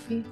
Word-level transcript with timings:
koffie? 0.00 0.24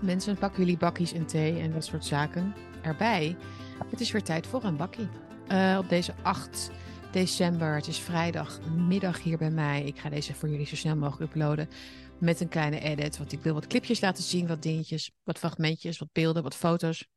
Mensen, 0.00 0.38
pakken 0.38 0.58
jullie 0.58 0.76
bakjes 0.76 1.12
en 1.12 1.26
thee 1.26 1.60
en 1.60 1.72
dat 1.72 1.84
soort 1.84 2.04
zaken 2.04 2.54
erbij. 2.82 3.36
Het 3.90 4.00
is 4.00 4.10
weer 4.10 4.22
tijd 4.22 4.46
voor 4.46 4.64
een 4.64 4.76
bakkie. 4.76 5.08
Uh, 5.48 5.78
op 5.80 5.88
deze 5.88 6.14
8 6.22 6.70
december, 7.12 7.74
het 7.74 7.86
is 7.86 7.98
vrijdagmiddag 7.98 9.22
hier 9.22 9.38
bij 9.38 9.50
mij. 9.50 9.84
Ik 9.84 9.98
ga 9.98 10.08
deze 10.08 10.34
voor 10.34 10.48
jullie 10.48 10.66
zo 10.66 10.76
snel 10.76 10.96
mogelijk 10.96 11.30
uploaden 11.30 11.68
met 12.20 12.40
een 12.40 12.48
kleine 12.48 12.80
edit. 12.80 13.18
Want 13.18 13.32
ik 13.32 13.40
wil 13.40 13.54
wat 13.54 13.66
clipjes 13.66 14.00
laten 14.00 14.24
zien, 14.24 14.46
wat 14.46 14.62
dingetjes, 14.62 15.10
wat 15.22 15.38
fragmentjes, 15.38 15.98
wat 15.98 16.12
beelden, 16.12 16.42
wat 16.42 16.54
foto's. 16.54 17.08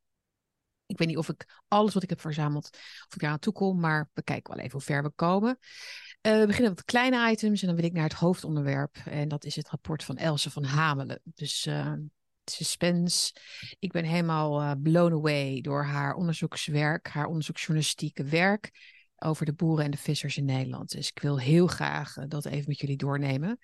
Ik 0.86 0.98
weet 0.98 1.08
niet 1.08 1.18
of 1.18 1.28
ik 1.28 1.60
alles 1.68 1.94
wat 1.94 2.02
ik 2.02 2.08
heb 2.08 2.20
verzameld, 2.20 2.68
of 3.06 3.14
ik 3.14 3.20
daar 3.20 3.30
aan 3.30 3.38
toe 3.38 3.52
kom, 3.52 3.80
maar 3.80 4.10
we 4.14 4.22
kijken 4.22 4.54
wel 4.54 4.64
even 4.64 4.76
hoe 4.78 4.86
ver 4.86 5.02
we 5.02 5.10
komen. 5.10 5.58
Uh, 6.28 6.38
we 6.38 6.46
beginnen 6.46 6.70
met 6.70 6.84
kleine 6.84 7.30
items 7.30 7.60
en 7.60 7.66
dan 7.66 7.76
wil 7.76 7.84
ik 7.84 7.92
naar 7.92 8.02
het 8.02 8.12
hoofdonderwerp. 8.12 8.96
En 9.04 9.28
dat 9.28 9.44
is 9.44 9.56
het 9.56 9.68
rapport 9.68 10.04
van 10.04 10.16
Else 10.16 10.50
van 10.50 10.64
Hamelen. 10.64 11.20
Dus 11.24 11.66
uh, 11.66 11.92
suspense. 12.44 13.34
Ik 13.78 13.92
ben 13.92 14.04
helemaal 14.04 14.62
uh, 14.62 14.72
blown 14.82 15.12
away 15.12 15.60
door 15.60 15.84
haar 15.84 16.14
onderzoekswerk, 16.14 17.08
haar 17.08 17.26
onderzoeksjournalistieke 17.26 18.24
werk 18.24 18.70
over 19.16 19.46
de 19.46 19.52
boeren 19.52 19.84
en 19.84 19.90
de 19.90 19.96
vissers 19.96 20.36
in 20.36 20.44
Nederland. 20.44 20.90
Dus 20.90 21.08
ik 21.08 21.18
wil 21.18 21.38
heel 21.38 21.66
graag 21.66 22.14
dat 22.28 22.46
even 22.46 22.68
met 22.68 22.80
jullie 22.80 22.96
doornemen. 22.96 23.58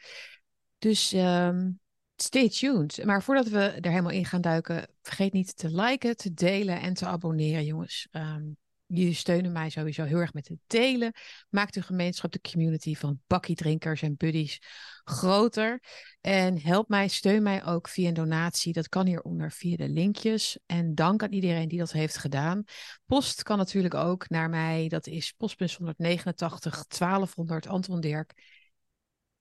Dus 0.79 1.13
um, 1.13 1.81
stay 2.17 2.49
tuned. 2.49 3.05
Maar 3.05 3.23
voordat 3.23 3.49
we 3.49 3.61
er 3.61 3.91
helemaal 3.91 4.11
in 4.11 4.25
gaan 4.25 4.41
duiken, 4.41 4.89
vergeet 5.03 5.33
niet 5.33 5.57
te 5.57 5.75
liken, 5.75 6.17
te 6.17 6.35
delen 6.35 6.81
en 6.81 6.95
te 6.95 7.07
abonneren, 7.07 7.65
jongens. 7.65 8.09
Um, 8.13 8.57
jullie 8.87 9.15
steunen 9.15 9.53
mij 9.53 9.71
sowieso 9.71 10.05
heel 10.05 10.19
erg 10.19 10.33
met 10.33 10.49
het 10.49 10.59
delen. 10.67 11.13
Maak 11.49 11.73
de 11.73 11.83
gemeenschap, 11.83 12.33
de 12.33 12.41
community 12.41 12.95
van 12.95 13.21
bakkiedrinkers 13.27 14.03
en 14.03 14.17
buddies 14.17 14.59
groter. 15.05 15.83
En 16.21 16.61
help 16.61 16.89
mij, 16.89 17.09
steun 17.09 17.43
mij 17.43 17.65
ook 17.65 17.89
via 17.89 18.09
een 18.09 18.15
donatie. 18.15 18.73
Dat 18.73 18.89
kan 18.89 19.07
hieronder 19.07 19.53
via 19.53 19.77
de 19.77 19.89
linkjes. 19.89 20.59
En 20.67 20.95
dank 20.95 21.23
aan 21.23 21.33
iedereen 21.33 21.69
die 21.69 21.79
dat 21.79 21.93
heeft 21.93 22.17
gedaan. 22.17 22.65
Post 23.07 23.43
kan 23.43 23.59
natuurlijk 23.59 23.95
ook 23.95 24.29
naar 24.29 24.49
mij. 24.49 24.89
Dat 24.89 25.07
is 25.07 25.33
postbus 25.37 25.77
189 25.77 26.87
1200 26.87 27.67
Anton 27.67 28.01
Dirk 28.01 28.33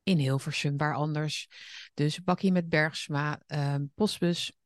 in 0.03 0.17
Hilversum, 0.17 0.77
waar 0.77 0.95
anders. 0.95 1.47
Dus 1.93 2.23
bakkie 2.23 2.51
met 2.51 2.69
Bergsma, 2.69 3.41
um, 3.47 3.91
postbus 3.95 4.57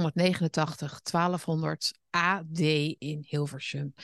189 0.00 1.02
1200 1.02 1.92
AD 2.10 2.58
in 2.98 3.24
Hilversum. 3.28 3.94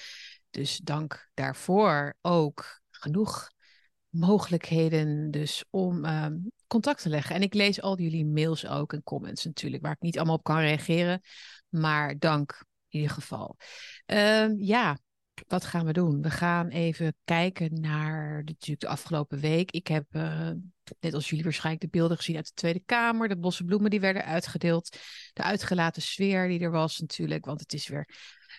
Dus 0.51 0.77
dank 0.77 1.31
daarvoor 1.35 2.17
ook 2.21 2.81
genoeg 2.91 3.51
mogelijkheden 4.09 5.31
dus 5.31 5.65
om 5.71 6.05
um, 6.05 6.53
contact 6.67 7.03
te 7.03 7.09
leggen. 7.09 7.35
En 7.35 7.43
ik 7.43 7.55
lees 7.55 7.81
al 7.81 7.99
jullie 7.99 8.27
mails 8.27 8.67
ook 8.67 8.93
en 8.93 9.03
comments 9.03 9.45
natuurlijk, 9.45 9.83
waar 9.83 9.93
ik 9.93 10.01
niet 10.01 10.17
allemaal 10.17 10.37
op 10.37 10.45
kan 10.45 10.59
reageren. 10.59 11.21
Maar 11.69 12.19
dank 12.19 12.65
in 12.89 13.01
ieder 13.01 13.15
geval. 13.15 13.57
Um, 14.07 14.55
ja, 14.59 14.99
wat 15.49 15.65
gaan 15.65 15.87
we 15.87 15.93
doen? 15.93 16.23
We 16.23 16.31
gaan 16.31 16.69
even 16.69 17.15
kijken 17.25 17.81
naar 17.81 18.43
natuurlijk 18.45 18.81
de 18.81 18.89
afgelopen 18.89 19.41
week. 19.41 19.71
Ik 19.71 19.87
heb, 19.87 20.05
uh, 20.11 20.51
net 21.01 21.15
als 21.15 21.29
jullie 21.29 21.45
waarschijnlijk, 21.45 21.85
de 21.85 21.99
beelden 21.99 22.17
gezien 22.17 22.37
uit 22.37 22.47
de 22.47 22.53
Tweede 22.55 22.83
Kamer. 22.85 23.29
De 23.29 23.39
bosse 23.39 23.65
bloemen 23.65 23.91
die 23.91 24.01
werden 24.01 24.25
uitgedeeld. 24.25 24.97
De 25.33 25.43
uitgelaten 25.43 26.03
sfeer 26.03 26.49
die 26.49 26.61
er 26.61 26.71
was 26.71 26.99
natuurlijk. 26.99 27.45
Want 27.45 27.61
het 27.61 27.73
is 27.73 27.89
weer 27.89 28.09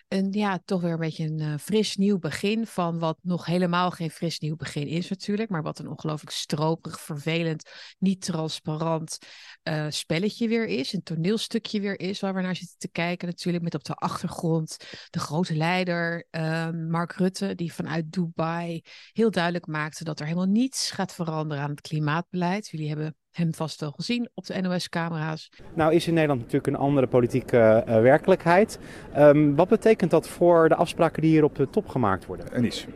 een, 0.08 0.32
ja, 0.32 0.60
toch 0.64 0.80
weer 0.80 0.92
een 0.92 0.98
beetje 0.98 1.24
een 1.24 1.40
uh, 1.40 1.54
fris 1.56 1.96
nieuw 1.96 2.18
begin 2.18 2.66
van 2.66 2.98
wat 2.98 3.18
nog 3.22 3.46
helemaal 3.46 3.90
geen 3.90 4.10
fris 4.10 4.38
nieuw 4.38 4.56
begin 4.56 4.86
is 4.86 5.08
natuurlijk, 5.08 5.50
maar 5.50 5.62
wat 5.62 5.78
een 5.78 5.88
ongelooflijk 5.88 6.30
stroperig, 6.30 7.00
vervelend, 7.00 7.70
niet 7.98 8.20
transparant 8.20 9.18
uh, 9.62 9.86
spelletje 9.88 10.48
weer 10.48 10.66
is, 10.66 10.92
een 10.92 11.02
toneelstukje 11.02 11.80
weer 11.80 12.00
is 12.00 12.20
waar 12.20 12.34
we 12.34 12.40
naar 12.40 12.56
zitten 12.56 12.78
te 12.78 12.88
kijken 12.88 13.28
natuurlijk 13.28 13.64
met 13.64 13.74
op 13.74 13.84
de 13.84 13.94
achtergrond 13.94 14.76
de 15.10 15.18
grote 15.18 15.56
leider 15.56 16.26
uh, 16.30 16.70
Mark 16.70 17.12
Rutte 17.12 17.54
die 17.54 17.72
vanuit 17.72 18.12
Dubai 18.12 18.82
heel 19.12 19.30
duidelijk 19.30 19.66
maakte 19.66 20.04
dat 20.04 20.20
er 20.20 20.26
helemaal 20.26 20.46
niets 20.46 20.90
gaat 20.90 21.14
veranderen 21.14 21.62
aan 21.62 21.70
het 21.70 21.80
klimaatbeleid. 21.80 22.68
Jullie 22.68 22.88
hebben 22.88 23.16
hem 23.38 23.54
vast 23.54 23.80
wel 23.80 23.90
gezien 23.90 24.28
op 24.34 24.46
de 24.46 24.60
NOS-camera's. 24.60 25.50
Nou 25.74 25.94
is 25.94 26.06
in 26.06 26.14
Nederland 26.14 26.40
natuurlijk 26.40 26.66
een 26.66 26.76
andere 26.76 27.06
politieke 27.06 27.84
uh, 27.88 28.00
werkelijkheid. 28.00 28.78
Um, 29.18 29.54
wat 29.56 29.68
betekent 29.68 30.10
dat 30.10 30.28
voor 30.28 30.68
de 30.68 30.74
afspraken 30.74 31.22
die 31.22 31.30
hier 31.30 31.44
op 31.44 31.56
de 31.56 31.70
top 31.70 31.88
gemaakt 31.88 32.26
worden? 32.26 32.52
En 32.52 32.62
niets. 32.62 32.86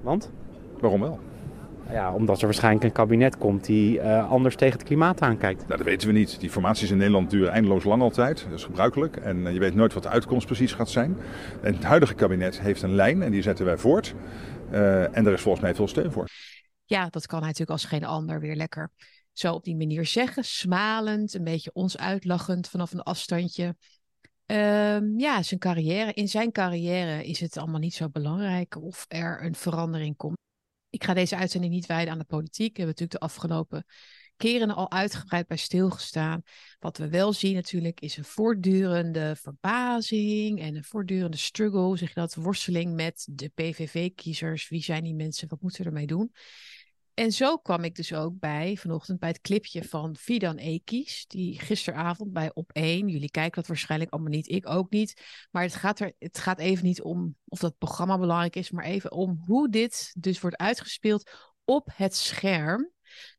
Want? 0.00 0.30
Waarom 0.80 1.00
wel? 1.00 1.20
Ja, 1.90 2.12
omdat 2.12 2.38
er 2.38 2.44
waarschijnlijk 2.44 2.84
een 2.84 2.92
kabinet 2.92 3.38
komt 3.38 3.64
die 3.64 3.98
uh, 3.98 4.30
anders 4.30 4.56
tegen 4.56 4.78
het 4.78 4.86
klimaat 4.86 5.20
aankijkt. 5.20 5.66
Nou, 5.66 5.76
dat 5.76 5.86
weten 5.86 6.08
we 6.08 6.14
niet. 6.14 6.40
Die 6.40 6.50
formaties 6.50 6.90
in 6.90 6.96
Nederland 6.96 7.30
duren 7.30 7.52
eindeloos 7.52 7.84
lang 7.84 8.02
altijd. 8.02 8.46
Dat 8.48 8.58
is 8.58 8.64
gebruikelijk. 8.64 9.16
En 9.16 9.36
uh, 9.36 9.52
je 9.52 9.58
weet 9.58 9.74
nooit 9.74 9.94
wat 9.94 10.02
de 10.02 10.08
uitkomst 10.08 10.46
precies 10.46 10.72
gaat 10.72 10.90
zijn. 10.90 11.16
En 11.62 11.74
het 11.74 11.84
huidige 11.84 12.14
kabinet 12.14 12.60
heeft 12.60 12.82
een 12.82 12.94
lijn 12.94 13.22
en 13.22 13.30
die 13.30 13.42
zetten 13.42 13.64
wij 13.64 13.76
voort. 13.76 14.14
Uh, 14.72 15.16
en 15.16 15.26
er 15.26 15.32
is 15.32 15.40
volgens 15.40 15.64
mij 15.64 15.74
veel 15.74 15.88
steun 15.88 16.12
voor. 16.12 16.28
Ja, 16.84 17.08
dat 17.08 17.26
kan 17.26 17.38
hij 17.38 17.46
natuurlijk 17.46 17.78
als 17.78 17.84
geen 17.84 18.04
ander 18.04 18.40
weer 18.40 18.56
lekker 18.56 18.90
zo 19.34 19.52
op 19.52 19.64
die 19.64 19.76
manier 19.76 20.06
zeggen. 20.06 20.44
Smalend, 20.44 21.34
een 21.34 21.44
beetje 21.44 21.72
ons 21.72 21.96
uitlachend 21.96 22.68
vanaf 22.68 22.92
een 22.92 23.02
afstandje. 23.02 23.76
Um, 24.46 25.18
ja, 25.18 25.42
zijn 25.42 25.60
carrière. 25.60 26.12
In 26.12 26.28
zijn 26.28 26.52
carrière 26.52 27.24
is 27.24 27.40
het 27.40 27.56
allemaal 27.56 27.80
niet 27.80 27.94
zo 27.94 28.08
belangrijk 28.08 28.82
of 28.82 29.04
er 29.08 29.44
een 29.44 29.54
verandering 29.54 30.16
komt. 30.16 30.36
Ik 30.90 31.04
ga 31.04 31.14
deze 31.14 31.36
uitzending 31.36 31.72
niet 31.72 31.86
wijden 31.86 32.12
aan 32.12 32.18
de 32.18 32.24
politiek. 32.24 32.76
We 32.76 32.82
hebben 32.82 32.86
natuurlijk 32.86 33.20
de 33.20 33.26
afgelopen 33.26 33.86
keren 34.36 34.70
al 34.70 34.90
uitgebreid 34.90 35.46
bij 35.46 35.56
stilgestaan. 35.56 36.42
Wat 36.78 36.98
we 36.98 37.08
wel 37.08 37.32
zien 37.32 37.54
natuurlijk 37.54 38.00
is 38.00 38.16
een 38.16 38.24
voortdurende 38.24 39.36
verbazing 39.36 40.60
en 40.60 40.76
een 40.76 40.84
voortdurende 40.84 41.36
struggle, 41.36 41.96
zeg 41.96 42.08
je 42.08 42.20
dat, 42.20 42.34
worsteling 42.34 42.94
met 42.94 43.26
de 43.30 43.48
PVV-kiezers. 43.48 44.68
Wie 44.68 44.82
zijn 44.82 45.04
die 45.04 45.14
mensen? 45.14 45.48
Wat 45.48 45.60
moeten 45.60 45.80
we 45.82 45.88
ermee 45.88 46.06
doen? 46.06 46.32
En 47.14 47.32
zo 47.32 47.56
kwam 47.56 47.84
ik 47.84 47.94
dus 47.94 48.12
ook 48.12 48.38
bij 48.38 48.76
vanochtend 48.76 49.18
bij 49.18 49.28
het 49.28 49.40
clipje 49.40 49.84
van 49.84 50.16
Fidan 50.16 50.56
Ekis, 50.56 51.24
die 51.26 51.60
gisteravond 51.60 52.32
bij 52.32 52.50
Op 52.54 52.72
1, 52.72 53.08
jullie 53.08 53.30
kijken 53.30 53.54
dat 53.54 53.66
waarschijnlijk 53.66 54.12
allemaal 54.12 54.30
niet, 54.30 54.48
ik 54.48 54.68
ook 54.68 54.90
niet, 54.90 55.22
maar 55.50 55.62
het 55.62 55.74
gaat, 55.74 56.00
er, 56.00 56.12
het 56.18 56.38
gaat 56.38 56.58
even 56.58 56.84
niet 56.84 57.02
om 57.02 57.36
of 57.48 57.58
dat 57.58 57.78
programma 57.78 58.18
belangrijk 58.18 58.56
is, 58.56 58.70
maar 58.70 58.84
even 58.84 59.12
om 59.12 59.42
hoe 59.46 59.70
dit 59.70 60.14
dus 60.18 60.40
wordt 60.40 60.56
uitgespeeld 60.56 61.30
op 61.64 61.88
het 61.94 62.14
scherm. 62.16 62.90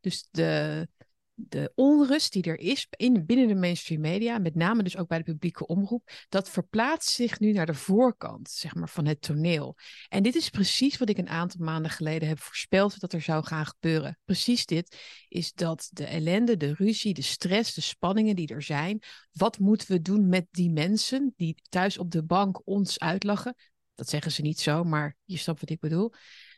Dus 0.02 0.28
de, 0.32 0.88
de 1.36 1.72
onrust 1.76 2.34
die 2.34 2.44
er 2.44 2.60
is 2.60 2.88
in, 2.90 3.26
binnen 3.26 3.48
de 3.48 3.56
mainstream 3.56 4.02
media, 4.02 4.38
met 4.38 4.56
name 4.56 4.84
dus 4.84 4.98
ook 4.98 5.08
bij 5.08 5.18
de 5.18 5.24
publieke 5.24 5.68
omroep, 5.68 6.10
dat 6.30 6.50
verplaatst 6.50 7.10
zich 7.10 7.40
nu 7.40 7.52
naar 7.52 7.66
de 7.66 7.74
voorkant 7.74 8.50
zeg 8.50 8.76
maar, 8.76 8.90
van 8.90 9.06
het 9.06 9.22
toneel. 9.22 9.76
En 10.10 10.24
dit 10.24 10.36
is 10.36 10.50
precies 10.50 10.98
wat 10.98 11.10
ik 11.10 11.18
een 11.18 11.30
aantal 11.30 11.66
maanden 11.66 11.92
geleden 11.92 12.28
heb 12.28 12.40
voorspeld 12.40 13.00
dat 13.00 13.14
er 13.14 13.22
zou 13.22 13.44
gaan 13.44 13.66
gebeuren. 13.66 14.20
Precies 14.26 14.66
dit 14.66 14.98
is 15.28 15.54
dat 15.54 15.90
de 15.92 16.06
ellende, 16.06 16.58
de 16.58 16.74
ruzie, 16.74 17.14
de 17.14 17.22
stress, 17.22 17.74
de 17.74 17.82
spanningen 17.82 18.36
die 18.36 18.48
er 18.48 18.64
zijn, 18.64 19.02
wat 19.32 19.60
moeten 19.60 19.92
we 19.92 20.02
doen 20.02 20.28
met 20.28 20.48
die 20.52 20.72
mensen 20.72 21.34
die 21.36 21.62
thuis 21.70 21.98
op 21.98 22.12
de 22.12 22.24
bank 22.24 22.62
ons 22.68 23.00
uitlachen? 23.00 23.56
Dat 23.96 24.10
zeggen 24.10 24.32
ze 24.32 24.42
niet 24.42 24.60
zo, 24.60 24.84
maar 24.84 25.16
je 25.24 25.38
snapt 25.38 25.60
wat 25.60 25.70
ik 25.70 25.80
bedoel. 25.80 26.14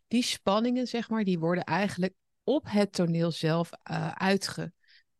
Die 0.07 0.23
spanningen, 0.23 0.87
zeg 0.87 1.09
maar, 1.09 1.23
die 1.23 1.39
worden 1.39 1.63
eigenlijk 1.63 2.13
op 2.47 2.65
het 2.69 2.91
toneel 2.91 3.31
zelf 3.31 3.69
uh, 3.91 4.11
uitge. 4.11 4.71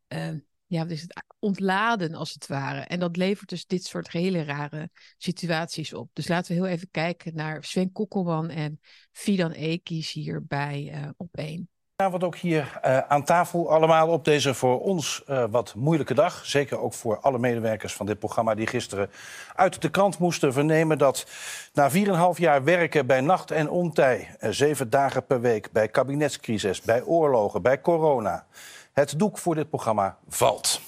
Uh, 0.07 0.29
ja, 0.65 0.85
dus 0.85 1.01
het 1.01 1.23
ontladen 1.39 2.13
als 2.13 2.33
het 2.33 2.47
ware. 2.47 2.79
En 2.79 2.99
dat 2.99 3.15
levert 3.15 3.49
dus 3.49 3.65
dit 3.65 3.83
soort 3.83 4.11
hele 4.11 4.43
rare 4.43 4.89
situaties 5.17 5.93
op. 5.93 6.09
Dus 6.13 6.27
laten 6.27 6.55
we 6.55 6.61
heel 6.61 6.71
even 6.73 6.91
kijken 6.91 7.35
naar 7.35 7.63
Sven 7.63 7.91
Kokkelman 7.91 8.50
en 8.50 8.79
Fidan 9.12 9.51
Ekis 9.51 10.12
hier 10.12 10.45
bij 10.45 10.91
uh, 10.94 11.09
Op 11.18 11.38
1. 11.38 11.69
Vanavond 12.01 12.23
ook 12.23 12.35
hier 12.35 12.79
uh, 12.85 12.97
aan 12.97 13.23
tafel 13.23 13.71
allemaal 13.71 14.07
op 14.07 14.25
deze 14.25 14.53
voor 14.53 14.79
ons 14.79 15.23
uh, 15.29 15.44
wat 15.49 15.73
moeilijke 15.75 16.13
dag. 16.13 16.45
Zeker 16.45 16.79
ook 16.79 16.94
voor 16.94 17.19
alle 17.19 17.39
medewerkers 17.39 17.94
van 17.94 18.05
dit 18.05 18.19
programma 18.19 18.55
die 18.55 18.67
gisteren 18.67 19.09
uit 19.55 19.81
de 19.81 19.89
krant 19.89 20.17
moesten 20.17 20.53
vernemen 20.53 20.97
dat 20.97 21.25
na 21.73 21.91
4,5 21.91 21.95
jaar 22.35 22.63
werken 22.63 23.05
bij 23.05 23.21
nacht 23.21 23.51
en 23.51 23.69
ontij, 23.69 24.35
uh, 24.39 24.49
zeven 24.49 24.89
dagen 24.89 25.25
per 25.25 25.41
week, 25.41 25.71
bij 25.71 25.88
kabinetscrisis, 25.88 26.81
bij 26.81 27.03
oorlogen, 27.03 27.61
bij 27.61 27.81
corona, 27.81 28.45
het 28.93 29.19
doek 29.19 29.38
voor 29.38 29.55
dit 29.55 29.69
programma 29.69 30.17
valt. 30.27 30.81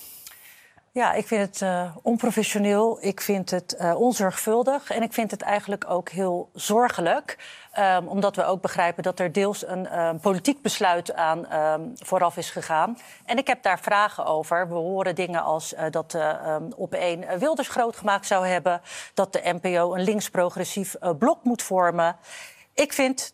Ja, 0.92 1.14
ik 1.14 1.28
vind 1.28 1.42
het 1.42 1.62
uh, 1.62 1.96
onprofessioneel. 2.02 2.98
Ik 3.02 3.22
vind 3.22 3.50
het 3.50 3.76
uh, 3.82 4.00
onzorgvuldig. 4.00 4.92
En 4.92 5.02
ik 5.02 5.14
vind 5.14 5.32
het 5.32 5.42
eigenlijk 5.42 5.90
ook 5.90 6.10
heel 6.10 6.50
zorgelijk. 6.54 7.38
Um, 7.80 8.08
omdat 8.08 8.36
we 8.36 8.46
ook 8.46 8.62
begrijpen 8.62 9.04
dat 9.04 9.20
er 9.20 9.32
deels 9.32 9.68
een 9.68 10.00
um, 10.00 10.20
politiek 10.20 10.62
besluit 10.62 11.14
aan 11.14 11.54
um, 11.54 11.92
vooraf 11.96 12.38
is 12.38 12.50
gegaan. 12.50 12.98
En 13.26 13.38
ik 13.38 13.48
heb 13.48 13.64
daar 13.64 13.80
vragen 13.80 14.26
over. 14.26 14.68
We 14.68 14.74
horen 14.74 15.16
dingen 15.16 15.44
als 15.44 15.74
uh, 15.74 15.84
dat 15.90 16.14
uh, 16.14 16.56
op 16.76 16.94
één 16.94 17.40
Wilders 17.40 17.68
groot 17.68 17.96
gemaakt 17.96 18.28
zou 18.28 18.48
hebben. 18.48 18.82
Dat 19.14 19.34
de 19.34 19.58
NPO 19.62 19.96
een 19.96 20.04
links-progressief 20.04 20.96
blok 21.20 21.44
moet 21.44 21.62
vormen. 21.62 22.16
Ik 22.74 22.94
vind 22.94 23.34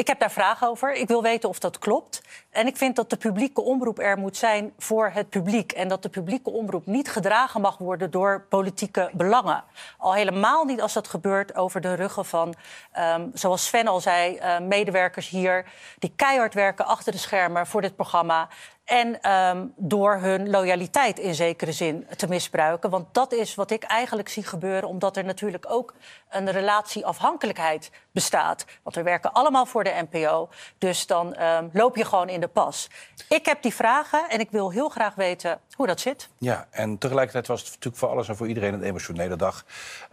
Ik 0.00 0.06
heb 0.06 0.18
daar 0.18 0.30
vragen 0.30 0.68
over. 0.68 0.92
Ik 0.92 1.08
wil 1.08 1.22
weten 1.22 1.48
of 1.48 1.58
dat 1.58 1.78
klopt. 1.78 2.22
En 2.50 2.66
ik 2.66 2.76
vind 2.76 2.96
dat 2.96 3.10
de 3.10 3.16
publieke 3.16 3.60
omroep 3.60 3.98
er 3.98 4.18
moet 4.18 4.36
zijn 4.36 4.72
voor 4.78 5.10
het 5.14 5.28
publiek. 5.28 5.72
En 5.72 5.88
dat 5.88 6.02
de 6.02 6.08
publieke 6.08 6.50
omroep 6.50 6.86
niet 6.86 7.10
gedragen 7.10 7.60
mag 7.60 7.78
worden 7.78 8.10
door 8.10 8.46
politieke 8.48 9.10
belangen. 9.12 9.64
Al 9.98 10.14
helemaal 10.14 10.64
niet 10.64 10.80
als 10.80 10.92
dat 10.92 11.08
gebeurt 11.08 11.54
over 11.54 11.80
de 11.80 11.94
ruggen 11.94 12.24
van, 12.24 12.54
um, 12.98 13.30
zoals 13.34 13.66
Sven 13.66 13.86
al 13.86 14.00
zei, 14.00 14.36
uh, 14.38 14.58
medewerkers 14.58 15.28
hier 15.28 15.66
die 15.98 16.12
keihard 16.16 16.54
werken 16.54 16.86
achter 16.86 17.12
de 17.12 17.18
schermen 17.18 17.66
voor 17.66 17.80
dit 17.80 17.96
programma. 17.96 18.48
En 18.90 19.32
um, 19.32 19.72
door 19.76 20.16
hun 20.16 20.50
loyaliteit 20.50 21.18
in 21.18 21.34
zekere 21.34 21.72
zin 21.72 22.06
te 22.16 22.28
misbruiken. 22.28 22.90
Want 22.90 23.14
dat 23.14 23.32
is 23.32 23.54
wat 23.54 23.70
ik 23.70 23.82
eigenlijk 23.82 24.28
zie 24.28 24.42
gebeuren, 24.42 24.88
omdat 24.88 25.16
er 25.16 25.24
natuurlijk 25.24 25.64
ook 25.68 25.94
een 26.30 26.50
relatieafhankelijkheid 26.50 27.90
bestaat. 28.12 28.64
Want 28.82 28.96
we 28.96 29.02
werken 29.02 29.32
allemaal 29.32 29.66
voor 29.66 29.84
de 29.84 30.06
NPO. 30.10 30.48
Dus 30.78 31.06
dan 31.06 31.42
um, 31.42 31.70
loop 31.72 31.96
je 31.96 32.04
gewoon 32.04 32.28
in 32.28 32.40
de 32.40 32.48
pas. 32.48 32.90
Ik 33.28 33.46
heb 33.46 33.62
die 33.62 33.74
vragen 33.74 34.28
en 34.28 34.40
ik 34.40 34.50
wil 34.50 34.70
heel 34.70 34.88
graag 34.88 35.14
weten 35.14 35.60
hoe 35.76 35.86
dat 35.86 36.00
zit. 36.00 36.28
Ja, 36.38 36.66
en 36.70 36.98
tegelijkertijd 36.98 37.46
was 37.46 37.60
het 37.60 37.68
natuurlijk 37.68 37.96
voor 37.96 38.08
alles 38.08 38.28
en 38.28 38.36
voor 38.36 38.48
iedereen 38.48 38.74
een 38.74 38.82
emotionele 38.82 39.36
dag. 39.36 39.64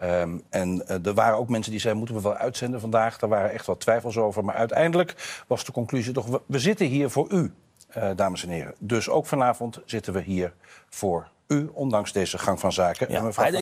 Um, 0.04 0.44
en 0.50 0.84
uh, 0.88 1.06
er 1.06 1.14
waren 1.14 1.38
ook 1.38 1.50
mensen 1.50 1.72
die 1.72 1.82
zeiden: 1.82 2.04
moeten 2.04 2.24
we 2.24 2.30
wel 2.30 2.38
uitzenden 2.38 2.80
vandaag? 2.80 3.18
Daar 3.18 3.30
waren 3.30 3.52
echt 3.52 3.66
wel 3.66 3.78
twijfels 3.78 4.18
over. 4.18 4.46
Maar 4.46 4.56
uiteindelijk 4.56 5.44
was 5.48 5.66
de 5.66 5.72
conclusie 5.72 6.14
toch: 6.14 6.40
we 6.46 6.60
zitten 6.60 6.86
hier 6.86 7.10
voor 7.10 7.32
u. 7.32 7.54
Uh, 7.98 8.12
dames 8.16 8.44
en 8.44 8.50
heren. 8.50 8.76
Dus 8.80 9.10
ook 9.10 9.26
vanavond 9.26 9.82
zitten 9.86 10.14
we 10.14 10.22
hier 10.22 10.54
voor 10.90 11.32
u, 11.48 11.68
ondanks 11.68 12.12
deze 12.12 12.38
gang 12.38 12.60
van 12.60 12.74
zaken. 12.74 13.12
Ja, 13.12 13.22
mevrouw... 13.22 13.60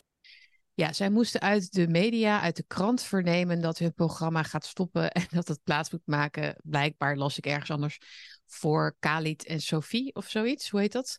ja, 0.74 0.92
zij 0.92 1.10
moesten 1.10 1.40
uit 1.40 1.72
de 1.72 1.88
media, 1.88 2.40
uit 2.40 2.56
de 2.56 2.64
krant 2.66 3.02
vernemen 3.02 3.60
dat 3.60 3.78
hun 3.78 3.94
programma 3.94 4.42
gaat 4.42 4.66
stoppen 4.66 5.10
en 5.12 5.26
dat 5.30 5.48
het 5.48 5.62
plaats 5.62 5.90
moet 5.90 6.06
maken. 6.06 6.56
Blijkbaar 6.62 7.16
las 7.16 7.38
ik 7.38 7.46
ergens 7.46 7.70
anders 7.70 7.98
voor 8.46 8.96
Khalid 8.98 9.44
en 9.44 9.60
Sophie 9.60 10.14
of 10.14 10.28
zoiets. 10.28 10.70
Hoe 10.70 10.80
heet 10.80 10.92
dat? 10.92 11.18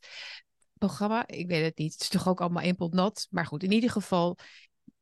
Programma? 0.77 1.27
Ik 1.27 1.48
weet 1.48 1.63
het 1.63 1.77
niet. 1.77 1.94
Het 1.94 2.01
is 2.01 2.09
toch 2.09 2.27
ook 2.27 2.42
allemaal 2.42 2.63
één 2.63 2.75
pot 2.75 2.94
nat. 2.94 3.27
Maar 3.30 3.45
goed, 3.45 3.63
in 3.63 3.71
ieder 3.71 3.89
geval 3.89 4.38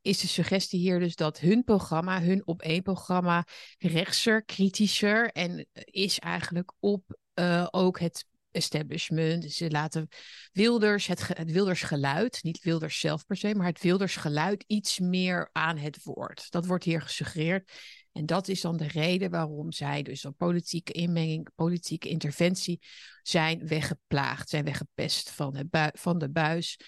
is 0.02 0.20
de 0.20 0.28
suggestie 0.28 0.80
hier 0.80 1.00
dus 1.00 1.16
dat 1.16 1.40
hun 1.40 1.64
programma, 1.64 2.22
hun 2.22 2.48
op 2.48 2.62
één 2.62 2.82
programma, 2.82 3.46
rechtser, 3.78 4.44
kritischer 4.44 5.32
en 5.32 5.68
is 5.74 6.20
eigenlijk 6.20 6.74
op 6.80 7.18
uh, 7.36 7.68
ook 7.72 8.00
het 8.00 8.26
establishment. 8.52 9.52
Ze 9.52 9.70
laten 9.70 10.08
Wilders, 10.52 11.08
het, 11.08 11.34
Wilders 11.46 11.82
geluid, 11.82 12.40
niet 12.44 12.64
Wilders 12.64 13.00
zelf 13.00 13.26
per 13.26 13.38
se, 13.38 13.56
maar 13.56 13.68
het 13.68 13.82
Wilders 13.82 14.16
geluid 14.16 14.64
iets 14.68 15.00
meer 15.00 15.50
aan 15.52 15.78
het 15.78 16.04
woord. 16.04 16.52
Dat 16.52 16.66
wordt 16.66 16.84
hier 16.84 17.02
gesuggereerd. 17.02 17.72
En 18.12 18.26
dat 18.26 18.48
is 18.48 18.62
dan 18.62 18.78
de 18.78 18.88
reden 18.88 19.30
waarom 19.30 19.72
zij 19.72 20.04
dus 20.04 20.22
door 20.22 20.32
politieke 20.32 20.92
inmenging, 20.92 21.48
politieke 21.56 22.10
interventie 22.10 22.82
zijn 23.22 23.68
weggeplaagd, 23.68 24.50
zijn 24.50 24.66
weggepest 24.66 25.30
van, 25.30 25.56
het 25.56 26.00
van 26.00 26.18
de 26.18 26.30
buis 26.30 26.80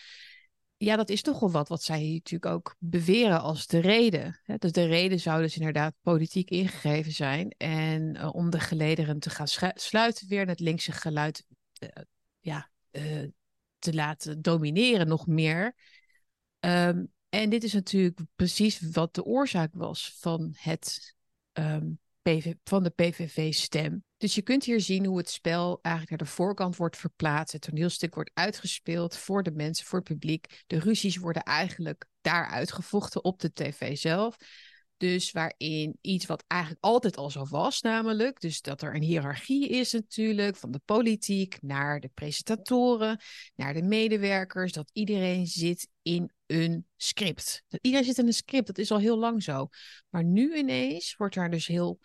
ja, 0.78 0.96
dat 0.96 1.10
is 1.10 1.22
toch 1.22 1.40
wel 1.40 1.52
wat 1.52 1.68
wat 1.68 1.84
zij 1.84 2.12
natuurlijk 2.14 2.54
ook 2.54 2.76
beweren 2.80 3.42
als 3.42 3.68
de 3.68 3.80
reden. 3.80 4.42
Dus 4.58 4.72
de 4.72 4.86
reden 4.86 5.20
zou 5.20 5.42
dus 5.42 5.58
inderdaad 5.58 5.94
politiek 6.02 6.50
ingegeven 6.50 7.12
zijn. 7.12 7.50
En 7.58 8.16
uh, 8.16 8.36
om 8.36 8.50
de 8.50 8.60
gelederen 8.60 9.20
te 9.20 9.30
gaan 9.30 9.48
sluiten, 9.74 10.28
weer 10.28 10.48
het 10.48 10.60
linkse 10.60 10.92
geluid 10.92 11.46
uh, 11.80 11.90
ja, 12.40 12.70
uh, 12.92 13.28
te 13.80 13.94
laten 13.94 14.42
domineren 14.42 15.08
nog 15.08 15.28
meer. 15.28 15.76
Um, 16.60 17.12
en 17.30 17.50
dit 17.50 17.64
is 17.64 17.74
natuurlijk 17.74 18.20
precies 18.36 18.80
wat 18.92 19.16
de 19.16 19.24
oorzaak 19.24 19.70
was 19.74 20.16
van 20.20 20.54
het 20.56 21.16
um, 21.54 22.00
Van 22.64 22.84
de 22.84 22.90
PVV-stem. 22.90 24.04
Dus 24.18 24.36
je 24.36 24.42
kunt 24.42 24.64
hier 24.64 24.82
zien 24.82 25.06
hoe 25.06 25.18
het 25.18 25.30
spel 25.30 25.80
eigenlijk 25.82 26.10
naar 26.10 26.30
de 26.30 26.36
voorkant 26.36 26.76
wordt 26.76 26.98
verplaatst. 26.98 27.54
Het 27.54 27.62
toneelstuk 27.62 28.16
wordt 28.16 28.32
uitgespeeld 28.34 29.18
voor 29.18 29.44
de 29.44 29.52
mensen, 29.52 29.86
voor 29.86 30.00
het 30.00 30.08
publiek. 30.08 30.64
De 30.68 30.80
ruzies 30.80 31.18
worden 31.18 31.44
eigenlijk 31.44 32.06
daar 32.22 32.48
uitgevochten 32.48 33.24
op 33.24 33.40
de 33.40 33.54
tv 33.54 33.98
zelf. 33.98 34.38
Dus 34.98 35.32
waarin 35.32 35.98
iets 36.02 36.26
wat 36.26 36.44
eigenlijk 36.48 36.84
altijd 36.84 37.18
al 37.18 37.30
zo 37.30 37.46
was, 37.46 37.82
namelijk, 37.82 38.40
dus 38.40 38.62
dat 38.62 38.82
er 38.82 38.96
een 38.96 39.02
hiërarchie 39.02 39.70
is 39.70 39.92
natuurlijk, 39.92 40.56
van 40.56 40.72
de 40.72 40.82
politiek 40.86 41.58
naar 41.62 42.00
de 42.00 42.10
presentatoren, 42.14 43.22
naar 43.56 43.74
de 43.74 43.84
medewerkers, 43.84 44.72
dat 44.72 44.90
iedereen 44.94 45.48
zit 45.48 45.88
in 46.02 46.32
een 46.48 46.86
script. 46.96 47.64
Iedereen 47.82 48.06
zit 48.06 48.18
in 48.18 48.28
een 48.28 48.34
script, 48.34 48.68
dat 48.68 48.78
is 48.78 48.92
al 48.92 49.00
heel 49.00 49.18
lang 49.18 49.44
zo. 49.44 49.68
Maar 50.10 50.24
nu 50.24 50.56
ineens 50.56 51.16
wordt 51.16 51.36
daar 51.36 51.52
dus 51.52 51.68
heel 51.68 52.00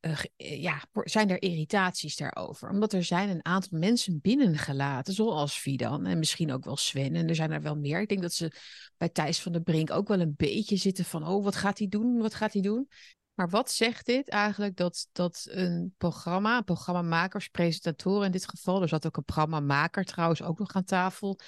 uh, 0.00 0.18
ja, 0.36 0.82
zijn 0.92 1.30
er 1.30 1.42
irritaties 1.42 2.16
daarover. 2.16 2.70
Omdat 2.70 2.92
er 2.92 3.04
zijn 3.04 3.28
een 3.28 3.44
aantal 3.44 3.78
mensen 3.78 4.20
binnengelaten, 4.20 5.14
zoals 5.14 5.54
Fidan 5.54 6.06
en 6.06 6.18
misschien 6.18 6.52
ook 6.52 6.64
wel 6.64 6.76
Sven. 6.76 7.14
En 7.14 7.28
er 7.28 7.34
zijn 7.34 7.50
er 7.50 7.62
wel 7.62 7.76
meer. 7.76 8.00
Ik 8.00 8.08
denk 8.08 8.22
dat 8.22 8.32
ze 8.32 8.52
bij 8.96 9.08
Thijs 9.08 9.40
van 9.40 9.52
der 9.52 9.60
Brink 9.60 9.90
ook 9.90 10.08
wel 10.08 10.20
een 10.20 10.34
beetje 10.36 10.76
zitten 10.76 11.04
van, 11.04 11.26
oh, 11.26 11.44
wat 11.44 11.56
gaat 11.56 11.78
hij 11.78 11.88
doen? 11.88 12.18
Wat 12.18 12.34
gaat 12.34 12.52
hij 12.52 12.62
doen? 12.62 12.88
Maar 13.34 13.48
wat 13.48 13.70
zegt 13.70 14.06
dit 14.06 14.28
eigenlijk 14.28 14.76
dat, 14.76 15.08
dat 15.12 15.46
een 15.50 15.94
programma, 15.98 16.60
programmamakers, 16.60 17.48
presentatoren 17.48 18.26
in 18.26 18.32
dit 18.32 18.48
geval, 18.48 18.82
er 18.82 18.88
zat 18.88 19.06
ook 19.06 19.16
een 19.16 19.24
programmamaker 19.24 20.04
trouwens 20.04 20.42
ook 20.42 20.58
nog 20.58 20.72
aan 20.72 20.84
tafel, 20.84 21.38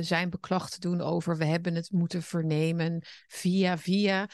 zijn 0.00 0.30
beklag 0.30 0.70
te 0.70 0.80
doen 0.80 1.00
over 1.00 1.36
we 1.36 1.44
hebben 1.44 1.74
het 1.74 1.90
moeten 1.90 2.22
vernemen 2.22 3.02
via 3.26 3.78
via. 3.78 4.28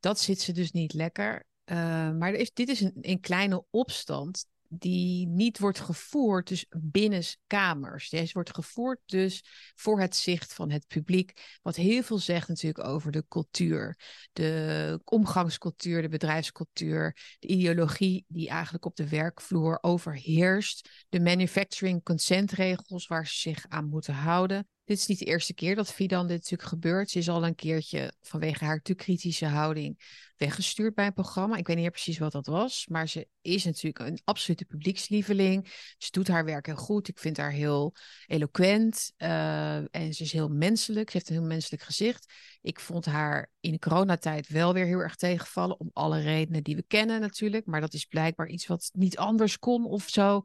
Dat 0.00 0.20
zit 0.20 0.40
ze 0.40 0.52
dus 0.52 0.70
niet 0.70 0.92
lekker. 0.92 1.46
Uh, 1.64 1.76
maar 2.10 2.32
dit 2.32 2.68
is 2.68 2.80
een, 2.80 2.98
een, 3.00 3.20
kleine 3.20 3.64
opstand 3.70 4.46
die 4.72 5.26
niet 5.26 5.58
wordt 5.58 5.80
gevoerd 5.80 6.48
dus 6.48 6.66
binnen 6.68 7.22
kamers. 7.46 8.08
Deze 8.08 8.32
wordt 8.32 8.54
gevoerd 8.54 9.00
dus 9.06 9.44
voor 9.74 10.00
het 10.00 10.16
zicht 10.16 10.54
van 10.54 10.70
het 10.70 10.86
publiek. 10.86 11.58
Wat 11.62 11.76
heel 11.76 12.02
veel 12.02 12.18
zegt 12.18 12.48
natuurlijk 12.48 12.84
over 12.84 13.10
de 13.10 13.24
cultuur. 13.28 13.98
De 14.32 15.00
omgangscultuur, 15.04 16.02
de 16.02 16.08
bedrijfscultuur. 16.08 17.36
De 17.38 17.48
ideologie 17.48 18.24
die 18.28 18.48
eigenlijk 18.48 18.84
op 18.84 18.96
de 18.96 19.08
werkvloer 19.08 19.78
overheerst. 19.80 21.04
De 21.08 21.20
manufacturing 21.20 22.02
consentregels 22.02 23.06
waar 23.06 23.26
ze 23.26 23.38
zich 23.38 23.64
aan 23.68 23.88
moeten 23.88 24.14
houden. 24.14 24.68
Dit 24.90 24.98
is 24.98 25.06
niet 25.06 25.18
de 25.18 25.24
eerste 25.24 25.54
keer 25.54 25.74
dat 25.74 25.92
Fidan 25.92 26.26
dit 26.26 26.36
natuurlijk 26.36 26.68
gebeurt. 26.68 27.10
Ze 27.10 27.18
is 27.18 27.28
al 27.28 27.44
een 27.44 27.54
keertje 27.54 28.12
vanwege 28.20 28.64
haar 28.64 28.82
te 28.82 28.94
kritische 28.94 29.46
houding 29.46 29.98
weggestuurd 30.36 30.94
bij 30.94 31.06
een 31.06 31.12
programma. 31.12 31.56
Ik 31.56 31.66
weet 31.66 31.76
niet 31.76 31.90
precies 31.90 32.18
wat 32.18 32.32
dat 32.32 32.46
was, 32.46 32.86
maar 32.86 33.08
ze 33.08 33.28
is 33.40 33.64
natuurlijk 33.64 33.98
een 33.98 34.20
absolute 34.24 34.64
publiekslieveling. 34.64 35.72
Ze 35.98 36.10
doet 36.10 36.28
haar 36.28 36.44
werk 36.44 36.66
heel 36.66 36.76
goed. 36.76 37.08
Ik 37.08 37.18
vind 37.18 37.36
haar 37.36 37.52
heel 37.52 37.94
eloquent 38.26 39.12
uh, 39.18 39.76
en 39.76 40.14
ze 40.14 40.22
is 40.22 40.32
heel 40.32 40.48
menselijk. 40.48 41.10
Ze 41.10 41.16
heeft 41.16 41.28
een 41.28 41.36
heel 41.36 41.46
menselijk 41.46 41.82
gezicht. 41.82 42.32
Ik 42.62 42.80
vond 42.80 43.04
haar 43.04 43.50
in 43.60 43.72
de 43.72 43.78
coronatijd 43.78 44.48
wel 44.48 44.72
weer 44.74 44.86
heel 44.86 44.98
erg 44.98 45.16
tegenvallen, 45.16 45.80
om 45.80 45.90
alle 45.92 46.20
redenen 46.20 46.62
die 46.62 46.76
we 46.76 46.82
kennen 46.82 47.20
natuurlijk. 47.20 47.66
Maar 47.66 47.80
dat 47.80 47.94
is 47.94 48.04
blijkbaar 48.04 48.48
iets 48.48 48.66
wat 48.66 48.90
niet 48.92 49.18
anders 49.18 49.58
kon 49.58 49.84
of 49.84 50.08
zo. 50.08 50.42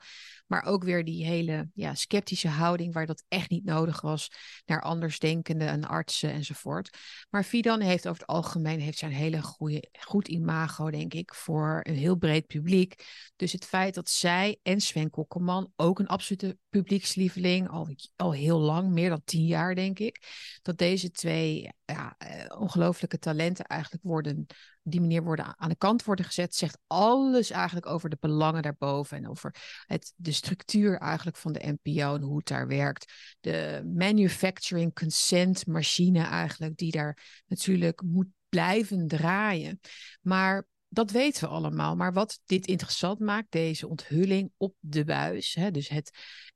Maar 0.47 0.63
ook 0.63 0.83
weer 0.83 1.05
die 1.05 1.25
hele 1.25 1.69
ja, 1.73 1.93
sceptische 1.93 2.47
houding 2.47 2.93
waar 2.93 3.05
dat 3.05 3.23
echt 3.27 3.49
niet 3.49 3.65
nodig 3.65 4.01
was 4.01 4.31
naar 4.65 4.81
andersdenkenden 4.81 5.67
en 5.67 5.85
artsen 5.85 6.31
enzovoort. 6.31 6.97
Maar 7.29 7.43
Fidan 7.43 7.81
heeft 7.81 8.07
over 8.07 8.21
het 8.21 8.29
algemeen 8.29 8.79
heeft 8.79 8.97
zijn 8.97 9.11
hele 9.11 9.41
goede, 9.41 9.89
goed 9.99 10.27
imago, 10.27 10.91
denk 10.91 11.13
ik, 11.13 11.33
voor 11.33 11.79
een 11.83 11.95
heel 11.95 12.15
breed 12.15 12.47
publiek. 12.47 13.05
Dus 13.35 13.51
het 13.51 13.65
feit 13.65 13.93
dat 13.93 14.09
zij 14.09 14.59
en 14.63 14.81
Sven 14.81 15.09
Kokkelman, 15.09 15.71
ook 15.75 15.99
een 15.99 16.07
absolute 16.07 16.57
publiekslieveling, 16.81 17.69
al, 17.69 17.95
al 18.15 18.33
heel 18.33 18.59
lang, 18.59 18.89
meer 18.89 19.09
dan 19.09 19.21
tien 19.25 19.45
jaar 19.45 19.75
denk 19.75 19.99
ik, 19.99 20.19
dat 20.61 20.77
deze 20.77 21.11
twee 21.11 21.69
ja, 21.85 22.15
uh, 22.19 22.59
ongelooflijke 22.59 23.19
talenten 23.19 23.65
eigenlijk 23.65 24.03
worden 24.03 24.45
die 24.83 25.01
manier 25.01 25.23
worden 25.23 25.59
aan 25.59 25.69
de 25.69 25.75
kant 25.75 26.03
worden 26.03 26.25
gezet, 26.25 26.55
zegt 26.55 26.77
alles 26.87 27.49
eigenlijk 27.49 27.85
over 27.85 28.09
de 28.09 28.17
belangen 28.19 28.61
daarboven 28.61 29.17
en 29.17 29.29
over 29.29 29.55
het, 29.85 30.13
de 30.15 30.31
structuur 30.31 30.97
eigenlijk 30.97 31.37
van 31.37 31.53
de 31.53 31.77
NPO 31.81 32.15
en 32.15 32.21
hoe 32.21 32.37
het 32.37 32.47
daar 32.47 32.67
werkt. 32.67 33.13
De 33.39 33.91
manufacturing 33.95 34.93
consent 34.93 35.67
machine 35.67 36.23
eigenlijk, 36.23 36.77
die 36.77 36.91
daar 36.91 37.43
natuurlijk 37.47 38.01
moet 38.01 38.29
blijven 38.49 39.07
draaien. 39.07 39.79
Maar 40.21 40.67
dat 40.95 41.11
weten 41.11 41.43
we 41.43 41.49
allemaal. 41.49 41.95
Maar 41.95 42.13
wat 42.13 42.39
dit 42.45 42.67
interessant 42.67 43.19
maakt, 43.19 43.51
deze 43.51 43.87
onthulling 43.87 44.51
op 44.57 44.75
de 44.79 45.03
buis, 45.03 45.53
hè, 45.53 45.71
dus 45.71 45.87
het 45.87 46.11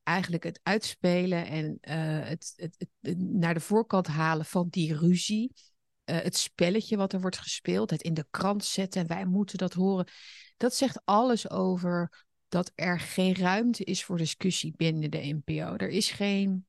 eigenlijk 0.10 0.44
het 0.44 0.60
uitspelen 0.64 1.46
en 1.46 1.66
uh, 1.66 2.28
het, 2.28 2.54
het, 2.56 2.88
het, 3.00 3.18
naar 3.18 3.54
de 3.54 3.60
voorkant 3.60 4.08
halen 4.08 4.46
van 4.46 4.68
die 4.70 4.98
ruzie 4.98 5.52
uh, 6.10 6.18
het 6.22 6.38
spelletje 6.38 6.98
wat 6.98 7.14
er 7.14 7.22
wordt 7.22 7.38
gespeeld, 7.38 7.90
het 7.90 8.02
in 8.02 8.14
de 8.14 8.26
krant 8.30 8.66
zetten 8.66 9.02
en 9.02 9.08
wij 9.08 9.26
moeten 9.26 9.58
dat 9.58 9.74
horen. 9.74 10.08
Dat 10.58 10.76
zegt 10.76 11.02
alles 11.06 11.50
over 11.50 12.26
dat 12.48 12.72
er 12.76 13.00
geen 13.00 13.36
ruimte 13.36 13.84
is 13.84 14.04
voor 14.04 14.18
discussie 14.18 14.74
binnen 14.76 15.12
de 15.12 15.42
NPO. 15.46 15.76
Er 15.76 15.90
is 15.90 16.12
geen 16.12 16.68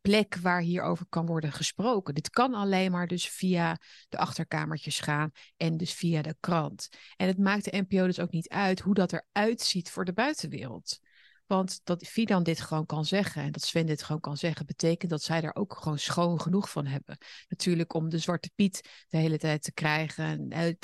plek 0.00 0.36
waar 0.36 0.60
hierover 0.60 1.06
kan 1.08 1.26
worden 1.26 1.52
gesproken. 1.52 2.14
Dit 2.14 2.30
kan 2.30 2.54
alleen 2.54 2.90
maar 2.90 3.06
dus 3.06 3.28
via 3.28 3.78
de 4.08 4.18
achterkamertjes 4.18 5.00
gaan 5.00 5.30
en 5.56 5.76
dus 5.76 5.92
via 5.92 6.22
de 6.22 6.36
krant. 6.40 6.88
En 7.16 7.26
het 7.26 7.38
maakt 7.38 7.64
de 7.64 7.84
NPO 7.88 8.06
dus 8.06 8.20
ook 8.20 8.30
niet 8.30 8.48
uit 8.48 8.80
hoe 8.80 8.94
dat 8.94 9.12
eruit 9.12 9.60
ziet 9.60 9.90
voor 9.90 10.04
de 10.04 10.12
buitenwereld. 10.12 11.00
Want 11.46 11.80
dat 11.84 12.06
Fidan 12.06 12.42
dit 12.42 12.60
gewoon 12.60 12.86
kan 12.86 13.04
zeggen 13.04 13.42
en 13.42 13.52
dat 13.52 13.62
Sven 13.62 13.86
dit 13.86 14.02
gewoon 14.02 14.20
kan 14.20 14.36
zeggen, 14.36 14.66
betekent 14.66 15.10
dat 15.10 15.22
zij 15.22 15.42
er 15.42 15.54
ook 15.54 15.76
gewoon 15.76 15.98
schoon 15.98 16.40
genoeg 16.40 16.70
van 16.70 16.86
hebben. 16.86 17.18
Natuurlijk 17.48 17.94
om 17.94 18.08
de 18.08 18.18
zwarte 18.18 18.50
Piet 18.54 19.06
de 19.08 19.16
hele 19.16 19.38
tijd 19.38 19.62
te 19.62 19.72
krijgen 19.72 20.50
en 20.50 20.76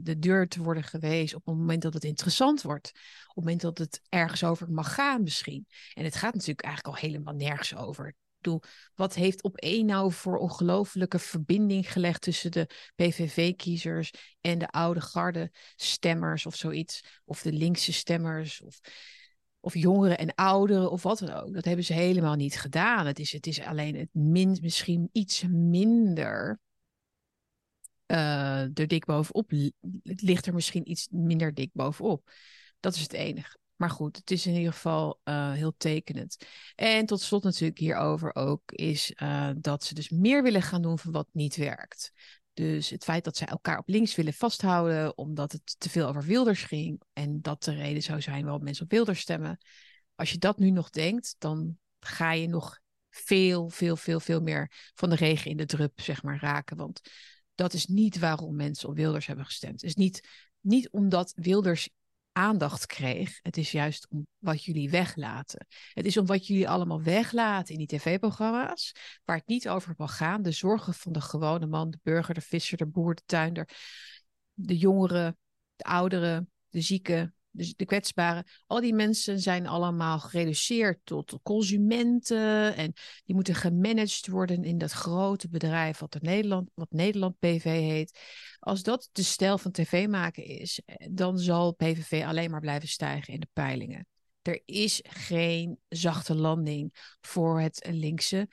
de, 0.00 0.18
deur 0.18 0.48
te 0.48 0.62
worden 0.62 0.84
gewezen 0.84 1.36
op 1.36 1.46
het 1.46 1.56
moment 1.56 1.82
dat 1.82 1.94
het 1.94 2.04
interessant 2.04 2.62
wordt. 2.62 2.88
Op 2.88 3.34
het 3.34 3.44
moment 3.44 3.60
dat 3.60 3.78
het 3.78 4.00
ergens 4.08 4.44
over 4.44 4.70
mag 4.70 4.94
gaan 4.94 5.22
misschien. 5.22 5.66
En 5.94 6.04
het 6.04 6.16
gaat 6.16 6.34
natuurlijk 6.34 6.66
eigenlijk 6.66 6.96
al 6.96 7.08
helemaal 7.08 7.34
nergens 7.34 7.76
over. 7.76 8.14
Bedoel, 8.42 8.62
wat 8.94 9.14
heeft 9.14 9.42
op 9.42 9.56
één 9.56 9.86
nou 9.86 10.12
voor 10.12 10.36
ongelofelijke 10.36 11.18
verbinding 11.18 11.92
gelegd 11.92 12.22
tussen 12.22 12.50
de 12.50 12.66
PVV-kiezers 12.94 14.10
en 14.40 14.58
de 14.58 14.68
oude 14.68 15.00
garde 15.00 15.50
stemmers 15.76 16.46
of 16.46 16.54
zoiets? 16.54 17.20
Of 17.24 17.42
de 17.42 17.52
linkse 17.52 17.92
stemmers? 17.92 18.62
Of 18.62 18.80
of 19.64 19.74
jongeren 19.74 20.18
en 20.18 20.34
ouderen 20.34 20.90
of 20.90 21.02
wat 21.02 21.18
dan 21.18 21.30
ook. 21.30 21.54
Dat 21.54 21.64
hebben 21.64 21.84
ze 21.84 21.92
helemaal 21.92 22.34
niet 22.34 22.58
gedaan. 22.58 23.06
Het 23.06 23.18
is, 23.18 23.32
het 23.32 23.46
is 23.46 23.60
alleen 23.60 23.96
het 23.96 24.08
min, 24.12 24.58
misschien 24.60 25.08
iets 25.12 25.44
minder 25.48 26.60
uh, 28.06 28.78
er 28.78 28.86
dik 28.86 29.04
bovenop. 29.04 29.50
Het 30.02 30.22
ligt 30.22 30.46
er 30.46 30.54
misschien 30.54 30.90
iets 30.90 31.08
minder 31.10 31.54
dik 31.54 31.70
bovenop. 31.72 32.30
Dat 32.80 32.94
is 32.94 33.00
het 33.00 33.12
enige. 33.12 33.56
Maar 33.76 33.90
goed, 33.90 34.16
het 34.16 34.30
is 34.30 34.46
in 34.46 34.54
ieder 34.54 34.72
geval 34.72 35.20
uh, 35.24 35.52
heel 35.52 35.74
tekenend. 35.76 36.36
En 36.74 37.06
tot 37.06 37.20
slot 37.20 37.42
natuurlijk 37.42 37.78
hierover 37.78 38.34
ook 38.34 38.62
is 38.72 39.12
uh, 39.22 39.50
dat 39.56 39.84
ze 39.84 39.94
dus 39.94 40.10
meer 40.10 40.42
willen 40.42 40.62
gaan 40.62 40.82
doen 40.82 40.98
van 40.98 41.12
wat 41.12 41.28
niet 41.32 41.56
werkt. 41.56 42.12
Dus 42.54 42.90
het 42.90 43.04
feit 43.04 43.24
dat 43.24 43.36
zij 43.36 43.46
elkaar 43.46 43.78
op 43.78 43.88
links 43.88 44.14
willen 44.14 44.32
vasthouden, 44.32 45.18
omdat 45.18 45.52
het 45.52 45.74
te 45.78 45.90
veel 45.90 46.08
over 46.08 46.22
Wilders 46.22 46.62
ging. 46.62 47.00
En 47.12 47.40
dat 47.40 47.62
de 47.62 47.74
reden 47.74 48.02
zou 48.02 48.20
zijn 48.20 48.44
waarom 48.44 48.64
mensen 48.64 48.84
op 48.84 48.90
Wilders 48.90 49.20
stemmen. 49.20 49.58
Als 50.14 50.30
je 50.30 50.38
dat 50.38 50.58
nu 50.58 50.70
nog 50.70 50.90
denkt, 50.90 51.34
dan 51.38 51.78
ga 52.00 52.32
je 52.32 52.48
nog 52.48 52.80
veel, 53.10 53.68
veel, 53.68 53.96
veel, 53.96 54.20
veel 54.20 54.40
meer 54.40 54.90
van 54.94 55.10
de 55.10 55.16
regen 55.16 55.50
in 55.50 55.56
de 55.56 55.66
drup, 55.66 56.00
zeg 56.00 56.22
maar, 56.22 56.40
raken. 56.40 56.76
Want 56.76 57.00
dat 57.54 57.72
is 57.72 57.86
niet 57.86 58.18
waarom 58.18 58.56
mensen 58.56 58.88
op 58.88 58.96
Wilders 58.96 59.26
hebben 59.26 59.44
gestemd. 59.44 59.80
Het 59.80 59.90
is 59.90 59.96
niet, 59.96 60.28
niet 60.60 60.90
omdat 60.90 61.32
Wilders 61.34 61.88
aandacht 62.32 62.86
kreeg. 62.86 63.38
Het 63.42 63.56
is 63.56 63.70
juist 63.70 64.06
om 64.10 64.26
wat 64.38 64.64
jullie 64.64 64.90
weglaten. 64.90 65.66
Het 65.92 66.06
is 66.06 66.16
om 66.16 66.26
wat 66.26 66.46
jullie 66.46 66.68
allemaal 66.68 67.02
weglaten 67.02 67.72
in 67.72 67.78
die 67.78 67.98
tv-programma's, 67.98 68.94
waar 69.24 69.36
het 69.36 69.46
niet 69.46 69.68
over 69.68 69.94
mag 69.96 70.16
gaan. 70.16 70.42
De 70.42 70.52
zorgen 70.52 70.94
van 70.94 71.12
de 71.12 71.20
gewone 71.20 71.66
man, 71.66 71.90
de 71.90 71.98
burger, 72.02 72.34
de 72.34 72.40
visser, 72.40 72.76
de 72.76 72.86
boer, 72.86 73.14
de 73.14 73.22
tuinder, 73.26 73.68
de 74.54 74.76
jongeren, 74.76 75.38
de 75.76 75.84
ouderen, 75.84 76.50
de 76.68 76.80
zieken, 76.80 77.34
dus 77.52 77.74
de 77.74 77.84
kwetsbaren, 77.84 78.44
al 78.66 78.80
die 78.80 78.94
mensen 78.94 79.40
zijn 79.40 79.66
allemaal 79.66 80.18
gereduceerd 80.18 81.00
tot 81.04 81.38
consumenten. 81.42 82.76
En 82.76 82.92
die 83.24 83.34
moeten 83.34 83.54
gemanaged 83.54 84.26
worden 84.26 84.64
in 84.64 84.78
dat 84.78 84.92
grote 84.92 85.48
bedrijf 85.48 85.98
wat, 85.98 86.18
Nederland, 86.20 86.70
wat 86.74 86.90
Nederland 86.90 87.38
PV 87.38 87.64
heet. 87.64 88.18
Als 88.58 88.82
dat 88.82 89.08
de 89.12 89.22
stijl 89.22 89.58
van 89.58 89.70
tv 89.70 90.08
maken 90.08 90.44
is, 90.44 90.80
eh, 90.84 91.08
dan 91.10 91.38
zal 91.38 91.74
PVV 91.74 92.24
alleen 92.26 92.50
maar 92.50 92.60
blijven 92.60 92.88
stijgen 92.88 93.34
in 93.34 93.40
de 93.40 93.48
peilingen. 93.52 94.06
Er 94.42 94.62
is 94.64 95.00
geen 95.02 95.78
zachte 95.88 96.34
landing 96.34 97.16
voor 97.20 97.60
het 97.60 97.88
linkse 97.90 98.48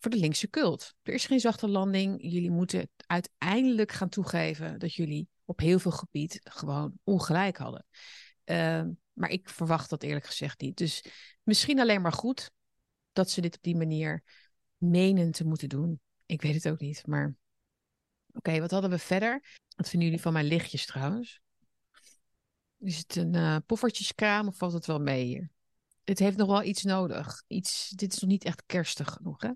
voor 0.00 0.10
de 0.10 0.16
linkse 0.16 0.50
cult. 0.50 0.94
Er 1.02 1.14
is 1.14 1.26
geen 1.26 1.40
zachte 1.40 1.68
landing. 1.68 2.22
Jullie 2.22 2.50
moeten 2.50 2.90
uiteindelijk 3.06 3.92
gaan 3.92 4.08
toegeven 4.08 4.78
dat 4.78 4.94
jullie 4.94 5.28
op 5.44 5.58
heel 5.58 5.78
veel 5.78 5.90
gebied 5.90 6.40
gewoon 6.42 6.92
ongelijk 7.04 7.56
hadden. 7.56 7.86
Ehm, 8.50 8.90
maar 9.12 9.30
ik 9.30 9.48
verwacht 9.48 9.90
dat 9.90 10.02
eerlijk 10.02 10.26
gezegd 10.26 10.60
niet. 10.60 10.76
Dus 10.76 11.04
misschien 11.42 11.80
alleen 11.80 12.02
maar 12.02 12.12
goed 12.12 12.50
dat 13.12 13.30
ze 13.30 13.40
dit 13.40 13.56
op 13.56 13.62
die 13.62 13.76
manier 13.76 14.22
menen 14.76 15.30
te 15.30 15.44
moeten 15.44 15.68
doen. 15.68 16.00
Ik 16.26 16.42
weet 16.42 16.54
het 16.54 16.68
ook 16.68 16.80
niet, 16.80 17.06
maar 17.06 17.34
oké, 18.32 18.60
wat 18.60 18.70
hadden 18.70 18.90
we 18.90 18.98
verder? 18.98 19.58
Wat 19.76 19.88
vinden 19.88 20.08
jullie 20.08 20.22
van 20.22 20.32
mijn 20.32 20.44
lichtjes 20.44 20.86
trouwens? 20.86 21.40
Is 22.78 22.98
het 22.98 23.16
een 23.16 23.34
uh, 23.34 23.56
poffertjeskraam 23.66 24.48
of 24.48 24.56
valt 24.56 24.72
het 24.72 24.86
wel 24.86 25.00
mee 25.00 25.24
hier? 25.24 25.50
Het 26.04 26.18
heeft 26.18 26.36
nog 26.36 26.48
wel 26.48 26.62
iets 26.62 26.82
nodig. 26.82 27.42
Iets, 27.46 27.88
dit 27.88 28.12
is 28.12 28.18
nog 28.18 28.30
niet 28.30 28.44
echt 28.44 28.62
kerstig 28.66 29.08
genoeg, 29.12 29.42
hè? 29.42 29.50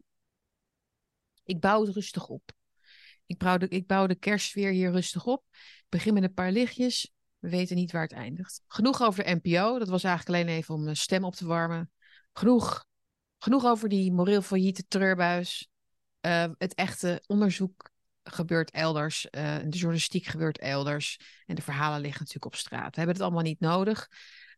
Ik 1.44 1.60
bouw 1.60 1.84
het 1.84 1.94
rustig 1.94 2.28
op. 2.28 2.52
Ik 3.26 3.38
bouw 3.38 3.56
de, 3.56 3.68
ik 3.68 3.86
bouw 3.86 4.06
kerstsfeer 4.18 4.70
hier 4.70 4.90
rustig 4.90 5.26
op. 5.26 5.44
Ik 5.52 5.86
begin 5.88 6.14
met 6.14 6.22
een 6.22 6.34
paar 6.34 6.52
lichtjes. 6.52 7.13
We 7.44 7.50
weten 7.50 7.76
niet 7.76 7.92
waar 7.92 8.02
het 8.02 8.12
eindigt. 8.12 8.62
Genoeg 8.66 9.02
over 9.02 9.24
de 9.24 9.40
NPO. 9.42 9.78
Dat 9.78 9.88
was 9.88 10.04
eigenlijk 10.04 10.38
alleen 10.38 10.56
even 10.56 10.74
om 10.74 10.84
mijn 10.84 10.96
stem 10.96 11.24
op 11.24 11.34
te 11.34 11.46
warmen. 11.46 11.90
Genoeg, 12.32 12.86
genoeg 13.38 13.64
over 13.64 13.88
die 13.88 14.12
moreel 14.12 14.42
failliete 14.42 14.84
treurbuis. 14.88 15.68
Uh, 16.26 16.44
het 16.58 16.74
echte 16.74 17.22
onderzoek 17.26 17.90
gebeurt 18.22 18.70
elders. 18.70 19.26
Uh, 19.30 19.56
de 19.56 19.68
journalistiek 19.68 20.26
gebeurt 20.26 20.58
elders. 20.58 21.20
En 21.46 21.54
de 21.54 21.62
verhalen 21.62 22.00
liggen 22.00 22.18
natuurlijk 22.18 22.54
op 22.54 22.54
straat. 22.54 22.90
We 22.90 22.96
hebben 22.96 23.14
het 23.14 23.24
allemaal 23.24 23.42
niet 23.42 23.60
nodig. 23.60 24.08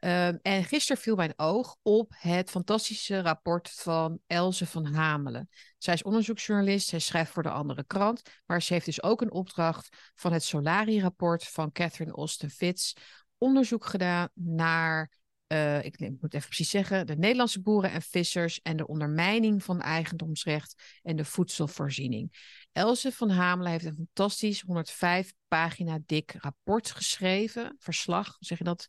Uh, 0.07 0.27
en 0.27 0.65
gisteren 0.65 1.03
viel 1.03 1.17
mijn 1.17 1.33
oog 1.37 1.77
op 1.83 2.13
het 2.17 2.51
fantastische 2.51 3.21
rapport 3.21 3.71
van 3.71 4.19
Elze 4.27 4.67
van 4.67 4.85
Hamelen. 4.85 5.49
Zij 5.79 5.95
is 5.95 6.03
onderzoeksjournalist, 6.03 6.89
zij 6.89 6.99
schrijft 6.99 7.33
voor 7.33 7.43
de 7.43 7.51
andere 7.51 7.85
krant, 7.85 8.23
maar 8.45 8.63
ze 8.63 8.73
heeft 8.73 8.85
dus 8.85 9.03
ook 9.03 9.21
een 9.21 9.33
opdracht 9.33 9.89
van 10.15 10.33
het 10.33 10.43
Solari-rapport 10.43 11.45
van 11.45 11.73
Catherine 11.73 12.17
Austin 12.17 12.51
Fitz. 12.51 12.93
Onderzoek 13.39 13.87
gedaan 13.87 14.29
naar, 14.35 15.11
uh, 15.53 15.85
ik 15.85 15.99
moet 15.99 16.35
even 16.35 16.49
precies 16.49 16.71
zeggen, 16.71 17.07
de 17.07 17.17
Nederlandse 17.17 17.63
boeren 17.63 17.91
en 17.91 18.03
vissers 18.03 18.61
en 18.63 18.77
de 18.77 18.87
ondermijning 18.87 19.65
van 19.65 19.81
eigendomsrecht 19.81 20.99
en 21.03 21.17
de 21.17 21.25
voedselvoorziening. 21.25 22.33
Elze 22.73 23.13
van 23.13 23.31
Hamelen 23.31 23.73
heeft 23.73 23.85
een 23.85 24.07
fantastisch 24.13 24.61
105 24.61 25.33
pagina 25.49 25.99
dik 26.07 26.35
rapport 26.39 26.91
geschreven, 26.91 27.77
verslag, 27.79 28.37
zeg 28.39 28.59
je 28.59 28.65
dat? 28.65 28.87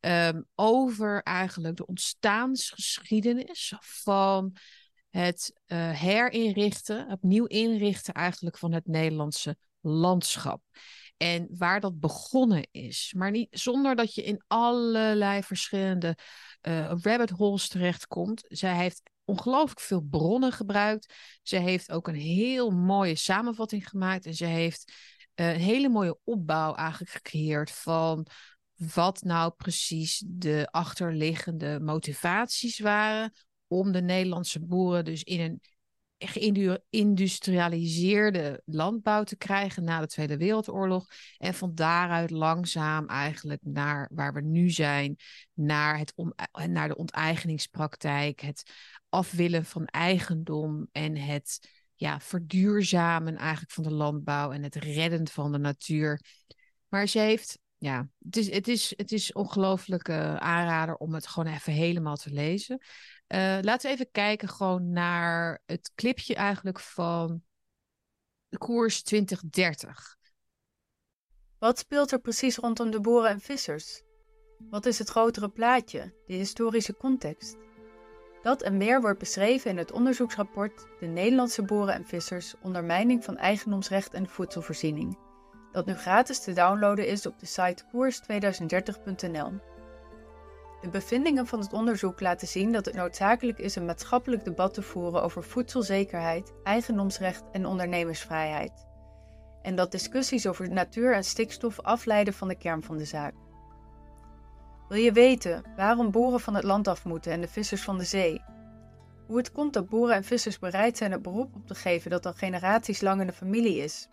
Um, 0.00 0.46
over 0.54 1.22
eigenlijk 1.22 1.76
de 1.76 1.86
ontstaansgeschiedenis 1.86 3.74
van 3.80 4.56
het 5.10 5.52
uh, 5.66 5.90
herinrichten, 5.90 7.10
opnieuw 7.10 7.44
inrichten 7.44 8.14
eigenlijk 8.14 8.58
van 8.58 8.72
het 8.72 8.86
Nederlandse 8.86 9.56
landschap. 9.80 10.62
En 11.16 11.46
waar 11.50 11.80
dat 11.80 12.00
begonnen 12.00 12.68
is. 12.70 13.12
Maar 13.16 13.30
niet 13.30 13.48
zonder 13.50 13.96
dat 13.96 14.14
je 14.14 14.22
in 14.22 14.44
allerlei 14.46 15.42
verschillende 15.42 16.16
uh, 16.62 16.92
rabbit 17.02 17.30
holes 17.30 17.68
terechtkomt. 17.68 18.44
Zij 18.48 18.76
heeft 18.76 19.02
ongelooflijk 19.24 19.80
veel 19.80 20.00
bronnen 20.00 20.52
gebruikt. 20.52 21.14
Ze 21.42 21.56
heeft 21.56 21.90
ook 21.90 22.08
een 22.08 22.14
heel 22.14 22.70
mooie 22.70 23.16
samenvatting 23.16 23.88
gemaakt. 23.88 24.26
En 24.26 24.34
ze 24.34 24.44
heeft 24.44 24.92
uh, 25.34 25.52
een 25.52 25.60
hele 25.60 25.88
mooie 25.88 26.18
opbouw 26.24 26.74
eigenlijk 26.74 27.10
gecreëerd 27.10 27.70
van 27.70 28.26
wat 28.94 29.22
nou 29.22 29.52
precies 29.52 30.22
de 30.26 30.68
achterliggende 30.70 31.80
motivaties 31.80 32.78
waren 32.78 33.32
om 33.66 33.92
de 33.92 34.02
Nederlandse 34.02 34.60
boeren 34.60 35.04
dus 35.04 35.22
in 35.22 35.40
een 35.40 35.60
geïndustrialiseerde 36.18 38.62
landbouw 38.64 39.24
te 39.24 39.36
krijgen 39.36 39.84
na 39.84 40.00
de 40.00 40.06
Tweede 40.06 40.36
Wereldoorlog. 40.36 41.06
En 41.38 41.54
van 41.54 41.74
daaruit 41.74 42.30
langzaam 42.30 43.06
eigenlijk 43.06 43.60
naar 43.64 44.10
waar 44.12 44.32
we 44.32 44.40
nu 44.40 44.70
zijn, 44.70 45.16
naar, 45.54 45.98
het 45.98 46.14
naar 46.66 46.88
de 46.88 46.96
onteigeningspraktijk, 46.96 48.40
het 48.40 48.72
afwillen 49.08 49.64
van 49.64 49.84
eigendom 49.84 50.88
en 50.92 51.16
het 51.16 51.68
ja, 51.94 52.20
verduurzamen 52.20 53.36
eigenlijk 53.36 53.72
van 53.72 53.84
de 53.84 53.92
landbouw 53.92 54.52
en 54.52 54.62
het 54.62 54.74
redden 54.74 55.28
van 55.28 55.52
de 55.52 55.58
natuur. 55.58 56.20
Maar 56.88 57.06
ze 57.06 57.18
heeft 57.18 57.58
ja, 57.80 58.08
het 58.24 58.36
is, 58.36 58.50
het 58.50 58.68
is, 58.68 58.92
het 58.96 59.12
is 59.12 59.32
ongelooflijk 59.32 60.08
uh, 60.08 60.36
aanrader 60.36 60.96
om 60.96 61.14
het 61.14 61.26
gewoon 61.26 61.52
even 61.52 61.72
helemaal 61.72 62.16
te 62.16 62.30
lezen. 62.30 62.78
Uh, 63.28 63.58
laten 63.60 63.88
we 63.88 63.94
even 63.94 64.10
kijken 64.10 64.48
gewoon 64.48 64.92
naar 64.92 65.62
het 65.66 65.92
clipje 65.94 66.34
eigenlijk 66.34 66.80
van 66.80 67.42
de 68.48 68.58
koers 68.58 69.02
2030. 69.02 70.16
Wat 71.58 71.78
speelt 71.78 72.12
er 72.12 72.20
precies 72.20 72.56
rondom 72.56 72.90
de 72.90 73.00
boeren 73.00 73.30
en 73.30 73.40
vissers? 73.40 74.02
Wat 74.58 74.86
is 74.86 74.98
het 74.98 75.08
grotere 75.08 75.48
plaatje, 75.48 76.14
de 76.26 76.34
historische 76.34 76.96
context? 76.96 77.56
Dat 78.42 78.62
en 78.62 78.76
meer 78.76 79.00
wordt 79.00 79.18
beschreven 79.18 79.70
in 79.70 79.78
het 79.78 79.92
onderzoeksrapport 79.92 80.86
De 80.98 81.06
Nederlandse 81.06 81.62
boeren 81.62 81.94
en 81.94 82.06
vissers 82.06 82.54
ondermijning 82.62 83.24
van 83.24 83.36
eigendomsrecht 83.36 84.14
en 84.14 84.28
voedselvoorziening 84.28 85.28
dat 85.72 85.86
nu 85.86 85.94
gratis 85.94 86.40
te 86.40 86.52
downloaden 86.52 87.06
is 87.06 87.26
op 87.26 87.38
de 87.38 87.46
site 87.46 87.84
koers2030.nl. 87.84 89.52
De 90.80 90.88
bevindingen 90.88 91.46
van 91.46 91.60
het 91.60 91.72
onderzoek 91.72 92.20
laten 92.20 92.48
zien 92.48 92.72
dat 92.72 92.84
het 92.84 92.94
noodzakelijk 92.94 93.58
is 93.58 93.76
een 93.76 93.84
maatschappelijk 93.84 94.44
debat 94.44 94.74
te 94.74 94.82
voeren 94.82 95.22
over 95.22 95.42
voedselzekerheid, 95.42 96.52
eigendomsrecht 96.64 97.42
en 97.52 97.66
ondernemersvrijheid. 97.66 98.86
En 99.62 99.74
dat 99.74 99.90
discussies 99.92 100.46
over 100.46 100.70
natuur 100.70 101.14
en 101.14 101.24
stikstof 101.24 101.80
afleiden 101.80 102.34
van 102.34 102.48
de 102.48 102.58
kern 102.58 102.82
van 102.82 102.96
de 102.96 103.04
zaak. 103.04 103.34
Wil 104.88 104.98
je 104.98 105.12
weten 105.12 105.64
waarom 105.76 106.10
boeren 106.10 106.40
van 106.40 106.54
het 106.54 106.64
land 106.64 106.88
af 106.88 107.04
moeten 107.04 107.32
en 107.32 107.40
de 107.40 107.48
vissers 107.48 107.82
van 107.82 107.98
de 107.98 108.04
zee? 108.04 108.42
Hoe 109.26 109.36
het 109.36 109.52
komt 109.52 109.72
dat 109.72 109.88
boeren 109.88 110.16
en 110.16 110.24
vissers 110.24 110.58
bereid 110.58 110.96
zijn 110.96 111.12
het 111.12 111.22
beroep 111.22 111.54
op 111.54 111.66
te 111.66 111.74
geven 111.74 112.10
dat 112.10 112.26
al 112.26 112.32
generaties 112.32 113.00
lang 113.00 113.20
in 113.20 113.26
de 113.26 113.32
familie 113.32 113.76
is? 113.76 114.08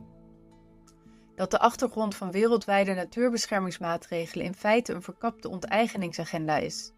Dat 1.38 1.51
de 1.51 1.60
achtergrond 1.60 2.15
van 2.15 2.32
wereldwijde 2.32 2.94
natuurbeschermingsmaatregelen 2.94 4.46
in 4.46 4.53
feite 4.53 4.94
een 4.94 5.01
verkapte 5.01 5.50
onteigeningsagenda 5.50 6.58
is? 6.58 6.94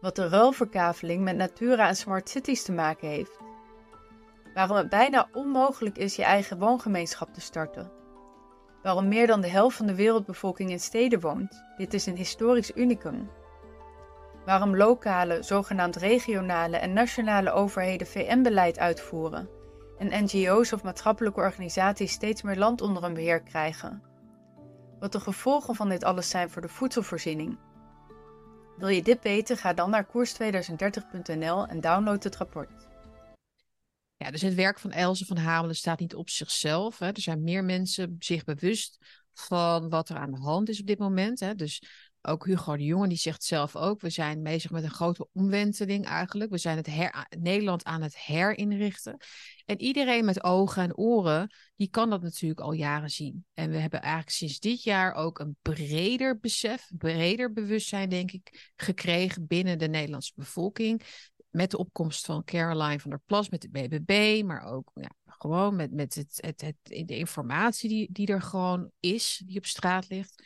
Wat 0.00 0.16
de 0.16 0.28
ruilverkaveling 0.28 1.22
met 1.22 1.36
Natura 1.36 1.88
en 1.88 1.96
Smart 1.96 2.28
Cities 2.28 2.62
te 2.62 2.72
maken 2.72 3.08
heeft? 3.08 3.38
Waarom 4.54 4.76
het 4.76 4.88
bijna 4.88 5.28
onmogelijk 5.32 5.98
is 5.98 6.16
je 6.16 6.24
eigen 6.24 6.58
woongemeenschap 6.58 7.34
te 7.34 7.40
starten? 7.40 7.96
waarom 8.82 9.08
meer 9.08 9.26
dan 9.26 9.40
de 9.40 9.48
helft 9.48 9.76
van 9.76 9.86
de 9.86 9.94
wereldbevolking 9.94 10.70
in 10.70 10.80
steden 10.80 11.20
woont. 11.20 11.64
Dit 11.76 11.94
is 11.94 12.06
een 12.06 12.16
historisch 12.16 12.76
unicum. 12.76 13.30
Waarom 14.44 14.76
lokale, 14.76 15.42
zogenaamd 15.42 15.96
regionale 15.96 16.76
en 16.76 16.92
nationale 16.92 17.52
overheden 17.52 18.06
VN-beleid 18.06 18.78
uitvoeren 18.78 19.57
en 19.98 20.24
NGO's 20.24 20.72
of 20.72 20.82
maatschappelijke 20.82 21.40
organisaties 21.40 22.12
steeds 22.12 22.42
meer 22.42 22.56
land 22.56 22.80
onder 22.80 23.02
hun 23.02 23.14
beheer 23.14 23.42
krijgen. 23.42 24.02
Wat 24.98 25.12
de 25.12 25.20
gevolgen 25.20 25.74
van 25.74 25.88
dit 25.88 26.04
alles 26.04 26.30
zijn 26.30 26.50
voor 26.50 26.62
de 26.62 26.68
voedselvoorziening. 26.68 27.58
Wil 28.76 28.88
je 28.88 29.02
dit 29.02 29.22
weten? 29.22 29.56
Ga 29.56 29.72
dan 29.72 29.90
naar 29.90 30.06
koers2030.nl 30.06 31.66
en 31.66 31.80
download 31.80 32.22
het 32.22 32.36
rapport. 32.36 32.86
Ja, 34.16 34.30
dus 34.30 34.42
het 34.42 34.54
werk 34.54 34.78
van 34.78 34.90
Elze 34.90 35.26
van 35.26 35.36
Hamelen 35.36 35.76
staat 35.76 36.00
niet 36.00 36.14
op 36.14 36.28
zichzelf. 36.28 36.98
Hè. 36.98 37.06
Er 37.06 37.20
zijn 37.20 37.42
meer 37.42 37.64
mensen 37.64 38.16
zich 38.18 38.44
bewust 38.44 38.98
van 39.32 39.88
wat 39.88 40.08
er 40.08 40.16
aan 40.16 40.30
de 40.30 40.40
hand 40.40 40.68
is 40.68 40.80
op 40.80 40.86
dit 40.86 40.98
moment. 40.98 41.40
Hè. 41.40 41.54
Dus 41.54 41.82
ook 42.28 42.46
Hugo 42.46 42.76
de 42.76 42.84
Jonge, 42.84 43.08
die 43.08 43.18
zegt 43.18 43.44
zelf 43.44 43.76
ook, 43.76 44.00
we 44.00 44.10
zijn 44.10 44.42
bezig 44.42 44.70
met 44.70 44.82
een 44.82 44.90
grote 44.90 45.28
omwenteling 45.32 46.06
eigenlijk. 46.06 46.50
We 46.50 46.58
zijn 46.58 46.76
het 46.76 46.88
Nederland 47.38 47.84
aan 47.84 48.02
het 48.02 48.18
herinrichten. 48.18 49.16
En 49.64 49.80
iedereen 49.80 50.24
met 50.24 50.44
ogen 50.44 50.82
en 50.82 50.96
oren, 50.96 51.54
die 51.76 51.88
kan 51.88 52.10
dat 52.10 52.22
natuurlijk 52.22 52.60
al 52.60 52.72
jaren 52.72 53.10
zien. 53.10 53.44
En 53.54 53.70
we 53.70 53.76
hebben 53.76 54.00
eigenlijk 54.00 54.32
sinds 54.32 54.58
dit 54.58 54.82
jaar 54.82 55.14
ook 55.14 55.38
een 55.38 55.56
breder 55.62 56.38
besef, 56.38 56.90
breder 56.98 57.52
bewustzijn, 57.52 58.08
denk 58.08 58.32
ik, 58.32 58.72
gekregen 58.76 59.46
binnen 59.46 59.78
de 59.78 59.88
Nederlandse 59.88 60.32
bevolking 60.34 61.02
met 61.50 61.70
de 61.70 61.78
opkomst 61.78 62.26
van 62.26 62.44
Caroline 62.44 63.00
van 63.00 63.10
der 63.10 63.20
Plas, 63.26 63.48
met 63.48 63.62
de 63.62 63.68
BBB, 63.70 64.42
maar 64.44 64.62
ook 64.62 64.90
ja, 64.94 65.10
gewoon 65.24 65.76
met, 65.76 65.92
met 65.92 66.14
het, 66.14 66.38
het, 66.58 66.74
de 66.82 67.16
informatie 67.16 67.88
die, 67.88 68.08
die 68.12 68.26
er 68.26 68.42
gewoon 68.42 68.90
is, 69.00 69.42
die 69.46 69.56
op 69.56 69.66
straat 69.66 70.08
ligt. 70.08 70.42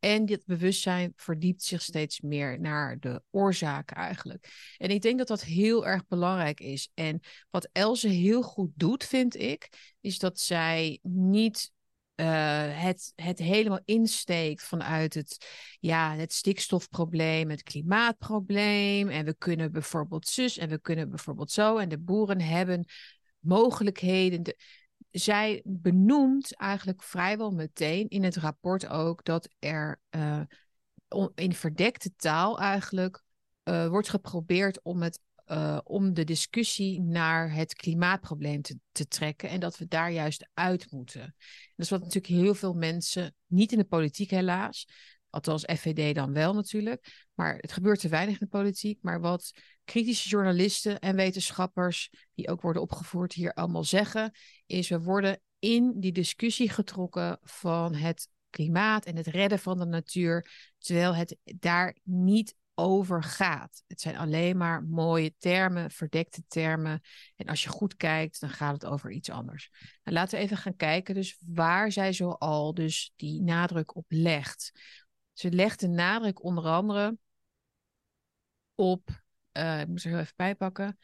En 0.00 0.24
dit 0.24 0.42
bewustzijn 0.46 1.12
verdiept 1.16 1.62
zich 1.62 1.82
steeds 1.82 2.20
meer 2.20 2.60
naar 2.60 2.98
de 2.98 3.22
oorzaken 3.30 3.96
eigenlijk. 3.96 4.74
En 4.76 4.90
ik 4.90 5.02
denk 5.02 5.18
dat 5.18 5.28
dat 5.28 5.42
heel 5.42 5.86
erg 5.86 6.06
belangrijk 6.06 6.60
is. 6.60 6.90
En 6.94 7.20
wat 7.50 7.68
Else 7.72 8.08
heel 8.08 8.42
goed 8.42 8.70
doet, 8.74 9.04
vind 9.04 9.36
ik, 9.36 9.68
is 10.00 10.18
dat 10.18 10.38
zij 10.38 10.98
niet 11.02 11.72
uh, 12.20 12.82
het, 12.82 13.12
het 13.14 13.38
helemaal 13.38 13.80
insteekt 13.84 14.62
vanuit 14.62 15.14
het, 15.14 15.46
ja, 15.80 16.14
het 16.14 16.32
stikstofprobleem, 16.32 17.50
het 17.50 17.62
klimaatprobleem. 17.62 19.08
En 19.08 19.24
we 19.24 19.34
kunnen 19.34 19.72
bijvoorbeeld 19.72 20.28
zus 20.28 20.58
en 20.58 20.68
we 20.68 20.80
kunnen 20.80 21.08
bijvoorbeeld 21.08 21.50
zo. 21.50 21.76
En 21.76 21.88
de 21.88 21.98
boeren 21.98 22.40
hebben 22.40 22.84
mogelijkheden. 23.38 24.42
De, 24.42 24.56
zij 25.10 25.62
benoemt 25.64 26.56
eigenlijk 26.56 27.02
vrijwel 27.02 27.50
meteen 27.50 28.08
in 28.08 28.24
het 28.24 28.36
rapport 28.36 28.86
ook 28.86 29.24
dat 29.24 29.48
er 29.58 30.00
uh, 30.10 30.40
in 31.34 31.52
verdekte 31.52 32.14
taal 32.16 32.58
eigenlijk 32.58 33.22
uh, 33.64 33.88
wordt 33.88 34.08
geprobeerd 34.08 34.82
om 34.82 35.02
het 35.02 35.20
uh, 35.46 35.78
om 35.84 36.14
de 36.14 36.24
discussie 36.24 37.00
naar 37.00 37.52
het 37.52 37.74
klimaatprobleem 37.74 38.62
te, 38.62 38.78
te, 38.92 39.08
trekken 39.08 39.48
en 39.48 39.60
dat 39.60 39.78
we 39.78 39.86
daar 39.86 40.10
juist 40.10 40.48
uit 40.54 40.90
moeten. 40.90 41.20
Dat 41.20 41.86
is 41.86 41.90
wat 41.90 42.00
natuurlijk 42.00 42.42
heel 42.42 42.54
veel 42.54 42.74
mensen, 42.74 43.34
niet 43.46 43.72
in 43.72 43.78
de 43.78 43.84
politiek 43.84 44.30
helaas, 44.30 44.86
althans 45.30 45.64
FVD 45.64 46.14
dan 46.14 46.32
wel 46.32 46.54
natuurlijk, 46.54 47.26
maar 47.34 47.56
het 47.56 47.72
gebeurt 47.72 48.00
te 48.00 48.08
weinig 48.08 48.34
in 48.40 48.46
de 48.50 48.56
politiek, 48.58 48.98
maar 49.02 49.20
wat 49.20 49.52
kritische 49.84 50.28
journalisten 50.28 50.98
en 50.98 51.16
wetenschappers, 51.16 52.10
die 52.34 52.48
ook 52.48 52.60
worden 52.60 52.82
opgevoerd 52.82 53.32
hier 53.32 53.54
allemaal 53.54 53.84
zeggen, 53.84 54.32
is 54.66 54.88
we 54.88 55.00
worden 55.00 55.40
in 55.58 56.00
die 56.00 56.12
discussie 56.12 56.70
getrokken 56.70 57.38
van 57.42 57.94
het 57.94 58.28
klimaat 58.50 59.04
en 59.04 59.16
het 59.16 59.26
redden 59.26 59.58
van 59.58 59.78
de 59.78 59.84
natuur, 59.84 60.50
terwijl 60.78 61.14
het 61.14 61.36
daar 61.44 61.96
niet 62.02 62.54
over 62.80 63.22
gaat. 63.22 63.82
Het 63.86 64.00
zijn 64.00 64.16
alleen 64.16 64.56
maar 64.56 64.82
mooie 64.82 65.34
termen, 65.38 65.90
verdekte 65.90 66.42
termen. 66.48 67.00
En 67.36 67.46
als 67.46 67.62
je 67.62 67.68
goed 67.68 67.96
kijkt, 67.96 68.40
dan 68.40 68.50
gaat 68.50 68.72
het 68.72 68.84
over 68.84 69.10
iets 69.10 69.30
anders. 69.30 69.70
Nou, 70.04 70.16
laten 70.16 70.38
we 70.38 70.44
even 70.44 70.56
gaan 70.56 70.76
kijken 70.76 71.14
dus 71.14 71.38
waar 71.46 71.92
zij 71.92 72.12
zoal 72.12 72.74
dus 72.74 73.12
die 73.16 73.42
nadruk 73.42 73.96
op 73.96 74.04
legt. 74.08 74.72
Ze 75.32 75.50
legt 75.50 75.80
de 75.80 75.88
nadruk 75.88 76.42
onder 76.44 76.64
andere 76.64 77.18
op, 78.74 79.08
uh, 79.52 79.80
ik 79.80 79.88
moet 79.88 80.02
er 80.04 80.10
heel 80.10 80.18
even 80.18 80.32
bijpakken. 80.36 80.98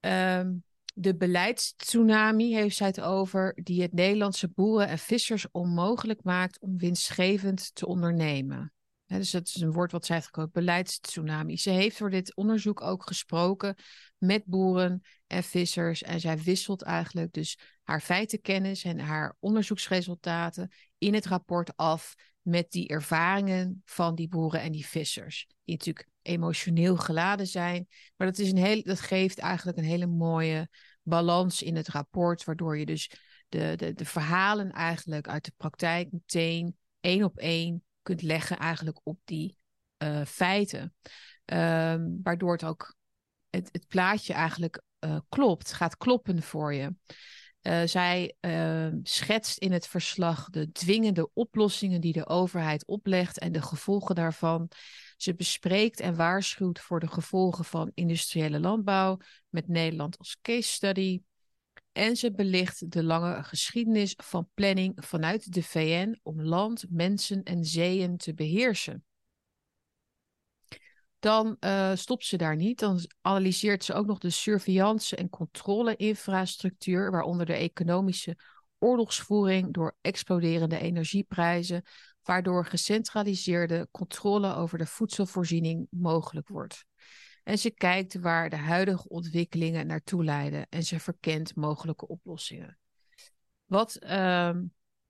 Um, 0.00 0.64
de 0.94 1.16
beleidstsunami 1.16 2.54
heeft 2.54 2.76
zij 2.76 2.86
het 2.86 3.00
over, 3.00 3.58
die 3.62 3.82
het 3.82 3.92
Nederlandse 3.92 4.48
boeren 4.48 4.88
en 4.88 4.98
vissers 4.98 5.50
onmogelijk 5.50 6.22
maakt 6.22 6.60
om 6.60 6.78
winstgevend 6.78 7.74
te 7.74 7.86
ondernemen 7.86 8.72
dus 9.18 9.30
dat 9.30 9.46
is 9.46 9.60
een 9.60 9.72
woord 9.72 9.92
wat 9.92 10.06
zij 10.06 10.14
heeft 10.14 10.26
gekozen, 10.26 10.52
beleidstsunami. 10.52 11.56
Ze 11.56 11.70
heeft 11.70 11.96
voor 11.96 12.10
dit 12.10 12.36
onderzoek 12.36 12.80
ook 12.80 13.06
gesproken 13.06 13.76
met 14.18 14.44
boeren 14.44 15.02
en 15.26 15.42
vissers. 15.42 16.02
En 16.02 16.20
zij 16.20 16.38
wisselt 16.38 16.82
eigenlijk 16.82 17.32
dus 17.32 17.58
haar 17.82 18.00
feitenkennis 18.00 18.84
en 18.84 18.98
haar 18.98 19.36
onderzoeksresultaten 19.38 20.70
in 20.98 21.14
het 21.14 21.26
rapport 21.26 21.76
af 21.76 22.14
met 22.42 22.70
die 22.70 22.88
ervaringen 22.88 23.82
van 23.84 24.14
die 24.14 24.28
boeren 24.28 24.60
en 24.60 24.72
die 24.72 24.86
vissers. 24.86 25.46
Die 25.64 25.76
natuurlijk 25.76 26.08
emotioneel 26.22 26.96
geladen 26.96 27.46
zijn. 27.46 27.86
Maar 28.16 28.26
dat, 28.26 28.38
is 28.38 28.50
een 28.50 28.56
heel, 28.56 28.82
dat 28.82 29.00
geeft 29.00 29.38
eigenlijk 29.38 29.78
een 29.78 29.84
hele 29.84 30.06
mooie 30.06 30.68
balans 31.02 31.62
in 31.62 31.76
het 31.76 31.88
rapport, 31.88 32.44
waardoor 32.44 32.78
je 32.78 32.86
dus 32.86 33.10
de, 33.48 33.72
de, 33.76 33.92
de 33.92 34.04
verhalen 34.04 34.70
eigenlijk 34.70 35.28
uit 35.28 35.44
de 35.44 35.52
praktijk 35.56 36.12
meteen 36.12 36.76
één 37.00 37.24
op 37.24 37.38
één 37.38 37.84
kunt 38.02 38.22
leggen 38.22 38.58
eigenlijk 38.58 39.00
op 39.02 39.18
die 39.24 39.58
uh, 39.98 40.24
feiten. 40.24 40.94
Um, 41.44 42.20
waardoor 42.22 42.52
het 42.52 42.64
ook 42.64 42.96
het, 43.50 43.68
het 43.72 43.86
plaatje 43.86 44.32
eigenlijk 44.32 44.82
uh, 45.00 45.18
klopt, 45.28 45.72
gaat 45.72 45.96
kloppen 45.96 46.42
voor 46.42 46.74
je. 46.74 46.94
Uh, 47.62 47.82
zij 47.84 48.34
uh, 48.40 48.88
schetst 49.02 49.58
in 49.58 49.72
het 49.72 49.86
verslag 49.86 50.50
de 50.50 50.72
dwingende 50.72 51.30
oplossingen 51.32 52.00
die 52.00 52.12
de 52.12 52.26
overheid 52.26 52.86
oplegt 52.86 53.38
en 53.38 53.52
de 53.52 53.62
gevolgen 53.62 54.14
daarvan. 54.14 54.68
Ze 55.16 55.34
bespreekt 55.34 56.00
en 56.00 56.16
waarschuwt 56.16 56.80
voor 56.80 57.00
de 57.00 57.06
gevolgen 57.06 57.64
van 57.64 57.90
industriële 57.94 58.60
landbouw 58.60 59.18
met 59.48 59.68
Nederland 59.68 60.18
als 60.18 60.36
case 60.42 60.72
study. 60.72 61.20
En 61.92 62.16
ze 62.16 62.32
belicht 62.32 62.90
de 62.90 63.02
lange 63.02 63.42
geschiedenis 63.42 64.14
van 64.16 64.48
planning 64.54 64.92
vanuit 64.96 65.52
de 65.52 65.62
VN 65.62 66.18
om 66.22 66.42
land, 66.42 66.84
mensen 66.88 67.42
en 67.42 67.64
zeeën 67.64 68.16
te 68.16 68.34
beheersen. 68.34 69.04
Dan 71.22 71.56
uh, 71.60 71.90
stopt 71.94 72.24
ze 72.24 72.36
daar 72.36 72.56
niet. 72.56 72.78
Dan 72.78 73.00
analyseert 73.20 73.84
ze 73.84 73.94
ook 73.94 74.06
nog 74.06 74.18
de 74.18 74.30
surveillance- 74.30 75.16
en 75.16 75.28
controle-infrastructuur, 75.28 77.10
waaronder 77.10 77.46
de 77.46 77.54
economische 77.54 78.36
oorlogsvoering 78.78 79.72
door 79.72 79.96
exploderende 80.00 80.78
energieprijzen, 80.78 81.82
waardoor 82.22 82.66
gecentraliseerde 82.66 83.88
controle 83.90 84.54
over 84.54 84.78
de 84.78 84.86
voedselvoorziening 84.86 85.86
mogelijk 85.90 86.48
wordt. 86.48 86.84
En 87.44 87.58
ze 87.58 87.70
kijkt 87.70 88.14
waar 88.14 88.50
de 88.50 88.56
huidige 88.56 89.08
ontwikkelingen 89.08 89.86
naartoe 89.86 90.24
leiden 90.24 90.66
en 90.68 90.82
ze 90.82 91.00
verkent 91.00 91.56
mogelijke 91.56 92.06
oplossingen. 92.06 92.78
Wat, 93.64 93.98
uh, 94.02 94.54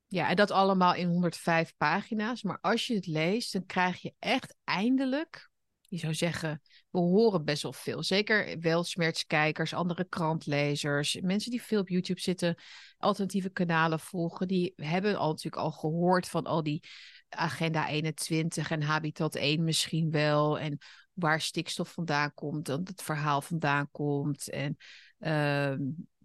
ja, 0.07 0.29
en 0.29 0.37
dat 0.37 0.51
allemaal 0.51 0.94
in 0.94 1.09
105 1.09 1.75
pagina's. 1.77 2.42
Maar 2.42 2.59
als 2.61 2.87
je 2.87 2.94
het 2.94 3.07
leest, 3.07 3.53
dan 3.53 3.66
krijg 3.66 4.03
je 4.03 4.14
echt 4.18 4.57
eindelijk 4.64 5.51
je 5.92 5.98
zou 5.98 6.14
zeggen, 6.14 6.62
we 6.90 6.98
horen 6.98 7.44
best 7.44 7.62
wel 7.62 7.72
veel. 7.72 8.02
Zeker 8.02 8.61
wel 8.61 8.85
smertskijkers, 8.85 9.74
andere 9.74 10.05
krantlezers, 10.09 11.18
mensen 11.20 11.50
die 11.50 11.62
veel 11.62 11.81
op 11.81 11.88
YouTube 11.88 12.20
zitten, 12.20 12.57
alternatieve 12.96 13.50
kanalen 13.50 14.00
volgen, 14.00 14.48
die 14.48 14.72
hebben 14.76 15.16
al 15.16 15.28
natuurlijk 15.28 15.62
al 15.62 15.70
gehoord 15.70 16.28
van 16.28 16.44
al 16.44 16.62
die 16.62 16.85
Agenda 17.28 17.88
21 17.88 18.70
en 18.70 18.83
Habitat 18.83 19.35
1 19.35 19.64
misschien 19.64 20.11
wel. 20.11 20.59
En 20.59 20.78
waar 21.12 21.40
stikstof 21.40 21.92
vandaan 21.92 22.35
komt, 22.35 22.66
dat 22.66 22.88
het 22.88 23.02
verhaal 23.02 23.40
vandaan 23.40 23.88
komt. 23.90 24.50
En 24.50 24.76
uh, 25.18 25.74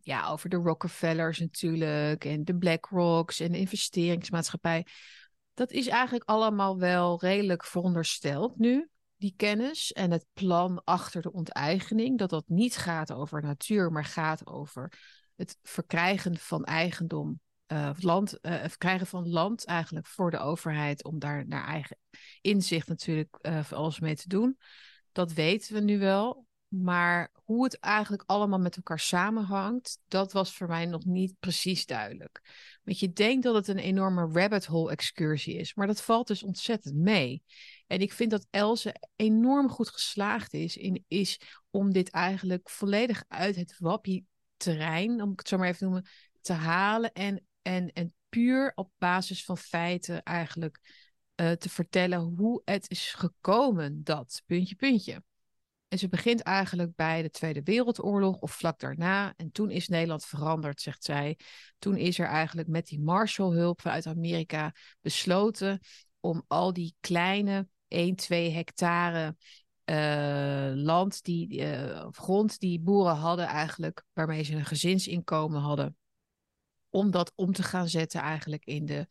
ja, 0.02 0.30
over 0.30 0.50
de 0.50 0.56
Rockefellers 0.56 1.40
natuurlijk 1.40 2.26
en 2.26 2.44
de 2.44 2.58
BlackRocks 2.58 3.40
en 3.40 3.52
de 3.52 3.58
investeringsmaatschappij. 3.58 4.86
Dat 5.54 5.72
is 5.72 5.88
eigenlijk 5.88 6.30
allemaal 6.30 6.78
wel 6.78 7.20
redelijk 7.20 7.64
verondersteld 7.64 8.58
nu, 8.58 8.90
die 9.18 9.34
kennis 9.38 9.92
en 9.92 10.12
het 10.12 10.26
plan 10.34 10.82
achter 10.84 11.22
de 11.22 11.32
onteigening. 11.32 12.18
Dat 12.18 12.30
dat 12.30 12.44
niet 12.48 12.78
gaat 12.78 13.12
over 13.12 13.42
natuur, 13.42 13.92
maar 13.92 14.06
gaat 14.06 14.48
over 14.48 15.00
het 15.36 15.58
verkrijgen 15.62 16.38
van 16.38 16.64
eigendom. 16.64 17.40
Uh, 17.72 17.90
land, 18.00 18.38
uh, 18.42 18.64
verkrijgen 18.64 19.08
van 19.08 19.30
land 19.30 19.66
eigenlijk 19.66 20.08
voor 20.08 20.32
de 20.32 20.38
overheid 20.38 21.04
om 21.04 21.20
daar 21.20 21.48
naar 21.48 21.68
eigen 21.68 21.98
inzicht 22.42 22.88
natuurlijk 22.88 23.38
uh, 23.42 23.72
alles 23.72 24.00
mee 24.00 24.16
te 24.16 24.28
doen. 24.28 24.58
Dat 25.12 25.34
weten 25.34 25.74
we 25.74 25.80
nu 25.80 26.00
wel. 26.00 26.46
Maar 26.68 27.32
hoe 27.34 27.64
het 27.64 27.80
eigenlijk 27.80 28.24
allemaal 28.26 28.60
met 28.60 28.76
elkaar 28.76 29.00
samenhangt, 29.00 30.00
dat 30.08 30.32
was 30.32 30.54
voor 30.54 30.68
mij 30.68 30.86
nog 30.86 31.06
niet 31.06 31.36
precies 31.40 31.86
duidelijk. 31.86 32.42
Want 32.88 33.00
je 33.00 33.14
denkt 33.14 33.44
dat 33.44 33.56
het 33.56 33.68
een 33.68 33.78
enorme 33.78 34.30
rabbit 34.34 34.66
hole 34.66 34.92
excursie 34.92 35.58
is, 35.58 35.74
maar 35.74 35.88
dat 35.88 36.02
valt 36.02 36.28
dus 36.28 36.44
ontzettend 36.44 36.96
mee. 36.96 37.44
En 37.88 38.00
ik 38.00 38.14
vind 38.14 38.32
dat 38.32 38.48
Else 38.50 38.96
enorm 39.16 39.70
goed 39.70 39.90
geslaagd 39.90 40.54
is, 40.54 40.78
in, 40.78 41.06
is 41.08 41.40
om 41.70 41.92
dit 41.92 42.10
eigenlijk 42.10 42.70
volledig 42.70 43.24
uit 43.28 43.56
het 43.56 43.76
wappie-terrein, 43.80 45.22
om 45.22 45.32
ik 45.32 45.40
het 45.40 45.48
zo 45.48 45.58
maar 45.58 45.68
even 45.68 45.80
te 45.80 45.86
noemen, 45.86 46.06
te 46.42 46.54
halen 46.54 47.14
en, 47.14 47.46
en, 47.62 47.92
en 47.92 48.14
puur 48.30 48.72
op 48.76 48.92
basis 48.98 49.46
van 49.46 49.58
feiten 49.58 50.24
eigenlijk 50.24 50.80
uh, 51.36 51.52
te 51.52 51.70
vertellen 51.70 52.20
hoe 52.20 52.62
het 52.66 52.90
is 52.90 53.14
gekomen 53.14 54.04
dat, 54.04 54.42
puntje, 54.46 54.76
puntje. 54.76 55.24
En 55.88 55.98
ze 55.98 56.08
begint 56.08 56.42
eigenlijk 56.42 56.96
bij 56.96 57.22
de 57.22 57.30
Tweede 57.30 57.64
Wereldoorlog 57.64 58.38
of 58.40 58.52
vlak 58.52 58.80
daarna. 58.80 59.34
En 59.36 59.52
toen 59.52 59.72
is 59.72 59.88
Nederland 59.88 60.26
veranderd, 60.26 60.82
zegt 60.82 61.04
zij. 61.04 61.40
Toen 61.80 61.98
is 61.98 62.20
er 62.20 62.28
eigenlijk 62.28 62.68
met 62.68 62.88
die 62.88 63.00
Marshallhulp 63.00 63.82
vanuit 63.82 64.06
Amerika 64.06 64.74
besloten 65.02 65.80
om 66.20 66.44
al 66.48 66.74
die 66.74 66.96
kleine 67.00 67.68
1, 67.88 68.16
2 68.16 68.52
hectare 68.52 69.36
uh, 69.90 70.72
land, 70.74 71.24
die, 71.24 71.62
uh, 71.62 72.08
grond 72.12 72.60
die 72.60 72.80
boeren 72.80 73.16
hadden 73.16 73.46
eigenlijk, 73.46 74.04
waarmee 74.14 74.44
ze 74.44 74.56
een 74.56 74.66
gezinsinkomen 74.66 75.62
hadden, 75.62 75.98
om 76.90 77.12
dat 77.12 77.32
om 77.36 77.54
te 77.54 77.64
gaan 77.64 77.90
zetten 77.90 78.22
eigenlijk 78.22 78.66
in 78.66 78.86
de, 78.86 79.08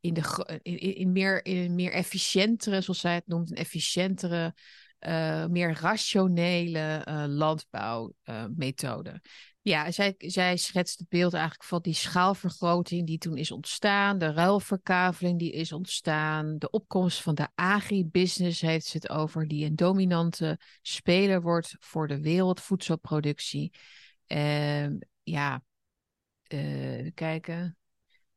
in 0.00 0.14
de 0.14 0.60
in, 0.62 1.12
meer, 1.12 1.44
in 1.44 1.56
een 1.56 1.74
meer 1.74 1.92
efficiëntere, 1.92 2.80
zoals 2.80 3.00
zij 3.00 3.14
het 3.14 3.26
noemt, 3.26 3.50
een 3.50 3.56
efficiëntere 3.56 4.54
uh, 5.00 5.46
meer 5.46 5.78
rationele 5.80 7.04
uh, 7.08 7.24
landbouwmethode. 7.26 9.20
Ja, 9.60 9.90
zij, 9.90 10.14
zij 10.18 10.56
schetst 10.56 10.98
het 10.98 11.08
beeld 11.08 11.32
eigenlijk 11.32 11.64
van 11.64 11.82
die 11.82 11.94
schaalvergroting 11.94 13.06
die 13.06 13.18
toen 13.18 13.36
is 13.36 13.50
ontstaan, 13.50 14.18
de 14.18 14.32
ruilverkaveling 14.32 15.38
die 15.38 15.52
is 15.52 15.72
ontstaan, 15.72 16.58
de 16.58 16.70
opkomst 16.70 17.22
van 17.22 17.34
de 17.34 17.48
agribusiness 17.54 18.60
heeft 18.60 18.86
ze 18.86 18.96
het 18.96 19.08
over, 19.08 19.48
die 19.48 19.64
een 19.64 19.76
dominante 19.76 20.58
speler 20.82 21.42
wordt 21.42 21.76
voor 21.78 22.08
de 22.08 22.20
wereldvoedselproductie. 22.20 23.72
Ehm, 24.26 24.96
ja, 25.22 25.62
uh, 26.48 27.10
kijken. 27.14 27.76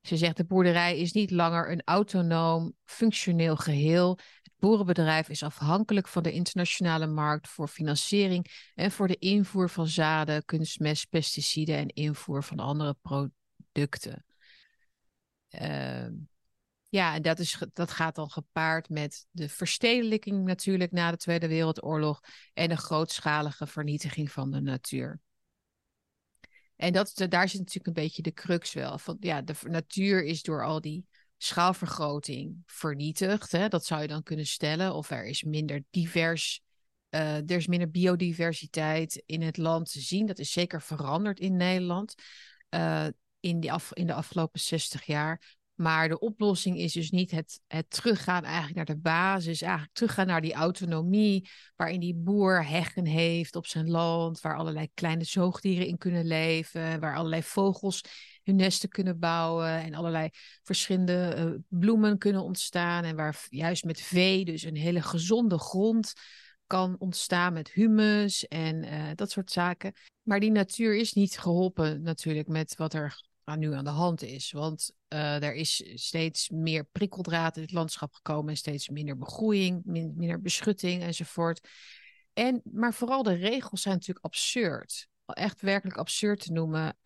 Ze 0.02 0.18
zegt 0.18 0.38
de 0.38 0.46
boerderij 0.46 1.00
is 1.00 1.12
niet 1.12 1.32
langer 1.32 1.72
een 1.72 1.82
autonoom, 1.86 2.74
functioneel 2.86 3.56
geheel 3.56 4.20
boerenbedrijf 4.62 5.30
is 5.30 5.44
afhankelijk 5.44 6.08
van 6.08 6.24
de 6.24 6.32
internationale 6.32 7.08
markt 7.08 7.48
voor 7.48 7.68
financiering 7.68 8.72
en 8.76 8.92
voor 8.92 9.08
de 9.08 9.18
invoer 9.18 9.70
van 9.70 9.88
zaden, 9.88 10.46
kunstmest, 10.46 11.10
pesticiden 11.10 11.78
en 11.78 11.88
invoer 11.88 12.44
van 12.44 12.60
andere 12.60 12.96
producten. 13.02 14.26
Uh, 15.50 16.08
ja, 16.90 17.16
en 17.16 17.22
dat, 17.22 17.40
is, 17.40 17.64
dat 17.74 17.92
gaat 17.92 18.16
dan 18.16 18.30
gepaard 18.30 18.90
met 18.90 19.26
de 19.32 19.50
verstedelijking 19.50 20.46
natuurlijk 20.46 20.92
na 20.92 21.12
de 21.12 21.18
Tweede 21.18 21.48
Wereldoorlog 21.48 22.22
en 22.54 22.70
de 22.70 22.78
grootschalige 22.78 23.68
vernietiging 23.68 24.32
van 24.32 24.52
de 24.52 24.62
natuur. 24.62 25.20
En 26.76 26.94
dat, 26.94 27.26
daar 27.30 27.50
zit 27.50 27.60
natuurlijk 27.60 27.88
een 27.88 28.04
beetje 28.04 28.22
de 28.22 28.34
crux 28.34 28.74
wel. 28.74 28.98
Van, 28.98 29.18
ja, 29.20 29.42
de 29.42 29.54
natuur 29.62 30.24
is 30.24 30.42
door 30.42 30.66
al 30.66 30.82
die 30.82 31.06
schaalvergroting 31.44 32.64
vernietigd. 32.66 33.52
Hè? 33.52 33.68
Dat 33.68 33.86
zou 33.86 34.02
je 34.02 34.08
dan 34.08 34.24
kunnen 34.24 34.46
stellen. 34.46 34.94
Of 34.94 35.10
er 35.10 35.26
is 35.26 35.44
minder 35.44 35.84
divers. 35.90 36.62
Uh, 37.10 37.36
er 37.36 37.52
is 37.52 37.68
minder 37.68 37.90
biodiversiteit 37.90 39.24
in 39.26 39.42
het 39.42 39.58
land 39.58 39.92
te 39.92 40.00
zien. 40.00 40.26
Dat 40.26 40.40
is 40.40 40.52
zeker 40.52 40.82
veranderd 40.82 41.40
in 41.40 41.56
Nederland 41.58 42.14
uh, 42.70 43.08
in, 43.40 43.60
die 43.60 43.72
in 43.94 44.08
de 44.08 44.14
afgelopen 44.14 44.60
60 44.60 45.06
jaar. 45.06 45.58
Maar 45.76 46.08
de 46.08 46.20
oplossing 46.20 46.78
is 46.78 46.94
dus 46.94 47.12
niet 47.12 47.32
het, 47.32 47.62
het 47.68 47.90
teruggaan 47.90 48.44
eigenlijk 48.44 48.76
naar 48.76 48.86
de 48.86 48.98
basis, 48.98 49.62
eigenlijk 49.62 49.94
teruggaan 49.94 50.28
naar 50.28 50.42
die 50.42 50.54
autonomie, 50.54 51.50
waarin 51.76 52.00
die 52.00 52.16
boer 52.16 52.66
heggen 52.68 53.06
heeft 53.06 53.56
op 53.56 53.66
zijn 53.66 53.90
land, 53.90 54.42
waar 54.42 54.58
allerlei 54.58 54.88
kleine 54.94 55.24
zoogdieren 55.24 55.88
in 55.88 55.98
kunnen 55.98 56.26
leven, 56.26 57.00
waar 57.00 57.16
allerlei 57.16 57.44
vogels 57.44 58.02
hun 58.44 58.56
nesten 58.56 58.90
kunnen 58.90 59.20
bouwen 59.20 59.70
en 59.70 59.94
allerlei 59.94 60.30
verschillende 60.64 61.36
uh, 61.38 61.80
bloemen 61.80 62.18
kunnen 62.18 62.44
ontstaan 62.44 63.04
en 63.04 63.16
waar 63.16 63.46
juist 63.50 63.84
met 63.84 64.02
vee 64.02 64.46
dus 64.46 64.64
een 64.64 64.76
hele 64.76 65.02
gezonde 65.02 65.60
grond 65.60 66.14
kan 66.68 66.96
ontstaan 67.00 67.54
met 67.54 67.72
humus 67.72 68.48
en 68.48 68.84
uh, 68.84 69.10
dat 69.16 69.32
soort 69.32 69.52
zaken. 69.52 69.94
Maar 70.22 70.40
die 70.40 70.52
natuur 70.52 70.96
is 70.98 71.14
niet 71.14 71.40
geholpen 71.40 72.02
natuurlijk 72.02 72.48
met 72.48 72.76
wat 72.76 72.94
er 72.94 73.30
nu 73.58 73.74
aan 73.74 73.84
de 73.84 73.90
hand 73.90 74.22
is. 74.22 74.52
Want 74.52 74.92
uh, 75.10 75.44
er 75.44 75.54
is 75.54 75.92
steeds 75.94 76.50
meer 76.50 76.86
prikkeldraad 76.92 77.56
in 77.56 77.62
het 77.62 77.72
landschap 77.72 78.14
gekomen 78.14 78.50
en 78.50 78.58
steeds 78.58 78.90
minder 78.90 79.18
begroeiing, 79.18 79.82
min, 79.86 80.14
minder 80.16 80.42
beschutting 80.42 81.04
enzovoort. 81.04 81.68
En, 82.34 82.62
maar 82.64 82.94
vooral 82.94 83.24
de 83.24 83.34
regels 83.34 83.82
zijn 83.82 83.96
natuurlijk 83.96 84.26
absurd. 84.26 85.08
Echt 85.26 85.62
werkelijk 85.62 85.98
absurd 85.98 86.40
te 86.40 86.52
noemen. 86.52 86.98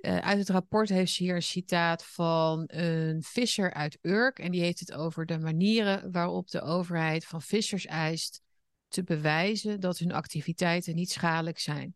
Uh, 0.00 0.18
uit 0.18 0.38
het 0.38 0.48
rapport 0.48 0.88
heeft 0.88 1.12
ze 1.12 1.22
hier 1.22 1.34
een 1.34 1.42
citaat 1.42 2.04
van 2.04 2.64
een 2.66 3.22
visser 3.22 3.72
uit 3.72 3.98
Urk. 4.02 4.38
En 4.38 4.50
die 4.50 4.60
heeft 4.60 4.80
het 4.80 4.92
over 4.92 5.26
de 5.26 5.38
manieren 5.38 6.12
waarop 6.12 6.50
de 6.50 6.60
overheid 6.60 7.24
van 7.24 7.42
vissers 7.42 7.86
eist 7.86 8.40
te 8.88 9.02
bewijzen 9.02 9.80
dat 9.80 9.98
hun 9.98 10.12
activiteiten 10.12 10.94
niet 10.94 11.10
schadelijk 11.10 11.58
zijn. 11.58 11.94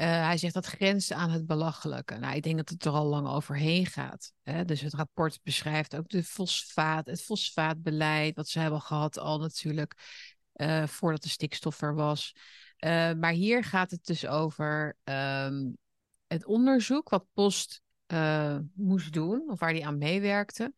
Uh, 0.00 0.06
hij 0.06 0.36
zegt 0.36 0.54
dat 0.54 0.66
grenst 0.66 1.12
aan 1.12 1.30
het 1.30 1.46
belachelijke. 1.46 2.18
Nou, 2.18 2.36
ik 2.36 2.42
denk 2.42 2.56
dat 2.56 2.68
het 2.68 2.84
er 2.84 2.92
al 2.92 3.06
lang 3.06 3.28
overheen 3.28 3.86
gaat. 3.86 4.32
Hè? 4.42 4.64
Dus 4.64 4.80
het 4.80 4.94
rapport 4.94 5.38
beschrijft 5.42 5.96
ook 5.96 6.08
de 6.08 6.24
fosfaat, 6.24 7.06
het 7.06 7.22
fosfaatbeleid, 7.22 8.36
wat 8.36 8.48
ze 8.48 8.58
hebben 8.58 8.80
gehad 8.80 9.18
al 9.18 9.38
natuurlijk 9.38 9.94
uh, 10.54 10.86
voordat 10.86 11.22
de 11.22 11.28
stikstof 11.28 11.80
er 11.80 11.94
was. 11.94 12.34
Maar 13.18 13.32
hier 13.32 13.64
gaat 13.64 13.90
het 13.90 14.04
dus 14.04 14.26
over 14.26 14.96
um, 15.04 15.76
het 16.32 16.44
onderzoek 16.46 17.08
wat 17.08 17.26
Post 17.32 17.82
moest 18.74 19.12
doen, 19.12 19.50
of 19.50 19.60
waar 19.60 19.70
hij 19.70 19.84
aan 19.84 19.98
meewerkte, 19.98 20.72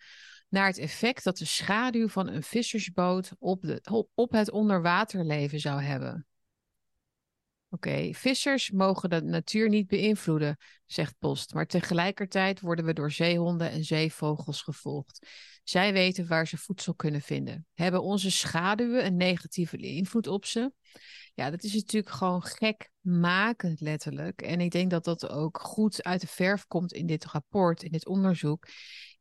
naar 0.48 0.66
het 0.66 0.78
effect 0.78 1.24
dat 1.24 1.36
de 1.36 1.44
schaduw 1.44 2.08
van 2.08 2.28
een 2.28 2.42
vissersboot 2.42 3.32
op, 3.38 3.62
de, 3.62 4.06
op 4.14 4.32
het 4.32 4.50
onderwaterleven 4.50 5.60
zou 5.60 5.82
hebben. 5.82 6.26
Oké, 7.74 8.12
vissers 8.12 8.70
mogen 8.70 9.10
de 9.10 9.22
natuur 9.22 9.68
niet 9.68 9.86
beïnvloeden, 9.86 10.56
zegt 10.86 11.14
Post, 11.18 11.54
maar 11.54 11.66
tegelijkertijd 11.66 12.60
worden 12.60 12.84
we 12.84 12.92
door 12.92 13.12
zeehonden 13.12 13.70
en 13.70 13.84
zeevogels 13.84 14.62
gevolgd. 14.62 15.26
Zij 15.64 15.92
weten 15.92 16.26
waar 16.26 16.46
ze 16.46 16.56
voedsel 16.56 16.94
kunnen 16.94 17.20
vinden. 17.20 17.66
Hebben 17.72 18.02
onze 18.02 18.30
schaduwen 18.30 19.06
een 19.06 19.16
negatieve 19.16 19.76
invloed 19.76 20.26
op 20.26 20.44
ze? 20.44 20.72
Ja, 21.34 21.50
dat 21.50 21.62
is 21.62 21.74
natuurlijk 21.74 22.14
gewoon 22.14 22.42
gek 22.42 22.90
maken, 23.00 23.76
letterlijk. 23.78 24.42
En 24.42 24.60
ik 24.60 24.70
denk 24.70 24.90
dat 24.90 25.04
dat 25.04 25.28
ook 25.28 25.58
goed 25.60 26.02
uit 26.02 26.20
de 26.20 26.26
verf 26.26 26.66
komt 26.66 26.92
in 26.92 27.06
dit 27.06 27.24
rapport, 27.24 27.82
in 27.82 27.90
dit 27.90 28.06
onderzoek, 28.06 28.66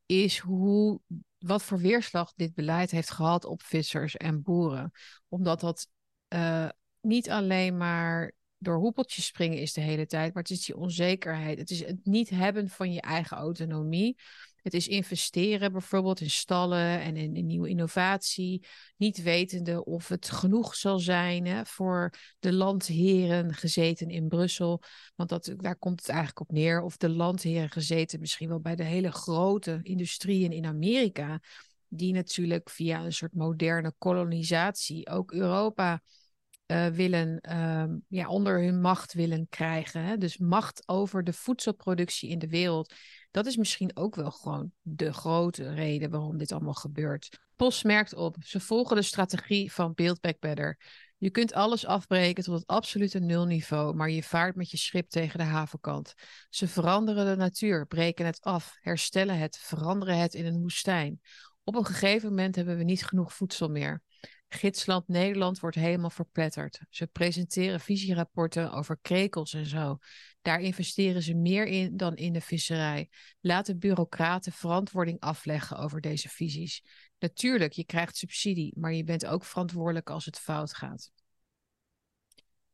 is 0.05 0.37
hoe, 0.37 0.99
wat 1.37 1.63
voor 1.63 1.79
weerslag 1.79 2.33
dit 2.35 2.53
beleid 2.53 2.91
heeft 2.91 3.11
gehad 3.11 3.45
op 3.45 3.61
vissers 3.63 4.17
en 4.17 4.41
boeren. 4.41 4.91
Omdat 5.27 5.59
dat 5.59 5.87
uh, 6.33 6.69
niet 7.01 7.29
alleen 7.29 7.77
maar 7.77 8.33
door 8.63 8.77
hoepeltjes 8.77 9.25
springen 9.25 9.57
is 9.57 9.73
de 9.73 9.81
hele 9.81 10.05
tijd, 10.05 10.33
maar 10.33 10.43
het 10.43 10.51
is 10.51 10.65
die 10.65 10.77
onzekerheid. 10.77 11.59
Het 11.59 11.69
is 11.69 11.85
het 11.85 12.05
niet 12.05 12.29
hebben 12.29 12.69
van 12.69 12.93
je 12.93 13.01
eigen 13.01 13.37
autonomie. 13.37 14.15
Het 14.63 14.73
is 14.73 14.87
investeren 14.87 15.71
bijvoorbeeld 15.71 16.21
in 16.21 16.29
stallen 16.29 17.01
en 17.01 17.15
in, 17.17 17.35
in 17.35 17.45
nieuwe 17.45 17.69
innovatie, 17.69 18.65
niet 18.97 19.21
wetende 19.21 19.85
of 19.85 20.07
het 20.07 20.29
genoeg 20.29 20.75
zal 20.75 20.99
zijn 20.99 21.45
hè, 21.45 21.65
voor 21.65 22.13
de 22.39 22.53
landheren 22.53 23.53
gezeten 23.53 24.09
in 24.09 24.27
Brussel. 24.27 24.81
Want 25.15 25.29
dat, 25.29 25.53
daar 25.57 25.75
komt 25.75 25.99
het 25.99 26.09
eigenlijk 26.09 26.39
op 26.39 26.51
neer. 26.51 26.81
Of 26.81 26.97
de 26.97 27.09
landheren 27.09 27.69
gezeten 27.69 28.19
misschien 28.19 28.49
wel 28.49 28.59
bij 28.59 28.75
de 28.75 28.83
hele 28.83 29.11
grote 29.11 29.79
industrieën 29.81 30.51
in 30.51 30.65
Amerika, 30.65 31.39
die 31.87 32.13
natuurlijk 32.13 32.69
via 32.69 33.03
een 33.03 33.13
soort 33.13 33.33
moderne 33.33 33.93
kolonisatie 33.97 35.09
ook 35.09 35.31
Europa 35.31 36.01
uh, 36.73 36.87
willen, 36.87 37.39
uh, 37.49 37.95
ja, 38.07 38.27
onder 38.27 38.63
hun 38.63 38.81
macht 38.81 39.13
willen 39.13 39.47
krijgen. 39.49 40.03
Hè? 40.03 40.17
Dus 40.17 40.37
macht 40.37 40.87
over 40.87 41.23
de 41.23 41.33
voedselproductie 41.33 42.29
in 42.29 42.39
de 42.39 42.47
wereld. 42.47 42.93
Dat 43.31 43.45
is 43.45 43.57
misschien 43.57 43.91
ook 43.93 44.15
wel 44.15 44.31
gewoon 44.31 44.71
de 44.81 45.13
grote 45.13 45.73
reden 45.73 46.09
waarom 46.09 46.37
dit 46.37 46.51
allemaal 46.51 46.73
gebeurt. 46.73 47.39
POS 47.55 47.83
merkt 47.83 48.15
op, 48.15 48.35
ze 48.39 48.59
volgen 48.59 48.95
de 48.95 49.01
strategie 49.01 49.71
van 49.71 49.93
Build 49.93 50.21
Back 50.21 50.39
Better. 50.39 50.77
Je 51.17 51.29
kunt 51.29 51.53
alles 51.53 51.85
afbreken 51.85 52.43
tot 52.43 52.59
het 52.59 52.67
absolute 52.67 53.19
nulniveau, 53.19 53.95
maar 53.95 54.09
je 54.09 54.23
vaart 54.23 54.55
met 54.55 54.71
je 54.71 54.77
schip 54.77 55.09
tegen 55.09 55.39
de 55.39 55.45
havenkant. 55.45 56.13
Ze 56.49 56.67
veranderen 56.67 57.25
de 57.25 57.35
natuur, 57.35 57.85
breken 57.85 58.25
het 58.25 58.41
af, 58.41 58.77
herstellen 58.79 59.37
het, 59.37 59.57
veranderen 59.57 60.17
het 60.17 60.33
in 60.33 60.45
een 60.45 60.61
woestijn. 60.61 61.21
Op 61.63 61.75
een 61.75 61.85
gegeven 61.85 62.29
moment 62.29 62.55
hebben 62.55 62.77
we 62.77 62.83
niet 62.83 63.05
genoeg 63.05 63.33
voedsel 63.33 63.69
meer. 63.69 64.01
Gidsland 64.53 65.07
Nederland 65.07 65.59
wordt 65.59 65.75
helemaal 65.75 66.09
verpletterd. 66.09 66.79
Ze 66.89 67.07
presenteren 67.07 67.79
visierapporten 67.79 68.71
over 68.71 68.97
krekels 69.01 69.53
en 69.53 69.65
zo. 69.65 69.97
Daar 70.41 70.59
investeren 70.59 71.21
ze 71.21 71.33
meer 71.33 71.65
in 71.65 71.97
dan 71.97 72.15
in 72.15 72.33
de 72.33 72.41
visserij. 72.41 73.09
Laten 73.39 73.79
bureaucraten 73.79 74.51
verantwoording 74.51 75.19
afleggen 75.19 75.77
over 75.77 76.01
deze 76.01 76.29
visies. 76.29 76.83
Natuurlijk, 77.19 77.73
je 77.73 77.85
krijgt 77.85 78.17
subsidie, 78.17 78.73
maar 78.77 78.93
je 78.93 79.03
bent 79.03 79.25
ook 79.25 79.45
verantwoordelijk 79.45 80.09
als 80.09 80.25
het 80.25 80.39
fout 80.39 80.73
gaat. 80.73 81.11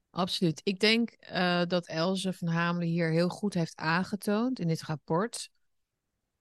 Absoluut. 0.09 0.61
Ik 0.63 0.79
denk 0.79 1.15
uh, 1.31 1.61
dat 1.65 1.87
Elze 1.87 2.33
van 2.33 2.47
Hamelen 2.47 2.87
hier 2.87 3.11
heel 3.11 3.29
goed 3.29 3.53
heeft 3.53 3.77
aangetoond 3.77 4.59
in 4.59 4.67
dit 4.67 4.81
rapport. 4.81 5.49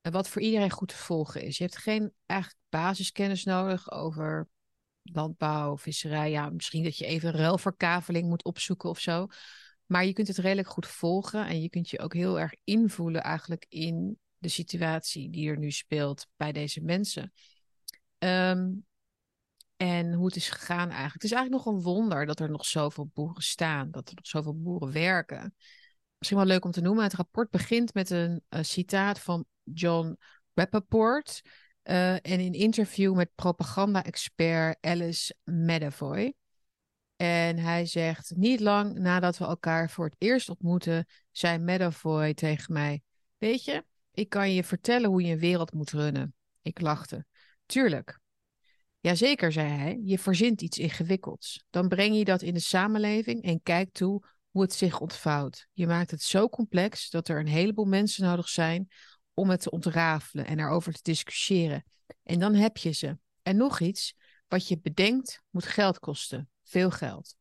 Uh, 0.03 0.13
wat 0.13 0.29
voor 0.29 0.43
iedereen 0.43 0.71
goed 0.71 0.89
te 0.89 0.97
volgen 0.97 1.43
is. 1.43 1.59
Je 1.59 1.65
hebt 1.65 1.77
geen 1.77 2.13
echt 2.27 2.57
basiskennis 2.69 3.45
nodig 3.45 3.91
over 3.91 4.49
landbouw, 5.13 5.77
visserij. 5.77 6.31
Ja, 6.31 6.51
misschien 6.51 6.85
dat 6.85 6.97
je 6.97 7.07
even 7.07 7.31
ruilverkaveling 7.31 8.29
moet 8.29 8.45
opzoeken 8.45 8.89
of 8.89 8.99
zo. 8.99 9.27
Maar 9.87 10.05
je 10.05 10.13
kunt 10.13 10.29
het 10.29 10.37
redelijk 10.37 10.69
goed 10.69 10.87
volgen 10.87 11.47
en 11.47 11.63
je 11.63 11.69
kunt 11.69 11.91
je 11.91 11.99
ook 11.99 12.15
heel 12.15 12.41
erg 12.41 12.55
invoelen 12.65 13.23
eigenlijk 13.23 13.67
in 13.69 14.19
de 14.39 14.49
situatie 14.49 15.31
die 15.31 15.49
er 15.49 15.59
nu 15.59 15.71
speelt 15.71 16.27
bij 16.37 16.53
deze 16.53 16.83
mensen. 16.83 17.33
Um, 18.19 18.87
en 19.77 20.13
hoe 20.13 20.27
het 20.27 20.37
is 20.37 20.49
gegaan 20.49 20.89
eigenlijk. 20.89 21.15
Het 21.15 21.25
is 21.25 21.33
eigenlijk 21.33 21.65
nog 21.65 21.75
een 21.75 21.83
wonder 21.83 22.27
dat 22.27 22.41
er 22.41 22.51
nog 22.51 22.67
zoveel 22.67 23.11
boeren 23.15 23.43
staan, 23.43 23.91
dat 23.91 24.09
er 24.09 24.15
nog 24.15 24.27
zoveel 24.27 24.57
boeren 24.57 24.93
werken. 24.93 25.55
Misschien 26.19 26.39
wel 26.39 26.49
leuk 26.49 26.65
om 26.65 26.71
te 26.71 26.81
noemen. 26.81 27.05
Het 27.05 27.15
rapport 27.15 27.51
begint 27.51 27.95
met 27.95 28.11
een, 28.11 28.43
een 28.49 28.65
citaat 28.65 29.21
van 29.21 29.45
John 29.63 30.19
Rappaport. 30.55 31.43
Uh, 31.91 32.13
en 32.13 32.41
in 32.41 32.53
interview 32.53 33.15
met 33.15 33.35
propaganda-expert 33.35 34.77
Alice 34.81 35.35
Medavoy. 35.45 36.35
En 37.17 37.59
hij 37.59 37.87
zegt: 37.87 38.33
Niet 38.37 38.61
lang 38.61 38.99
nadat 38.99 39.39
we 39.39 39.45
elkaar 39.45 39.91
voor 39.91 40.05
het 40.05 40.15
eerst 40.19 40.49
ontmoeten, 40.49 41.07
zei 41.31 41.59
Medavoy 41.59 42.35
tegen 42.35 42.73
mij: 42.73 43.03
Weet 43.39 43.65
je, 43.65 43.85
ik 44.13 44.29
kan 44.29 44.53
je 44.53 44.65
vertellen 44.65 45.11
hoe 45.11 45.23
je 45.23 45.33
een 45.33 45.39
wereld 45.39 45.73
moet 45.73 45.91
runnen. 45.91 46.35
Ik 46.63 46.81
lachte. 46.81 47.25
Tuurlijk. 47.67 48.21
Jazeker, 49.01 49.53
zei 49.53 49.69
hij, 49.69 50.01
je 50.03 50.19
verzint 50.19 50.63
iets 50.63 50.79
ingewikkelds. 50.79 51.65
Dan 51.71 51.89
breng 51.89 52.17
je 52.17 52.25
dat 52.25 52.43
in 52.43 52.55
de 52.55 52.61
samenleving 52.61 53.43
en 53.43 53.63
kijk 53.63 53.93
toe 53.93 54.25
hoe 54.51 54.63
het 54.63 54.73
zich 54.73 55.01
ontvouwt. 55.01 55.67
Je 55.73 55.87
maakt 55.87 56.11
het 56.11 56.23
zo 56.23 56.49
complex 56.49 57.11
dat 57.11 57.29
er 57.29 57.39
een 57.39 57.47
heleboel 57.47 57.85
mensen 57.85 58.25
nodig 58.25 58.49
zijn 58.49 58.89
om 59.39 59.51
het 59.51 59.61
te 59.61 59.71
ontrafelen 59.71 60.47
en 60.47 60.59
erover 60.59 60.93
te 60.93 61.03
discussiëren. 61.03 61.85
En 62.23 62.39
dan 62.39 62.55
heb 62.55 62.77
je 62.77 62.93
ze. 62.93 63.19
En 63.43 63.57
nog 63.57 63.81
iets, 63.81 64.15
wat 64.49 64.69
je 64.69 64.79
bedenkt 64.79 65.43
moet 65.51 65.67
geld 65.67 65.99
kosten. 65.99 66.51
Veel 66.63 66.91
geld. 66.91 67.37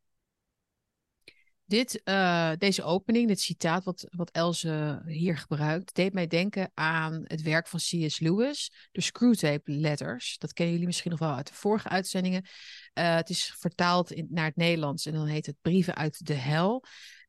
Dit, 1.65 2.01
uh, 2.03 2.51
deze 2.57 2.83
opening, 2.83 3.27
dit 3.27 3.39
citaat 3.39 3.83
wat, 3.83 4.07
wat 4.09 4.31
Else 4.31 5.01
hier 5.05 5.37
gebruikt, 5.37 5.95
deed 5.95 6.13
mij 6.13 6.27
denken 6.27 6.71
aan 6.73 7.23
het 7.23 7.41
werk 7.41 7.67
van 7.67 7.79
C.S. 7.79 8.19
Lewis, 8.19 8.71
de 8.91 9.01
Screwtape 9.01 9.71
Letters. 9.71 10.37
Dat 10.37 10.53
kennen 10.53 10.73
jullie 10.73 10.87
misschien 10.87 11.11
nog 11.11 11.19
wel 11.19 11.33
uit 11.33 11.47
de 11.47 11.53
vorige 11.53 11.89
uitzendingen. 11.89 12.41
Uh, 12.43 13.15
het 13.15 13.29
is 13.29 13.55
vertaald 13.57 14.11
in, 14.11 14.27
naar 14.29 14.45
het 14.45 14.55
Nederlands 14.55 15.05
en 15.05 15.13
dan 15.13 15.27
heet 15.27 15.45
het 15.45 15.61
Brieven 15.61 15.95
uit 15.95 16.25
de 16.25 16.33
Hel. 16.33 16.83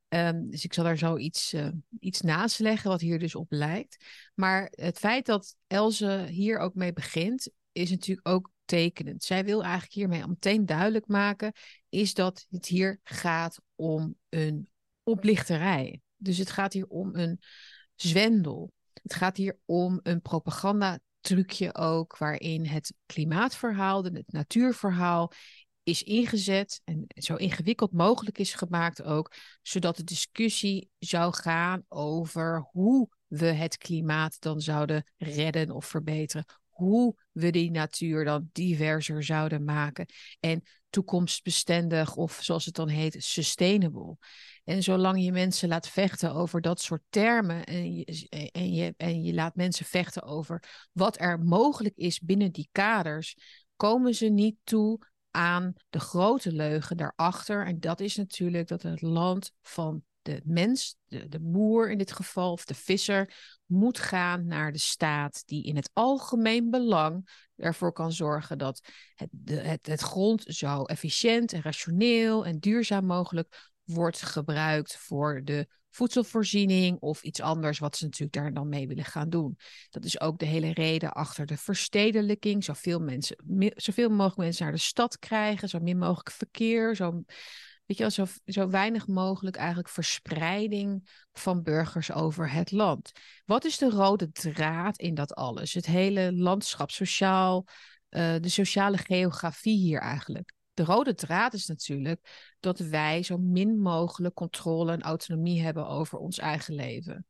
Um, 0.08 0.50
dus 0.50 0.64
ik 0.64 0.74
zal 0.74 0.84
daar 0.84 0.98
zo 0.98 1.16
iets, 1.16 1.54
uh, 1.54 1.68
iets 1.98 2.20
naast 2.20 2.58
leggen 2.58 2.90
wat 2.90 3.00
hier 3.00 3.18
dus 3.18 3.34
op 3.34 3.46
lijkt. 3.52 4.04
Maar 4.34 4.68
het 4.70 4.98
feit 4.98 5.26
dat 5.26 5.56
Elze 5.66 6.26
hier 6.30 6.58
ook 6.58 6.74
mee 6.74 6.92
begint, 6.92 7.50
is 7.72 7.90
natuurlijk 7.90 8.28
ook 8.28 8.50
tekenend. 8.64 9.24
Zij 9.24 9.44
wil 9.44 9.62
eigenlijk 9.62 9.92
hiermee 9.92 10.26
meteen 10.26 10.66
duidelijk 10.66 11.06
maken, 11.06 11.52
is 11.88 12.14
dat 12.14 12.46
het 12.50 12.66
hier 12.66 13.00
gaat 13.02 13.60
om 13.74 14.16
een 14.28 14.68
oplichterij. 15.02 16.00
Dus 16.16 16.38
het 16.38 16.50
gaat 16.50 16.72
hier 16.72 16.86
om 16.86 17.14
een 17.14 17.40
zwendel. 17.94 18.72
Het 19.02 19.14
gaat 19.14 19.36
hier 19.36 19.58
om 19.64 20.00
een 20.02 20.22
propagandatrucje 20.22 21.74
ook, 21.74 22.16
waarin 22.16 22.66
het 22.66 22.94
klimaatverhaal, 23.06 24.04
het 24.04 24.32
natuurverhaal 24.32 25.32
is 25.88 26.02
ingezet 26.02 26.80
en 26.84 27.04
zo 27.08 27.34
ingewikkeld 27.34 27.92
mogelijk 27.92 28.38
is 28.38 28.54
gemaakt 28.54 29.02
ook, 29.02 29.32
zodat 29.62 29.96
de 29.96 30.04
discussie 30.04 30.90
zou 30.98 31.34
gaan 31.34 31.84
over 31.88 32.68
hoe 32.70 33.08
we 33.26 33.46
het 33.46 33.76
klimaat 33.76 34.40
dan 34.40 34.60
zouden 34.60 35.04
redden 35.16 35.70
of 35.70 35.86
verbeteren, 35.86 36.44
hoe 36.68 37.14
we 37.32 37.50
die 37.50 37.70
natuur 37.70 38.24
dan 38.24 38.48
diverser 38.52 39.24
zouden 39.24 39.64
maken 39.64 40.06
en 40.40 40.62
toekomstbestendig 40.90 42.16
of 42.16 42.38
zoals 42.42 42.64
het 42.64 42.74
dan 42.74 42.88
heet, 42.88 43.16
sustainable. 43.18 44.16
En 44.64 44.82
zolang 44.82 45.24
je 45.24 45.32
mensen 45.32 45.68
laat 45.68 45.88
vechten 45.88 46.34
over 46.34 46.60
dat 46.60 46.80
soort 46.80 47.02
termen 47.08 47.64
en 47.64 47.94
je, 47.94 48.28
en 48.52 48.72
je, 48.72 48.94
en 48.96 49.22
je 49.22 49.34
laat 49.34 49.54
mensen 49.54 49.86
vechten 49.86 50.22
over 50.22 50.86
wat 50.92 51.20
er 51.20 51.38
mogelijk 51.40 51.96
is 51.96 52.20
binnen 52.20 52.52
die 52.52 52.68
kaders, 52.72 53.36
komen 53.76 54.14
ze 54.14 54.26
niet 54.26 54.56
toe 54.64 54.98
aan 55.30 55.74
de 55.90 56.00
grote 56.00 56.52
leugen 56.52 56.96
daarachter. 56.96 57.66
En 57.66 57.80
dat 57.80 58.00
is 58.00 58.16
natuurlijk 58.16 58.68
dat 58.68 58.82
het 58.82 59.02
land 59.02 59.52
van 59.62 60.02
de 60.22 60.40
mens, 60.44 60.96
de, 61.06 61.40
boer 61.40 61.90
in 61.90 61.98
dit 61.98 62.12
geval, 62.12 62.52
of 62.52 62.64
de 62.64 62.74
visser, 62.74 63.34
moet 63.66 63.98
gaan 63.98 64.46
naar 64.46 64.72
de 64.72 64.78
staat 64.78 65.42
die 65.46 65.64
in 65.64 65.76
het 65.76 65.90
algemeen 65.92 66.70
belang 66.70 67.28
ervoor 67.56 67.92
kan 67.92 68.12
zorgen 68.12 68.58
dat 68.58 68.80
het, 69.14 69.30
het, 69.44 69.86
het 69.86 70.00
grond 70.00 70.44
zo 70.46 70.84
efficiënt 70.84 71.52
en 71.52 71.62
rationeel 71.62 72.46
en 72.46 72.58
duurzaam 72.58 73.04
mogelijk 73.04 73.72
wordt 73.84 74.22
gebruikt 74.22 74.96
voor 74.96 75.40
de 75.44 75.68
voedselvoorziening 75.98 76.98
of 77.00 77.22
iets 77.22 77.40
anders 77.40 77.78
wat 77.78 77.96
ze 77.96 78.04
natuurlijk 78.04 78.32
daar 78.32 78.52
dan 78.52 78.68
mee 78.68 78.88
willen 78.88 79.04
gaan 79.04 79.30
doen. 79.30 79.58
Dat 79.90 80.04
is 80.04 80.20
ook 80.20 80.38
de 80.38 80.46
hele 80.46 80.72
reden 80.72 81.12
achter 81.12 81.46
de 81.46 81.56
verstedelijking. 81.56 82.64
Zoveel, 82.64 83.00
mensen, 83.00 83.36
zoveel 83.76 84.08
mogelijk 84.08 84.36
mensen 84.36 84.64
naar 84.64 84.74
de 84.74 84.80
stad 84.80 85.18
krijgen, 85.18 85.68
zo 85.68 85.78
min 85.78 85.98
mogelijk 85.98 86.30
verkeer, 86.30 86.96
zo, 86.96 87.10
weet 87.86 87.96
je 87.96 88.02
wel, 88.02 88.10
zo, 88.10 88.24
zo 88.44 88.68
weinig 88.68 89.06
mogelijk 89.06 89.56
eigenlijk 89.56 89.88
verspreiding 89.88 91.08
van 91.32 91.62
burgers 91.62 92.12
over 92.12 92.52
het 92.52 92.70
land. 92.70 93.12
Wat 93.44 93.64
is 93.64 93.78
de 93.78 93.90
rode 93.90 94.30
draad 94.30 94.98
in 94.98 95.14
dat 95.14 95.34
alles? 95.34 95.74
Het 95.74 95.86
hele 95.86 96.32
landschap, 96.32 96.90
sociaal, 96.90 97.66
uh, 98.10 98.34
de 98.40 98.48
sociale 98.48 98.98
geografie 98.98 99.76
hier 99.76 100.00
eigenlijk. 100.00 100.56
De 100.78 100.84
rode 100.84 101.14
draad 101.14 101.54
is 101.54 101.66
natuurlijk 101.66 102.54
dat 102.60 102.78
wij 102.78 103.22
zo 103.22 103.38
min 103.38 103.80
mogelijk 103.80 104.34
controle 104.34 104.92
en 104.92 105.02
autonomie 105.02 105.62
hebben 105.62 105.86
over 105.86 106.18
ons 106.18 106.38
eigen 106.38 106.74
leven. 106.74 107.26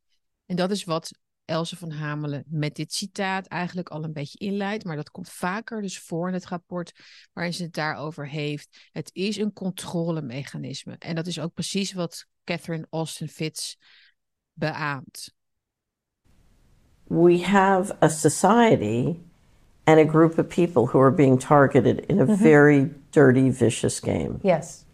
En 0.46 0.56
dat 0.56 0.70
is 0.70 0.84
wat 0.84 1.18
Else 1.44 1.76
van 1.76 1.90
Hamelen 1.90 2.44
met 2.46 2.74
dit 2.74 2.92
citaat 2.92 3.46
eigenlijk 3.46 3.88
al 3.88 4.04
een 4.04 4.12
beetje 4.12 4.38
inleidt, 4.38 4.84
maar 4.84 4.96
dat 4.96 5.10
komt 5.10 5.28
vaker 5.28 5.82
dus 5.82 5.98
voor 5.98 6.28
in 6.28 6.34
het 6.34 6.46
rapport 6.46 6.92
waarin 7.32 7.54
ze 7.54 7.62
het 7.62 7.72
daarover 7.72 8.28
heeft. 8.28 8.88
Het 8.92 9.10
is 9.12 9.36
een 9.36 9.52
controlemechanisme 9.52 10.96
en 10.98 11.14
dat 11.14 11.26
is 11.26 11.40
ook 11.40 11.54
precies 11.54 11.92
wat 11.92 12.26
Catherine 12.44 12.86
Austin 12.90 13.28
Fitz 13.28 13.74
beaamt. 14.52 15.34
We 17.04 17.44
have 17.44 17.96
a 18.02 18.08
society 18.08 19.16
and 19.84 19.98
a 19.98 20.10
group 20.10 20.38
of 20.38 20.46
people 20.46 20.86
who 20.86 21.00
are 21.00 21.14
being 21.14 21.40
targeted 21.40 22.06
in 22.06 22.20
a 22.20 22.24
mm-hmm. 22.24 22.42
very 22.42 22.97
dirty, 23.12 23.50
vicious 23.50 24.00
game. 24.00 24.40
Yes. 24.42 24.84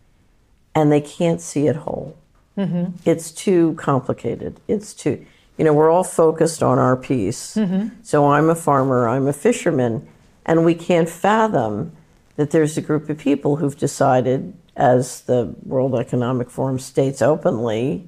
And 0.74 0.90
they 0.90 1.00
can't 1.00 1.40
see 1.40 1.66
it 1.66 1.76
whole. 1.76 2.16
Mm-hmm. 2.56 2.96
It's 3.04 3.30
too 3.30 3.74
complicated. 3.74 4.60
It's 4.68 4.94
too. 4.94 5.24
You 5.56 5.64
know, 5.64 5.72
we're 5.72 5.90
all 5.90 6.04
focused 6.04 6.62
on 6.62 6.78
our 6.78 6.96
piece. 6.96 7.56
So 8.02 8.26
I'm 8.26 8.50
a 8.50 8.54
farmer, 8.56 9.08
I'm 9.08 9.28
a 9.28 9.32
fisherman, 9.32 10.08
and 10.44 10.64
we 10.64 10.74
can't 10.74 11.08
fathom 11.08 11.92
that 12.36 12.50
there's 12.50 12.76
a 12.76 12.80
group 12.80 13.08
of 13.08 13.18
people 13.18 13.56
who've 13.56 13.78
decided, 13.78 14.52
as 14.76 15.20
the 15.22 15.54
World 15.64 15.94
Economic 15.94 16.50
Forum 16.50 16.80
states 16.80 17.22
openly, 17.22 18.04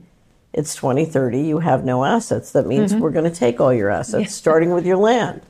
it's 0.53 0.75
2030, 0.75 1.41
you 1.41 1.61
have 1.61 1.85
no 1.85 2.05
assets. 2.05 2.51
That 2.51 2.67
means 2.67 2.95
we're 2.95 3.11
going 3.11 3.31
to 3.31 3.37
take 3.37 3.61
all 3.61 3.73
your 3.73 3.91
assets, 3.91 4.35
starting 4.35 4.71
with 4.71 4.85
your 4.85 4.97
land. 4.97 5.43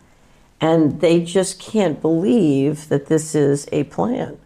And 0.61 1.01
they 1.01 1.23
just 1.23 1.59
can't 1.59 2.03
believe 2.03 2.89
that 2.89 3.07
this 3.07 3.35
is 3.35 3.69
a 3.73 3.85
plan. 3.85 4.37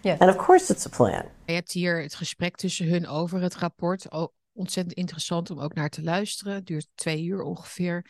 Yes. 0.00 0.18
And 0.18 0.30
of 0.30 0.36
course, 0.36 0.72
it's 0.72 0.86
a 0.86 0.88
plan. 0.88 1.24
Je 1.46 1.52
hebt 1.52 1.72
hier 1.72 2.02
het 2.02 2.14
gesprek 2.14 2.56
tussen 2.56 2.88
hun 2.88 3.06
over 3.06 3.40
het 3.40 3.54
rapport. 3.54 4.06
Ontzettend 4.52 4.96
interessant 4.96 5.50
om 5.50 5.60
ook 5.60 5.74
naar 5.74 5.88
te 5.88 6.02
luisteren. 6.02 6.54
Het 6.54 6.66
duurt 6.66 6.88
twee 6.94 7.24
uur 7.24 7.42
ongeveer. 7.42 8.06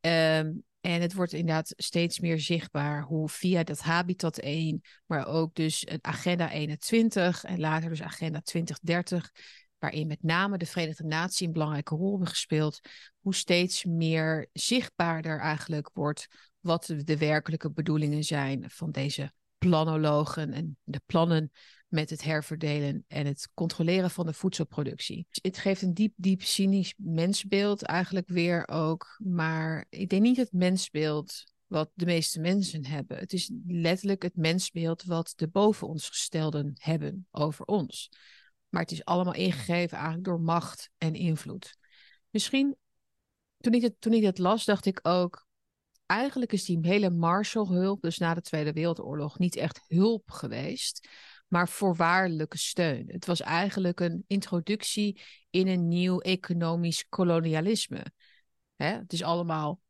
Ehm, 0.00 0.52
en 0.80 1.00
het 1.00 1.14
wordt 1.14 1.32
inderdaad 1.32 1.72
steeds 1.76 2.20
meer 2.20 2.40
zichtbaar 2.40 3.02
hoe 3.02 3.28
via 3.28 3.64
dat 3.64 3.80
Habitat 3.80 4.38
1, 4.38 4.82
maar 5.06 5.26
ook 5.26 5.54
dus 5.54 5.86
Agenda 6.00 6.50
21 6.50 7.44
en 7.44 7.60
later 7.60 7.88
dus 7.88 8.02
Agenda 8.02 8.40
2030, 8.40 9.30
waarin 9.78 10.06
met 10.06 10.22
name 10.22 10.58
de 10.58 10.66
Verenigde 10.66 11.04
Naties 11.04 11.46
een 11.46 11.52
belangrijke 11.52 11.94
rol 11.94 12.10
hebben 12.10 12.28
gespeeld, 12.28 12.80
hoe 13.20 13.34
steeds 13.34 13.84
meer 13.84 14.48
zichtbaarder 14.52 15.40
eigenlijk 15.40 15.90
wordt 15.92 16.26
wat 16.60 16.84
de, 16.84 17.04
de 17.04 17.18
werkelijke 17.18 17.70
bedoelingen 17.70 18.24
zijn 18.24 18.64
van 18.70 18.90
deze 18.90 19.32
planologen 19.68 20.52
en 20.52 20.76
de 20.82 21.00
plannen 21.06 21.50
met 21.88 22.10
het 22.10 22.22
herverdelen 22.22 23.04
en 23.08 23.26
het 23.26 23.48
controleren 23.54 24.10
van 24.10 24.26
de 24.26 24.32
voedselproductie. 24.32 25.26
Het 25.30 25.58
geeft 25.58 25.82
een 25.82 25.94
diep, 25.94 26.12
diep 26.16 26.42
cynisch 26.42 26.94
mensbeeld 26.96 27.82
eigenlijk 27.82 28.28
weer 28.28 28.68
ook. 28.68 29.16
Maar 29.18 29.86
ik 29.88 30.08
denk 30.08 30.22
niet 30.22 30.36
het 30.36 30.52
mensbeeld 30.52 31.44
wat 31.66 31.90
de 31.94 32.04
meeste 32.04 32.40
mensen 32.40 32.86
hebben. 32.86 33.18
Het 33.18 33.32
is 33.32 33.50
letterlijk 33.66 34.22
het 34.22 34.36
mensbeeld 34.36 35.04
wat 35.04 35.32
de 35.36 35.48
boven 35.48 35.88
ons 35.88 36.08
gestelden 36.08 36.72
hebben 36.74 37.26
over 37.30 37.64
ons. 37.64 38.10
Maar 38.68 38.82
het 38.82 38.92
is 38.92 39.04
allemaal 39.04 39.34
ingegeven 39.34 39.96
eigenlijk 39.96 40.24
door 40.24 40.40
macht 40.40 40.90
en 40.98 41.14
invloed. 41.14 41.76
Misschien, 42.30 42.76
toen 43.58 43.72
ik 43.72 43.82
het, 43.82 43.94
toen 43.98 44.12
ik 44.12 44.22
het 44.22 44.38
las, 44.38 44.64
dacht 44.64 44.86
ik 44.86 44.98
ook... 45.02 45.45
Eigenlijk 46.06 46.52
is 46.52 46.64
die 46.64 46.78
hele 46.80 47.10
Marshallhulp, 47.10 48.02
dus 48.02 48.18
na 48.18 48.34
de 48.34 48.40
Tweede 48.40 48.72
Wereldoorlog, 48.72 49.38
niet 49.38 49.56
echt 49.56 49.80
hulp 49.86 50.30
geweest 50.30 51.08
maar 51.48 51.68
voorwaardelijke 51.68 52.58
steun. 52.58 53.04
Het 53.06 53.26
was 53.26 53.40
eigenlijk 53.40 54.00
een 54.00 54.24
introductie 54.26 55.20
in 55.50 55.68
een 55.68 55.88
nieuw 55.88 56.20
economisch 56.20 57.08
kolonialisme. 57.08 58.04
Hè? 58.76 58.86
Het 58.86 59.12
is 59.12 59.22
allemaal. 59.22 59.80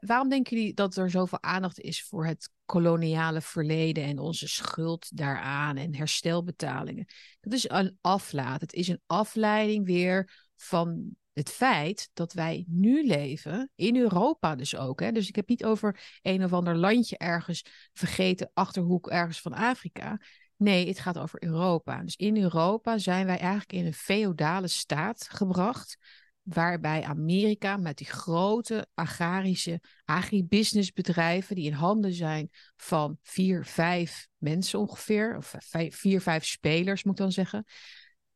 Waarom 0.00 0.28
denken 0.28 0.56
jullie 0.56 0.74
dat 0.74 0.96
er 0.96 1.10
zoveel 1.10 1.42
aandacht 1.42 1.80
is 1.80 2.02
voor 2.02 2.26
het 2.26 2.50
koloniale 2.64 3.40
verleden 3.40 4.04
en 4.04 4.18
onze 4.18 4.48
schuld 4.48 5.16
daaraan 5.16 5.76
en 5.76 5.94
herstelbetalingen? 5.94 7.06
Dat 7.40 7.52
is 7.52 7.68
een 7.68 7.98
aflaat. 8.00 8.60
Het 8.60 8.72
is 8.72 8.88
een 8.88 9.00
afleiding 9.06 9.86
weer 9.86 10.48
van 10.56 11.16
het 11.36 11.50
feit 11.50 12.10
dat 12.12 12.32
wij 12.32 12.64
nu 12.68 13.06
leven, 13.06 13.70
in 13.74 13.96
Europa 13.96 14.54
dus 14.54 14.76
ook. 14.76 15.00
Hè? 15.00 15.12
Dus 15.12 15.28
ik 15.28 15.36
heb 15.36 15.48
niet 15.48 15.64
over 15.64 16.18
een 16.22 16.44
of 16.44 16.52
ander 16.52 16.76
landje 16.76 17.18
ergens 17.18 17.64
vergeten, 17.92 18.50
achterhoek 18.54 19.08
ergens 19.08 19.40
van 19.40 19.52
Afrika. 19.52 20.20
Nee, 20.56 20.88
het 20.88 20.98
gaat 20.98 21.18
over 21.18 21.42
Europa. 21.42 22.02
Dus 22.02 22.16
in 22.16 22.36
Europa 22.36 22.98
zijn 22.98 23.26
wij 23.26 23.38
eigenlijk 23.38 23.72
in 23.72 23.86
een 23.86 23.94
feodale 23.94 24.68
staat 24.68 25.28
gebracht. 25.30 25.96
Waarbij 26.42 27.02
Amerika 27.02 27.76
met 27.76 27.98
die 27.98 28.06
grote 28.06 28.86
agrarische 28.94 29.80
agribusinessbedrijven, 30.04 31.54
die 31.54 31.66
in 31.66 31.72
handen 31.72 32.12
zijn 32.12 32.48
van 32.76 33.18
vier, 33.22 33.64
vijf 33.64 34.28
mensen 34.36 34.78
ongeveer, 34.78 35.36
of 35.36 35.54
vijf, 35.58 35.96
vier, 35.96 36.20
vijf 36.20 36.44
spelers 36.44 37.04
moet 37.04 37.12
ik 37.12 37.20
dan 37.20 37.32
zeggen. 37.32 37.64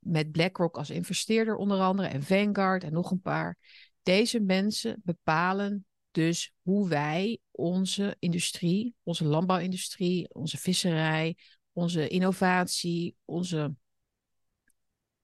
Met 0.00 0.32
BlackRock 0.32 0.76
als 0.76 0.90
investeerder 0.90 1.56
onder 1.56 1.80
andere 1.80 2.08
en 2.08 2.22
Vanguard 2.22 2.84
en 2.84 2.92
nog 2.92 3.10
een 3.10 3.20
paar. 3.20 3.56
Deze 4.02 4.40
mensen 4.40 5.00
bepalen 5.04 5.84
dus 6.10 6.52
hoe 6.62 6.88
wij 6.88 7.38
onze 7.50 8.16
industrie, 8.18 8.94
onze 9.02 9.24
landbouwindustrie, 9.24 10.34
onze 10.34 10.58
visserij, 10.58 11.36
onze 11.72 12.08
innovatie, 12.08 13.16
onze, 13.24 13.74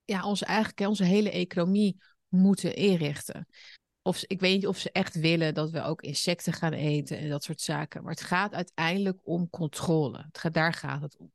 ja, 0.05 0.25
onze, 0.25 0.45
eigenlijk 0.45 0.79
onze 0.89 1.03
hele 1.03 1.31
economie 1.31 1.97
moeten 2.27 2.75
inrichten. 2.75 3.47
Of, 4.01 4.23
ik 4.23 4.39
weet 4.39 4.55
niet 4.55 4.67
of 4.67 4.77
ze 4.77 4.91
echt 4.91 5.15
willen 5.15 5.53
dat 5.53 5.71
we 5.71 5.81
ook 5.81 6.01
insecten 6.01 6.53
gaan 6.53 6.73
eten 6.73 7.17
en 7.17 7.29
dat 7.29 7.43
soort 7.43 7.61
zaken. 7.61 8.03
Maar 8.03 8.11
het 8.11 8.21
gaat 8.21 8.53
uiteindelijk 8.53 9.19
om 9.23 9.49
controle. 9.49 10.17
Het 10.17 10.37
gaat, 10.37 10.53
daar 10.53 10.73
gaat 10.73 11.01
het 11.01 11.17
om. 11.17 11.31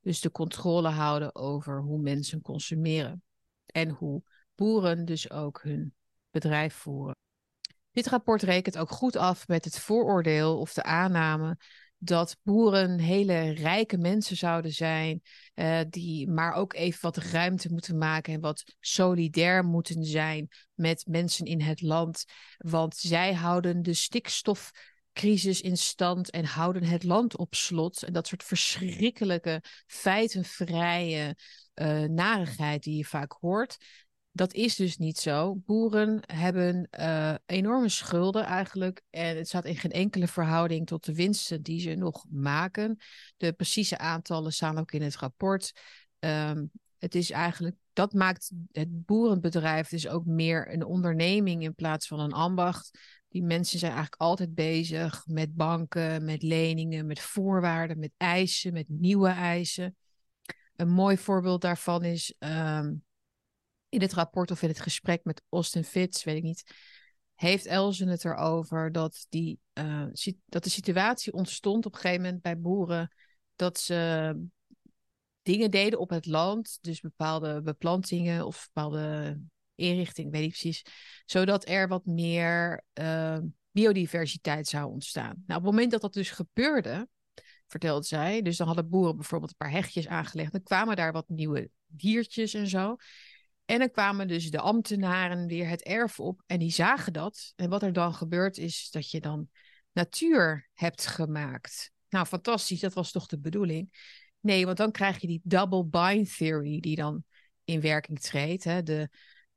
Dus 0.00 0.20
de 0.20 0.30
controle 0.30 0.88
houden 0.88 1.34
over 1.34 1.80
hoe 1.80 2.00
mensen 2.00 2.40
consumeren. 2.40 3.22
En 3.66 3.88
hoe 3.88 4.22
boeren 4.54 5.04
dus 5.04 5.30
ook 5.30 5.62
hun 5.62 5.94
bedrijf 6.30 6.74
voeren. 6.74 7.16
Dit 7.92 8.06
rapport 8.06 8.42
rekent 8.42 8.78
ook 8.78 8.90
goed 8.90 9.16
af 9.16 9.48
met 9.48 9.64
het 9.64 9.78
vooroordeel 9.78 10.58
of 10.58 10.72
de 10.72 10.82
aanname 10.82 11.56
dat 12.02 12.36
boeren 12.42 12.98
hele 12.98 13.50
rijke 13.50 13.98
mensen 13.98 14.36
zouden 14.36 14.72
zijn, 14.72 15.22
uh, 15.54 15.80
die 15.88 16.28
maar 16.28 16.52
ook 16.52 16.74
even 16.74 16.98
wat 17.00 17.16
ruimte 17.16 17.72
moeten 17.72 17.98
maken 17.98 18.34
en 18.34 18.40
wat 18.40 18.74
solidair 18.80 19.64
moeten 19.64 20.04
zijn 20.04 20.48
met 20.74 21.04
mensen 21.08 21.44
in 21.44 21.60
het 21.60 21.80
land. 21.80 22.24
Want 22.56 22.96
zij 22.96 23.34
houden 23.34 23.82
de 23.82 23.94
stikstofcrisis 25.20 25.60
in 25.60 25.76
stand 25.76 26.30
en 26.30 26.44
houden 26.44 26.84
het 26.84 27.04
land 27.04 27.36
op 27.36 27.54
slot. 27.54 28.02
En 28.02 28.12
dat 28.12 28.26
soort 28.26 28.44
verschrikkelijke, 28.44 29.62
feitenvrije 29.86 31.36
uh, 31.74 32.02
narigheid 32.02 32.82
die 32.82 32.96
je 32.96 33.04
vaak 33.04 33.32
hoort 33.40 33.76
dat 34.32 34.54
is 34.54 34.76
dus 34.76 34.96
niet 34.96 35.18
zo. 35.18 35.54
Boeren 35.56 36.20
hebben 36.26 36.88
uh, 37.00 37.34
enorme 37.46 37.88
schulden 37.88 38.44
eigenlijk. 38.44 39.02
En 39.10 39.36
het 39.36 39.48
staat 39.48 39.64
in 39.64 39.76
geen 39.76 39.90
enkele 39.90 40.26
verhouding 40.26 40.86
tot 40.86 41.04
de 41.04 41.14
winsten 41.14 41.62
die 41.62 41.80
ze 41.80 41.94
nog 41.94 42.24
maken. 42.28 42.96
De 43.36 43.52
precieze 43.52 43.98
aantallen 43.98 44.52
staan 44.52 44.78
ook 44.78 44.92
in 44.92 45.02
het 45.02 45.16
rapport. 45.16 45.72
Um, 46.18 46.70
het 46.98 47.14
is 47.14 47.30
eigenlijk, 47.30 47.76
dat 47.92 48.12
maakt 48.12 48.50
het 48.72 49.04
boerenbedrijf 49.04 49.88
dus 49.88 50.08
ook 50.08 50.26
meer 50.26 50.72
een 50.72 50.84
onderneming 50.84 51.62
in 51.62 51.74
plaats 51.74 52.06
van 52.06 52.20
een 52.20 52.32
ambacht. 52.32 52.98
Die 53.30 53.42
mensen 53.42 53.78
zijn 53.78 53.92
eigenlijk 53.92 54.22
altijd 54.22 54.54
bezig 54.54 55.26
met 55.26 55.54
banken, 55.54 56.24
met 56.24 56.42
leningen, 56.42 57.06
met 57.06 57.20
voorwaarden, 57.20 57.98
met 57.98 58.12
eisen, 58.16 58.72
met 58.72 58.88
nieuwe 58.88 59.28
eisen. 59.28 59.96
Een 60.76 60.90
mooi 60.90 61.16
voorbeeld 61.16 61.60
daarvan 61.60 62.04
is. 62.04 62.34
Um, 62.38 63.04
in 63.88 64.00
het 64.00 64.12
rapport 64.12 64.50
of 64.50 64.62
in 64.62 64.68
het 64.68 64.80
gesprek 64.80 65.24
met 65.24 65.42
Austin 65.48 65.84
Fitz, 65.84 66.24
weet 66.24 66.36
ik 66.36 66.42
niet, 66.42 66.74
heeft 67.34 67.66
Elzen 67.66 68.08
het 68.08 68.24
erover 68.24 68.92
dat, 68.92 69.26
die, 69.28 69.58
uh, 69.74 70.06
dat 70.46 70.64
de 70.64 70.70
situatie 70.70 71.32
ontstond 71.32 71.86
op 71.86 71.94
een 71.94 72.00
gegeven 72.00 72.22
moment 72.22 72.42
bij 72.42 72.58
boeren 72.58 73.14
dat 73.56 73.78
ze 73.78 74.34
dingen 75.42 75.70
deden 75.70 75.98
op 75.98 76.10
het 76.10 76.26
land, 76.26 76.78
dus 76.80 77.00
bepaalde 77.00 77.62
beplantingen 77.62 78.46
of 78.46 78.68
bepaalde 78.72 79.40
inrichtingen, 79.80 80.30
weet 80.30 80.42
ik 80.42 80.48
precies, 80.48 80.84
zodat 81.24 81.68
er 81.68 81.88
wat 81.88 82.06
meer 82.06 82.84
uh, 82.94 83.38
biodiversiteit 83.70 84.66
zou 84.68 84.92
ontstaan. 84.92 85.42
Nou, 85.46 85.60
op 85.60 85.66
het 85.66 85.74
moment 85.74 85.90
dat 85.90 86.00
dat 86.00 86.12
dus 86.12 86.30
gebeurde, 86.30 87.08
vertelde 87.66 88.06
zij, 88.06 88.42
dus 88.42 88.56
dan 88.56 88.66
hadden 88.66 88.88
boeren 88.88 89.16
bijvoorbeeld 89.16 89.50
een 89.50 89.56
paar 89.56 89.70
hegjes 89.70 90.08
aangelegd, 90.08 90.52
dan 90.52 90.62
kwamen 90.62 90.96
daar 90.96 91.12
wat 91.12 91.28
nieuwe 91.28 91.70
diertjes 91.86 92.54
en 92.54 92.66
zo. 92.66 92.96
En 93.64 93.78
dan 93.78 93.90
kwamen 93.90 94.28
dus 94.28 94.50
de 94.50 94.60
ambtenaren 94.60 95.46
weer 95.46 95.68
het 95.68 95.82
erf 95.82 96.20
op 96.20 96.42
en 96.46 96.58
die 96.58 96.72
zagen 96.72 97.12
dat. 97.12 97.52
En 97.56 97.68
wat 97.68 97.82
er 97.82 97.92
dan 97.92 98.14
gebeurt 98.14 98.58
is 98.58 98.90
dat 98.90 99.10
je 99.10 99.20
dan 99.20 99.48
natuur 99.92 100.68
hebt 100.74 101.06
gemaakt. 101.06 101.92
Nou, 102.08 102.26
fantastisch, 102.26 102.80
dat 102.80 102.92
was 102.92 103.12
toch 103.12 103.26
de 103.26 103.38
bedoeling? 103.38 103.92
Nee, 104.40 104.64
want 104.64 104.76
dan 104.76 104.90
krijg 104.90 105.20
je 105.20 105.26
die 105.26 105.40
double 105.44 105.84
bind 105.84 106.36
theory 106.36 106.80
die 106.80 106.96
dan 106.96 107.24
in 107.64 107.80
werking 107.80 108.20
treedt. 108.20 108.64
Hè? 108.64 108.82
De 108.82 109.08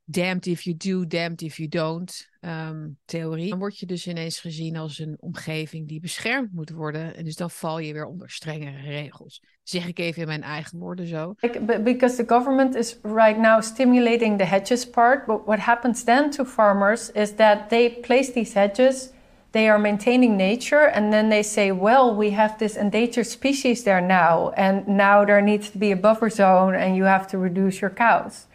damned 0.05 0.47
if 0.47 0.65
you 0.65 0.75
do, 0.75 1.05
damned 1.05 1.41
if 1.41 1.57
you 1.57 1.67
don't 1.67 2.27
um, 2.41 2.97
theorie. 3.05 3.49
Dan 3.49 3.59
word 3.59 3.79
je 3.79 3.85
dus 3.85 4.07
ineens 4.07 4.39
gezien 4.39 4.77
als 4.77 4.99
een 4.99 5.17
omgeving 5.19 5.87
die 5.87 5.99
beschermd 5.99 6.53
moet 6.53 6.69
worden. 6.69 7.15
En 7.15 7.23
dus 7.23 7.35
dan 7.35 7.49
val 7.51 7.79
je 7.79 7.93
weer 7.93 8.05
onder 8.05 8.29
strengere 8.29 8.81
regels. 8.81 9.41
Zeg 9.63 9.87
ik 9.87 9.99
even 9.99 10.21
in 10.21 10.27
mijn 10.27 10.43
eigen 10.43 10.79
woorden 10.79 11.07
zo. 11.07 11.35
Because 11.83 12.15
the 12.15 12.27
government 12.27 12.75
is 12.75 12.97
right 13.01 13.39
now 13.39 13.61
stimulating 13.61 14.37
the 14.37 14.45
hedges 14.45 14.89
part. 14.89 15.25
But 15.25 15.45
what 15.45 15.59
happens 15.59 16.03
then 16.03 16.29
to 16.29 16.45
farmers 16.45 17.11
is 17.11 17.35
that 17.35 17.69
they 17.69 17.89
place 18.01 18.31
these 18.31 18.59
hedges. 18.59 19.11
They 19.51 19.69
are 19.69 19.79
maintaining 19.79 20.35
nature, 20.35 20.91
and 20.91 21.11
then 21.11 21.29
they 21.29 21.43
say, 21.43 21.71
well, 21.71 22.15
we 22.15 22.31
have 22.31 22.57
this 22.57 22.75
endangered 22.75 23.27
species 23.27 23.83
there 23.83 24.01
now, 24.01 24.49
and 24.55 24.87
now 24.87 25.25
there 25.25 25.41
needs 25.41 25.69
to 25.69 25.77
be 25.77 25.91
a 25.91 25.95
buffer 25.95 26.29
zone, 26.29 26.73
and 26.75 26.95
you 26.95 27.05
have 27.05 27.27
to 27.27 27.37
reduce 27.37 27.79
your 27.79 27.93
cows. 27.93 28.47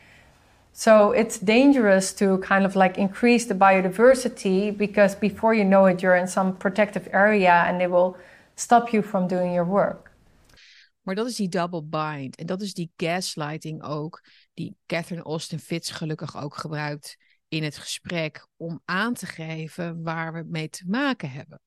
So 0.79 1.11
it's 1.11 1.41
dangerous 1.41 2.15
to 2.15 2.39
kind 2.39 2.65
of 2.65 2.77
like 2.77 3.01
increase 3.01 3.47
the 3.47 3.55
biodiversity 3.55 4.77
because 4.77 5.17
before 5.17 5.53
you 5.53 5.65
know 5.65 5.87
it, 5.87 6.01
you're 6.01 6.21
in 6.21 6.29
some 6.29 6.57
protective 6.57 7.09
area 7.13 7.65
and 7.67 7.81
they 7.81 7.89
will 7.89 8.17
stop 8.55 8.93
you 8.93 9.03
from 9.03 9.27
doing 9.27 9.53
your 9.53 9.67
work. 9.67 10.13
Maar 11.03 11.15
dat 11.15 11.27
is 11.27 11.37
die 11.37 11.49
double 11.49 11.83
bind. 11.83 12.37
En 12.37 12.47
dat 12.47 12.63
is 12.63 12.75
die 12.75 12.93
gaslighting 12.97 13.83
ook, 13.83 14.23
die 14.55 14.77
Catherine 14.87 15.23
Austin 15.23 15.59
Fitz 15.59 15.93
gelukkig 15.93 16.43
ook 16.43 16.55
gebruikt 16.55 17.17
in 17.49 17.63
het 17.63 17.79
gesprek 17.79 18.47
om 18.57 18.81
aan 18.85 19.15
te 19.15 19.27
geven 19.27 20.03
waar 20.03 20.33
we 20.33 20.45
mee 20.47 20.69
te 20.69 20.85
maken 20.87 21.31
hebben. 21.31 21.61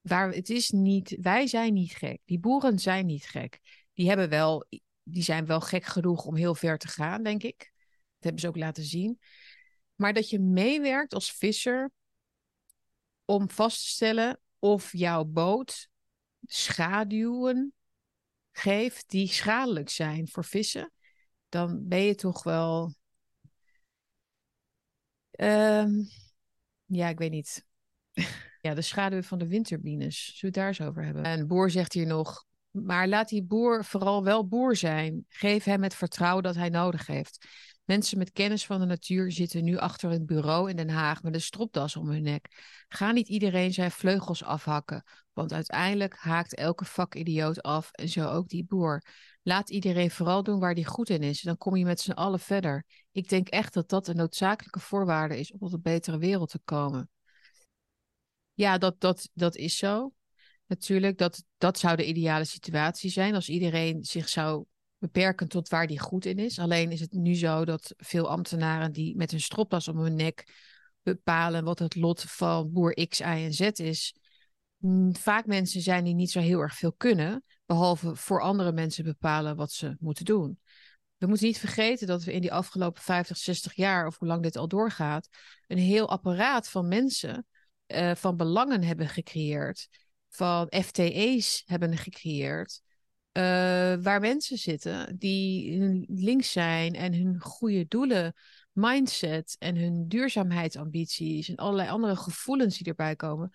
Waar, 0.00 0.30
het 0.30 0.50
is 0.50 0.70
niet, 0.70 1.16
wij 1.20 1.46
zijn 1.46 1.72
niet 1.72 1.92
gek. 1.92 2.20
Die 2.24 2.38
boeren 2.38 2.78
zijn 2.78 3.06
niet 3.06 3.26
gek. 3.26 3.58
Die, 3.92 4.08
hebben 4.08 4.28
wel, 4.28 4.66
die 5.02 5.22
zijn 5.22 5.46
wel 5.46 5.60
gek 5.60 5.84
genoeg 5.84 6.24
om 6.24 6.34
heel 6.34 6.54
ver 6.54 6.78
te 6.78 6.88
gaan, 6.88 7.22
denk 7.22 7.42
ik. 7.42 7.70
Hebben 8.22 8.40
ze 8.40 8.48
ook 8.48 8.56
laten 8.56 8.84
zien. 8.84 9.20
Maar 9.94 10.12
dat 10.12 10.30
je 10.30 10.40
meewerkt 10.40 11.14
als 11.14 11.32
visser 11.32 11.90
om 13.24 13.50
vast 13.50 13.82
te 13.82 13.88
stellen 13.88 14.40
of 14.58 14.92
jouw 14.92 15.24
boot 15.24 15.88
schaduwen 16.46 17.74
geeft 18.52 19.10
die 19.10 19.28
schadelijk 19.28 19.88
zijn 19.88 20.28
voor 20.28 20.44
vissen, 20.44 20.92
dan 21.48 21.88
ben 21.88 22.02
je 22.02 22.14
toch 22.14 22.42
wel. 22.42 22.94
Ehm, 25.30 25.90
ja, 26.84 27.08
ik 27.08 27.18
weet 27.18 27.30
niet. 27.30 27.66
ja, 28.60 28.74
de 28.74 28.82
schaduw 28.82 29.22
van 29.22 29.38
de 29.38 29.46
windturbines. 29.46 30.24
Zullen 30.24 30.40
we 30.40 30.46
het 30.46 30.54
daar 30.54 30.66
eens 30.66 30.80
over 30.80 31.04
hebben? 31.04 31.24
En 31.24 31.46
Boer 31.46 31.70
zegt 31.70 31.92
hier 31.92 32.06
nog. 32.06 32.44
Maar 32.70 33.08
laat 33.08 33.28
die 33.28 33.42
boer 33.42 33.84
vooral 33.84 34.24
wel 34.24 34.48
boer 34.48 34.76
zijn. 34.76 35.24
Geef 35.28 35.64
hem 35.64 35.82
het 35.82 35.94
vertrouwen 35.94 36.42
dat 36.42 36.54
hij 36.54 36.68
nodig 36.68 37.06
heeft. 37.06 37.46
Mensen 37.90 38.18
met 38.18 38.32
kennis 38.32 38.66
van 38.66 38.80
de 38.80 38.86
natuur 38.86 39.32
zitten 39.32 39.64
nu 39.64 39.76
achter 39.76 40.10
een 40.10 40.26
bureau 40.26 40.70
in 40.70 40.76
Den 40.76 40.90
Haag 40.90 41.22
met 41.22 41.34
een 41.34 41.40
stropdas 41.40 41.96
om 41.96 42.08
hun 42.08 42.22
nek. 42.22 42.48
Ga 42.88 43.12
niet 43.12 43.28
iedereen 43.28 43.72
zijn 43.72 43.90
vleugels 43.90 44.44
afhakken, 44.44 45.04
want 45.32 45.52
uiteindelijk 45.52 46.16
haakt 46.16 46.54
elke 46.54 46.84
vakidioot 46.84 47.62
af 47.62 47.90
en 47.92 48.08
zo 48.08 48.28
ook 48.28 48.48
die 48.48 48.64
boer. 48.64 49.04
Laat 49.42 49.70
iedereen 49.70 50.10
vooral 50.10 50.42
doen 50.42 50.58
waar 50.58 50.74
die 50.74 50.86
goed 50.86 51.08
in 51.08 51.22
is, 51.22 51.40
dan 51.40 51.56
kom 51.56 51.76
je 51.76 51.84
met 51.84 52.00
z'n 52.00 52.10
allen 52.10 52.40
verder. 52.40 52.84
Ik 53.12 53.28
denk 53.28 53.48
echt 53.48 53.74
dat 53.74 53.88
dat 53.88 54.08
een 54.08 54.16
noodzakelijke 54.16 54.80
voorwaarde 54.80 55.38
is 55.38 55.52
om 55.52 55.58
tot 55.58 55.72
een 55.72 55.82
betere 55.82 56.18
wereld 56.18 56.50
te 56.50 56.60
komen. 56.64 57.10
Ja, 58.54 58.78
dat, 58.78 59.00
dat, 59.00 59.30
dat 59.34 59.56
is 59.56 59.76
zo. 59.76 60.12
Natuurlijk, 60.66 61.18
dat, 61.18 61.44
dat 61.58 61.78
zou 61.78 61.96
de 61.96 62.06
ideale 62.06 62.44
situatie 62.44 63.10
zijn 63.10 63.34
als 63.34 63.48
iedereen 63.48 64.04
zich 64.04 64.28
zou 64.28 64.64
beperken 65.00 65.48
tot 65.48 65.68
waar 65.68 65.86
die 65.86 65.98
goed 65.98 66.24
in 66.24 66.38
is. 66.38 66.58
Alleen 66.58 66.90
is 66.90 67.00
het 67.00 67.12
nu 67.12 67.34
zo 67.34 67.64
dat 67.64 67.94
veel 67.96 68.28
ambtenaren 68.28 68.92
die 68.92 69.16
met 69.16 69.30
hun 69.30 69.40
stropdas 69.40 69.88
om 69.88 69.98
hun 69.98 70.14
nek 70.14 70.44
bepalen 71.02 71.64
wat 71.64 71.78
het 71.78 71.94
lot 71.94 72.22
van 72.22 72.72
boer 72.72 73.08
X, 73.08 73.20
Y 73.20 73.22
en 73.22 73.52
Z 73.52 73.60
is. 73.60 74.14
Mm, 74.76 75.16
vaak 75.16 75.46
mensen 75.46 75.80
zijn 75.80 76.04
die 76.04 76.14
niet 76.14 76.30
zo 76.30 76.40
heel 76.40 76.60
erg 76.60 76.74
veel 76.74 76.92
kunnen, 76.92 77.44
behalve 77.66 78.16
voor 78.16 78.40
andere 78.40 78.72
mensen 78.72 79.04
bepalen 79.04 79.56
wat 79.56 79.72
ze 79.72 79.96
moeten 79.98 80.24
doen. 80.24 80.58
We 81.16 81.26
moeten 81.26 81.46
niet 81.46 81.58
vergeten 81.58 82.06
dat 82.06 82.24
we 82.24 82.32
in 82.32 82.40
die 82.40 82.52
afgelopen 82.52 83.02
50, 83.02 83.36
60 83.36 83.74
jaar, 83.74 84.06
of 84.06 84.18
hoe 84.18 84.28
lang 84.28 84.42
dit 84.42 84.56
al 84.56 84.68
doorgaat, 84.68 85.28
een 85.66 85.78
heel 85.78 86.08
apparaat 86.08 86.68
van 86.68 86.88
mensen, 86.88 87.46
uh, 87.86 88.14
van 88.14 88.36
belangen 88.36 88.82
hebben 88.82 89.08
gecreëerd, 89.08 89.88
van 90.28 90.72
FTE's 90.82 91.62
hebben 91.66 91.96
gecreëerd, 91.96 92.82
uh, 93.32 93.42
waar 94.02 94.20
mensen 94.20 94.58
zitten 94.58 95.18
die 95.18 96.04
links 96.08 96.52
zijn 96.52 96.94
en 96.94 97.14
hun 97.14 97.40
goede 97.40 97.86
doelen, 97.88 98.34
mindset 98.72 99.56
en 99.58 99.76
hun 99.76 100.08
duurzaamheidsambities 100.08 101.48
en 101.48 101.56
allerlei 101.56 101.88
andere 101.88 102.16
gevoelens 102.16 102.78
die 102.78 102.86
erbij 102.86 103.16
komen, 103.16 103.50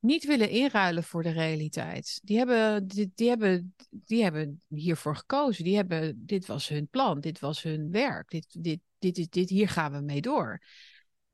niet 0.00 0.24
willen 0.24 0.50
inruilen 0.50 1.04
voor 1.04 1.22
de 1.22 1.30
realiteit. 1.30 2.20
Die 2.22 2.36
hebben, 2.36 2.86
die, 2.86 3.12
die, 3.14 3.28
hebben, 3.28 3.74
die 3.90 4.22
hebben 4.22 4.62
hiervoor 4.68 5.16
gekozen. 5.16 5.64
Die 5.64 5.76
hebben, 5.76 6.26
dit 6.26 6.46
was 6.46 6.68
hun 6.68 6.88
plan, 6.88 7.20
dit 7.20 7.38
was 7.38 7.62
hun 7.62 7.90
werk, 7.90 8.30
dit, 8.30 8.46
dit, 8.62 8.80
dit, 8.98 9.14
dit, 9.14 9.32
dit, 9.32 9.48
hier 9.48 9.68
gaan 9.68 9.92
we 9.92 10.00
mee 10.00 10.20
door. 10.20 10.62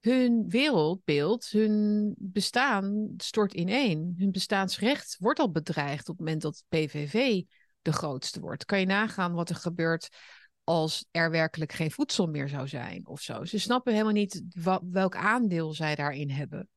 Hun 0.01 0.49
wereldbeeld, 0.49 1.49
hun 1.49 2.15
bestaan 2.19 3.15
stort 3.17 3.55
ineen. 3.55 4.15
Hun 4.19 4.31
bestaansrecht 4.31 5.17
wordt 5.19 5.39
al 5.39 5.51
bedreigd 5.51 6.09
op 6.09 6.17
het 6.17 6.25
moment 6.27 6.43
dat 6.43 6.65
PVV 6.69 7.43
de 7.87 7.93
grootste 7.93 8.41
wordt. 8.41 8.65
Kan 8.65 8.81
je 8.81 8.87
nagaan 8.87 9.33
wat 9.33 9.49
er 9.49 9.55
gebeurt 9.55 10.09
als 10.65 11.07
er 11.11 11.31
werkelijk 11.31 11.73
geen 11.73 11.91
voedsel 11.91 12.27
meer 12.27 12.49
zou 12.49 12.69
zijn 12.69 13.07
of 13.07 13.21
zo. 13.21 13.45
Ze 13.45 13.59
snappen 13.59 13.93
helemaal 13.93 14.13
niet 14.13 14.43
welk 14.91 15.17
aandeel 15.17 15.73
zij 15.73 15.95
daarin 15.95 16.31
hebben. 16.31 16.69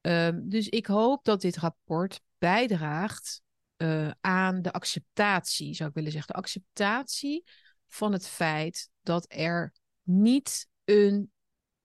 Ehm, 0.00 0.40
dus 0.48 0.68
ik 0.68 0.86
hoop 0.86 1.24
dat 1.24 1.40
dit 1.40 1.56
rapport 1.56 2.20
bijdraagt 2.38 3.42
uh, 3.76 4.10
aan 4.20 4.62
de 4.62 4.72
acceptatie, 4.72 5.74
zou 5.74 5.88
ik 5.88 5.94
willen 5.94 6.12
zeggen. 6.12 6.32
De 6.32 6.40
acceptatie 6.40 7.44
van 7.88 8.12
het 8.12 8.26
feit 8.26 8.90
dat 9.00 9.24
er 9.28 9.72
niet 10.02 10.68
een 10.84 11.32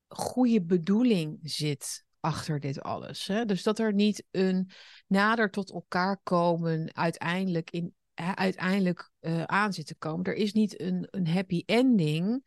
goede 0.08 0.62
bedoeling 0.62 1.40
zit 1.42 2.06
achter 2.20 2.60
dit 2.60 2.82
alles. 2.82 3.28
Hè? 3.28 3.46
Dus 3.46 3.64
dat 3.64 3.80
er 3.80 3.94
niet 3.94 4.24
een 4.32 4.70
nader 5.08 5.52
tot 5.52 5.72
elkaar 5.72 6.20
komen 6.24 6.96
uiteindelijk 6.96 7.72
in 7.72 7.96
uiteindelijk 8.18 9.12
uh, 9.22 9.44
aan 9.44 9.74
zit 9.74 9.88
te 9.88 9.96
komen. 9.96 10.26
Er 10.26 10.34
is 10.34 10.54
niet 10.54 10.82
een, 10.82 11.08
een 11.12 11.28
happy 11.28 11.64
ending 11.66 12.44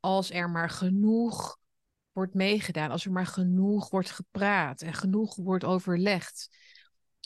als 0.00 0.30
er 0.30 0.50
maar 0.50 0.70
genoeg 0.70 1.58
wordt 2.12 2.34
meegedaan, 2.34 2.90
als 2.90 3.04
er 3.04 3.12
maar 3.12 3.26
genoeg 3.26 3.90
wordt 3.90 4.10
gepraat 4.10 4.82
en 4.82 4.94
genoeg 4.94 5.36
wordt 5.36 5.64
overlegd. 5.64 6.48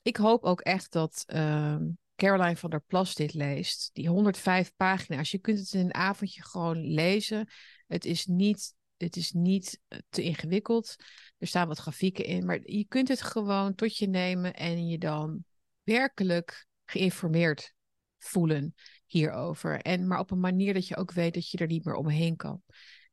Ik 0.02 0.16
hoop 0.16 0.44
ook 0.44 0.60
echt 0.60 0.92
dat 0.92 1.24
uh, 1.26 1.76
Caroline 2.16 2.56
van 2.56 2.70
der 2.70 2.82
Plas 2.86 3.14
dit 3.14 3.34
leest. 3.34 3.90
Die 3.92 4.08
105 4.08 4.72
pagina's. 4.76 5.30
Je 5.30 5.38
kunt 5.38 5.58
het 5.58 5.72
in 5.72 5.80
een 5.80 5.94
avondje 5.94 6.42
gewoon 6.42 6.76
lezen. 6.80 7.48
Het 7.86 8.04
is 8.04 8.26
niet, 8.26 8.74
het 8.96 9.16
is 9.16 9.32
niet 9.32 9.80
eh, 9.88 9.98
te 10.08 10.22
ingewikkeld. 10.22 10.96
Er 11.38 11.46
staan 11.46 11.68
wat 11.68 11.78
grafieken 11.78 12.24
in. 12.24 12.46
Maar 12.46 12.60
je 12.62 12.84
kunt 12.84 13.08
het 13.08 13.22
gewoon 13.22 13.74
tot 13.74 13.96
je 13.96 14.08
nemen 14.08 14.54
en 14.54 14.88
je 14.88 14.98
dan 14.98 15.44
werkelijk 15.82 16.66
geïnformeerd 16.84 17.74
voelen 18.18 18.74
hierover. 19.06 19.80
En, 19.80 20.06
maar 20.06 20.18
op 20.18 20.30
een 20.30 20.40
manier 20.40 20.74
dat 20.74 20.88
je 20.88 20.96
ook 20.96 21.12
weet 21.12 21.34
dat 21.34 21.50
je 21.50 21.58
er 21.58 21.66
niet 21.66 21.84
meer 21.84 21.94
omheen 21.94 22.36
kan. 22.36 22.62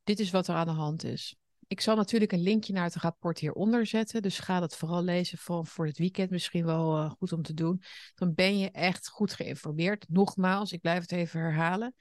Dit 0.04 0.20
is 0.20 0.32
wat 0.32 0.48
er 0.48 0.56
aan 0.56 0.66
de 0.68 0.72
hand 0.72 1.04
is. 1.04 1.36
Ik 1.68 1.82
zal 1.82 1.96
natuurlijk 1.96 2.32
een 2.32 2.42
linkje 2.42 2.74
naar 2.74 2.84
het 2.84 2.96
rapport 2.96 3.40
hieronder 3.40 3.86
zetten. 3.86 4.22
Dus 4.22 4.40
ga 4.40 4.60
dat 4.60 4.78
vooral 4.78 5.04
lezen 5.04 5.38
voor, 5.38 5.66
voor 5.66 5.86
het 5.86 5.98
weekend. 5.98 6.30
Misschien 6.30 6.66
wel 6.66 6.98
uh, 6.98 7.12
goed 7.12 7.34
om 7.34 7.42
te 7.42 7.54
doen. 7.54 7.82
Dan 8.16 8.34
ben 8.34 8.58
je 8.58 8.72
echt 8.72 9.08
goed 9.08 9.34
geïnformeerd. 9.34 10.06
Nogmaals, 10.10 10.72
ik 10.72 10.82
blijf 10.82 11.02
het 11.02 11.12
even 11.12 11.40
herhalen. 11.40 11.96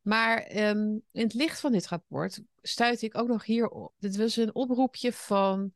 Maar 0.00 0.56
um, 0.56 1.02
in 1.12 1.22
het 1.22 1.34
licht 1.34 1.60
van 1.60 1.72
dit 1.72 1.86
rapport 1.86 2.40
stuit 2.62 3.02
ik 3.02 3.18
ook 3.18 3.28
nog 3.28 3.44
hier 3.44 3.68
op. 3.68 3.94
Dit 3.98 4.16
was 4.16 4.36
een 4.36 4.54
oproepje 4.54 5.12
van 5.12 5.72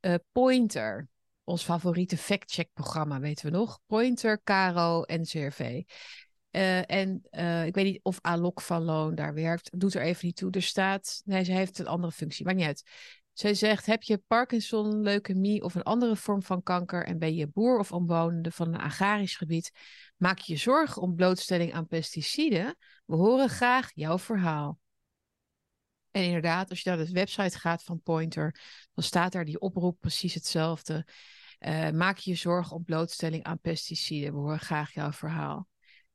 uh, 0.00 0.14
Pointer 0.32 1.08
ons 1.48 1.62
favoriete 1.62 2.16
fact-check-programma, 2.16 3.20
weten 3.20 3.44
we 3.44 3.56
nog. 3.56 3.80
Pointer, 3.86 4.42
Caro 4.44 5.02
en 5.02 5.24
CRV. 5.24 5.82
Uh, 6.50 6.90
en 6.90 7.22
uh, 7.30 7.66
ik 7.66 7.74
weet 7.74 7.84
niet 7.84 8.00
of 8.02 8.18
Alok 8.20 8.60
van 8.60 8.82
Loon 8.82 9.14
daar 9.14 9.34
werkt. 9.34 9.80
Doet 9.80 9.94
er 9.94 10.02
even 10.02 10.26
niet 10.26 10.36
toe. 10.36 10.50
Er 10.50 10.62
staat, 10.62 11.22
nee, 11.24 11.44
ze 11.44 11.52
heeft 11.52 11.78
een 11.78 11.86
andere 11.86 12.12
functie. 12.12 12.44
Maakt 12.44 12.56
niet 12.56 12.66
uit. 12.66 12.82
Zij 13.32 13.54
zegt, 13.54 13.86
heb 13.86 14.02
je 14.02 14.22
Parkinson, 14.26 15.02
leukemie 15.02 15.62
of 15.62 15.74
een 15.74 15.82
andere 15.82 16.16
vorm 16.16 16.42
van 16.42 16.62
kanker 16.62 17.04
en 17.04 17.18
ben 17.18 17.34
je 17.34 17.48
boer 17.48 17.78
of 17.78 17.92
omwonende 17.92 18.50
van 18.50 18.74
een 18.74 18.80
agrarisch 18.80 19.36
gebied, 19.36 19.70
maak 20.16 20.38
je 20.38 20.52
je 20.52 20.58
zorgen 20.58 21.02
om 21.02 21.14
blootstelling 21.14 21.72
aan 21.72 21.86
pesticiden? 21.86 22.76
We 23.06 23.16
horen 23.16 23.48
graag 23.48 23.90
jouw 23.94 24.18
verhaal. 24.18 24.78
En 26.10 26.24
inderdaad, 26.24 26.70
als 26.70 26.80
je 26.80 26.88
naar 26.88 26.98
de 26.98 27.12
website 27.12 27.58
gaat 27.58 27.82
van 27.82 28.00
Pointer, 28.00 28.60
dan 28.94 29.04
staat 29.04 29.32
daar 29.32 29.44
die 29.44 29.60
oproep 29.60 30.00
precies 30.00 30.34
hetzelfde. 30.34 31.06
Uh, 31.60 31.90
maak 31.90 32.18
je 32.18 32.34
zorgen 32.34 32.76
om 32.76 32.84
blootstelling 32.84 33.44
aan 33.44 33.60
pesticiden. 33.60 34.32
We 34.32 34.38
horen 34.38 34.60
graag 34.60 34.94
jouw 34.94 35.12
verhaal. 35.12 35.68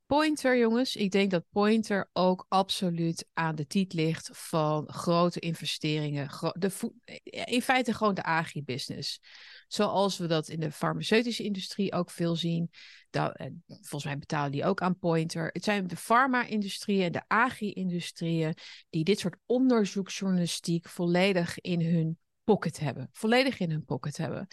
Pointer, 0.06 0.58
jongens. 0.58 0.96
Ik 0.96 1.12
denk 1.12 1.32
dat 1.32 1.44
Pointer 1.52 2.10
ook 2.14 2.46
absoluut 2.50 3.28
aan 3.34 3.56
de 3.56 3.68
tiet 3.68 3.94
ligt 3.94 4.30
van 4.34 4.92
grote 4.92 5.40
investeringen. 5.40 6.30
De 6.54 6.72
in 7.46 7.62
feite 7.62 7.94
gewoon 7.94 8.14
de 8.14 8.24
agribusiness. 8.24 9.20
Zoals 9.68 10.18
we 10.18 10.28
dat 10.28 10.48
in 10.48 10.60
de 10.60 10.72
farmaceutische 10.72 11.44
industrie 11.44 11.94
ook 11.94 12.10
veel 12.10 12.36
zien. 12.36 12.70
Eh, 13.10 13.30
volgens 13.68 14.04
mij 14.04 14.18
betalen 14.18 14.52
die 14.52 14.66
ook 14.66 14.82
aan 14.82 14.98
Pointer. 14.98 15.50
Het 15.54 15.64
zijn 15.64 15.88
de 15.88 15.96
farma-industrieën 15.96 17.12
de 17.12 17.24
agri-industrieën 17.28 18.54
die 18.90 19.04
dit 19.04 19.20
soort 19.20 19.38
onderzoeksjournalistiek 19.46 20.90
volledig 20.90 21.60
in 21.60 21.82
hun 21.82 22.18
pocket 22.44 22.80
hebben. 22.80 23.10
Volledig 23.12 23.60
in 23.60 23.72
hun 23.72 23.86
pocket 23.86 24.18
hebben. 24.18 24.48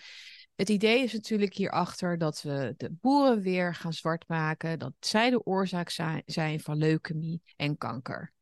Het 0.61 0.69
idee 0.69 1.03
is 1.03 1.13
natuurlijk 1.13 1.55
hierachter 1.55 2.19
dat 2.19 2.43
we 2.43 2.75
de 2.77 2.91
boeren 2.91 3.41
weer 3.41 3.75
gaan 3.75 3.93
zwart 3.93 4.29
maken, 4.29 4.79
dat 4.79 4.93
zij 5.01 5.31
de 5.31 5.45
oorzaak 5.45 5.91
zijn 6.27 6.61
van 6.61 6.77
leukemie 6.77 7.43
en 7.57 7.77
kanker. 7.77 8.33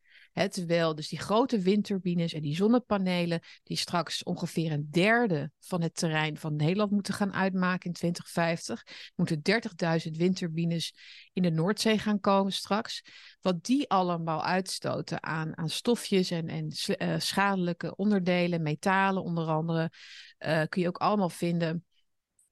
Wel, 0.66 0.94
dus 0.94 1.08
die 1.08 1.18
grote 1.18 1.58
windturbines 1.58 2.32
en 2.32 2.42
die 2.42 2.56
zonnepanelen, 2.56 3.40
die 3.62 3.76
straks 3.76 4.22
ongeveer 4.22 4.72
een 4.72 4.88
derde 4.90 5.50
van 5.60 5.82
het 5.82 5.94
terrein 5.94 6.36
van 6.36 6.56
Nederland 6.56 6.90
moeten 6.90 7.14
gaan 7.14 7.34
uitmaken 7.34 7.86
in 7.86 7.92
2050. 7.92 9.12
Moeten 9.14 9.42
30.000 10.06 10.16
windturbines 10.16 10.94
in 11.32 11.42
de 11.42 11.50
Noordzee 11.50 11.98
gaan 11.98 12.20
komen 12.20 12.52
straks. 12.52 13.02
Wat 13.40 13.64
die 13.64 13.90
allemaal 13.90 14.44
uitstoten 14.44 15.22
aan, 15.22 15.56
aan 15.56 15.68
stofjes 15.68 16.30
en, 16.30 16.48
en 16.48 16.72
uh, 16.98 17.18
schadelijke 17.18 17.96
onderdelen, 17.96 18.62
metalen 18.62 19.22
onder 19.22 19.46
andere, 19.46 19.90
uh, 20.38 20.62
kun 20.68 20.82
je 20.82 20.88
ook 20.88 20.98
allemaal 20.98 21.30
vinden 21.30 21.82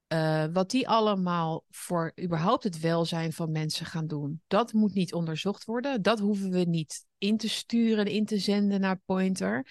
uh, 0.08 0.44
wat 0.52 0.70
die 0.70 0.88
allemaal 0.88 1.64
voor 1.70 2.12
überhaupt 2.22 2.64
het 2.64 2.80
welzijn 2.80 3.32
van 3.32 3.50
mensen 3.50 3.86
gaan 3.86 4.06
doen, 4.06 4.42
dat 4.46 4.72
moet 4.72 4.94
niet 4.94 5.14
onderzocht 5.14 5.64
worden. 5.64 6.02
Dat 6.02 6.18
hoeven 6.18 6.50
we 6.50 6.64
niet 6.64 7.06
in 7.18 7.36
te 7.36 7.48
sturen, 7.48 8.06
in 8.06 8.24
te 8.24 8.38
zenden 8.38 8.80
naar 8.80 9.00
Pointer. 9.04 9.66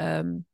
Um, 0.00 0.46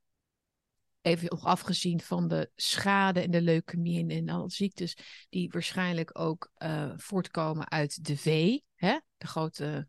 even 1.01 1.27
nog 1.29 1.45
afgezien 1.45 2.01
van 2.01 2.27
de 2.27 2.51
schade 2.55 3.21
en 3.21 3.31
de 3.31 3.41
leukemie 3.41 4.07
en 4.07 4.29
alle 4.29 4.49
ziektes 4.49 4.97
die 5.29 5.49
waarschijnlijk 5.51 6.19
ook 6.19 6.51
uh, 6.57 6.91
voortkomen 6.95 7.71
uit 7.71 8.05
de 8.05 8.17
V, 8.17 8.59
hè? 8.75 8.99
de 9.17 9.27
grote 9.27 9.87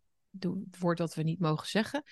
woord 0.78 0.98
dat 0.98 1.14
we 1.14 1.22
niet 1.22 1.40
mogen 1.40 1.68
zeggen 1.68 2.02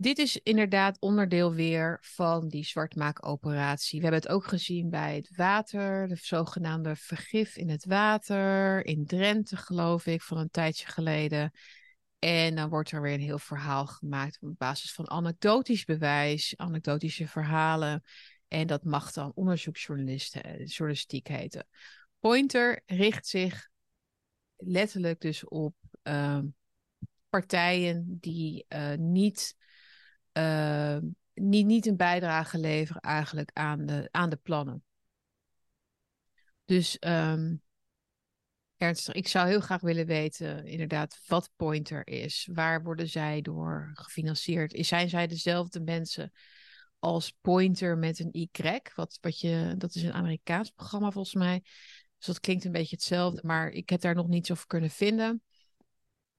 dit 0.00 0.18
is 0.18 0.36
inderdaad 0.42 1.00
onderdeel 1.00 1.54
weer 1.54 1.98
van 2.00 2.48
die 2.48 2.64
zwartmaakoperatie. 2.64 3.98
We 3.98 4.04
hebben 4.04 4.22
het 4.22 4.32
ook 4.32 4.44
gezien 4.44 4.90
bij 4.90 5.16
het 5.16 5.36
water, 5.36 6.08
de 6.08 6.16
zogenaamde 6.16 6.96
vergif 6.96 7.56
in 7.56 7.68
het 7.68 7.84
water, 7.84 8.84
in 8.86 9.06
Drenthe 9.06 9.56
geloof 9.56 10.06
ik, 10.06 10.22
van 10.22 10.38
een 10.38 10.50
tijdje 10.50 10.86
geleden. 10.86 11.52
En 12.18 12.54
dan 12.54 12.68
wordt 12.68 12.90
er 12.90 13.02
weer 13.02 13.14
een 13.14 13.20
heel 13.20 13.38
verhaal 13.38 13.86
gemaakt 13.86 14.38
op 14.40 14.58
basis 14.58 14.92
van 14.92 15.10
anekdotisch 15.10 15.84
bewijs, 15.84 16.56
anekdotische 16.56 17.28
verhalen. 17.28 18.02
En 18.48 18.66
dat 18.66 18.84
mag 18.84 19.12
dan 19.12 19.32
onderzoeksjournalisten, 19.34 20.42
eh, 20.44 21.22
heten. 21.22 21.66
Pointer 22.18 22.82
richt 22.86 23.26
zich 23.26 23.68
letterlijk 24.56 25.20
dus 25.20 25.44
op 25.44 25.74
uh, 26.02 26.40
partijen 27.28 28.18
die 28.20 28.66
uh, 28.68 28.94
niet 28.94 29.56
uh, 30.38 30.98
niet, 31.34 31.66
niet 31.66 31.86
een 31.86 31.96
bijdrage 31.96 32.58
leveren 32.58 33.02
eigenlijk 33.02 33.50
aan 33.52 33.86
de, 33.86 34.08
aan 34.10 34.30
de 34.30 34.36
plannen. 34.36 34.82
Dus 36.64 36.96
um, 37.00 37.62
ernstig, 38.76 39.14
ik 39.14 39.28
zou 39.28 39.48
heel 39.48 39.60
graag 39.60 39.80
willen 39.80 40.06
weten 40.06 40.66
inderdaad 40.66 41.20
wat 41.26 41.50
Pointer 41.56 42.06
is. 42.06 42.48
Waar 42.52 42.82
worden 42.82 43.08
zij 43.08 43.40
door 43.40 43.90
gefinancierd? 43.94 44.86
Zijn 44.86 45.08
zij 45.08 45.26
dezelfde 45.26 45.80
mensen 45.80 46.32
als 46.98 47.36
Pointer 47.40 47.98
met 47.98 48.18
een 48.18 48.28
Y? 48.32 48.80
Wat, 48.94 49.18
wat 49.20 49.40
je, 49.40 49.74
dat 49.78 49.94
is 49.94 50.02
een 50.02 50.12
Amerikaans 50.12 50.70
programma 50.70 51.10
volgens 51.10 51.34
mij. 51.34 51.62
Dus 52.16 52.26
dat 52.26 52.40
klinkt 52.40 52.64
een 52.64 52.72
beetje 52.72 52.96
hetzelfde, 52.96 53.40
maar 53.44 53.70
ik 53.70 53.88
heb 53.88 54.00
daar 54.00 54.14
nog 54.14 54.28
niets 54.28 54.50
over 54.50 54.66
kunnen 54.66 54.90
vinden. 54.90 55.42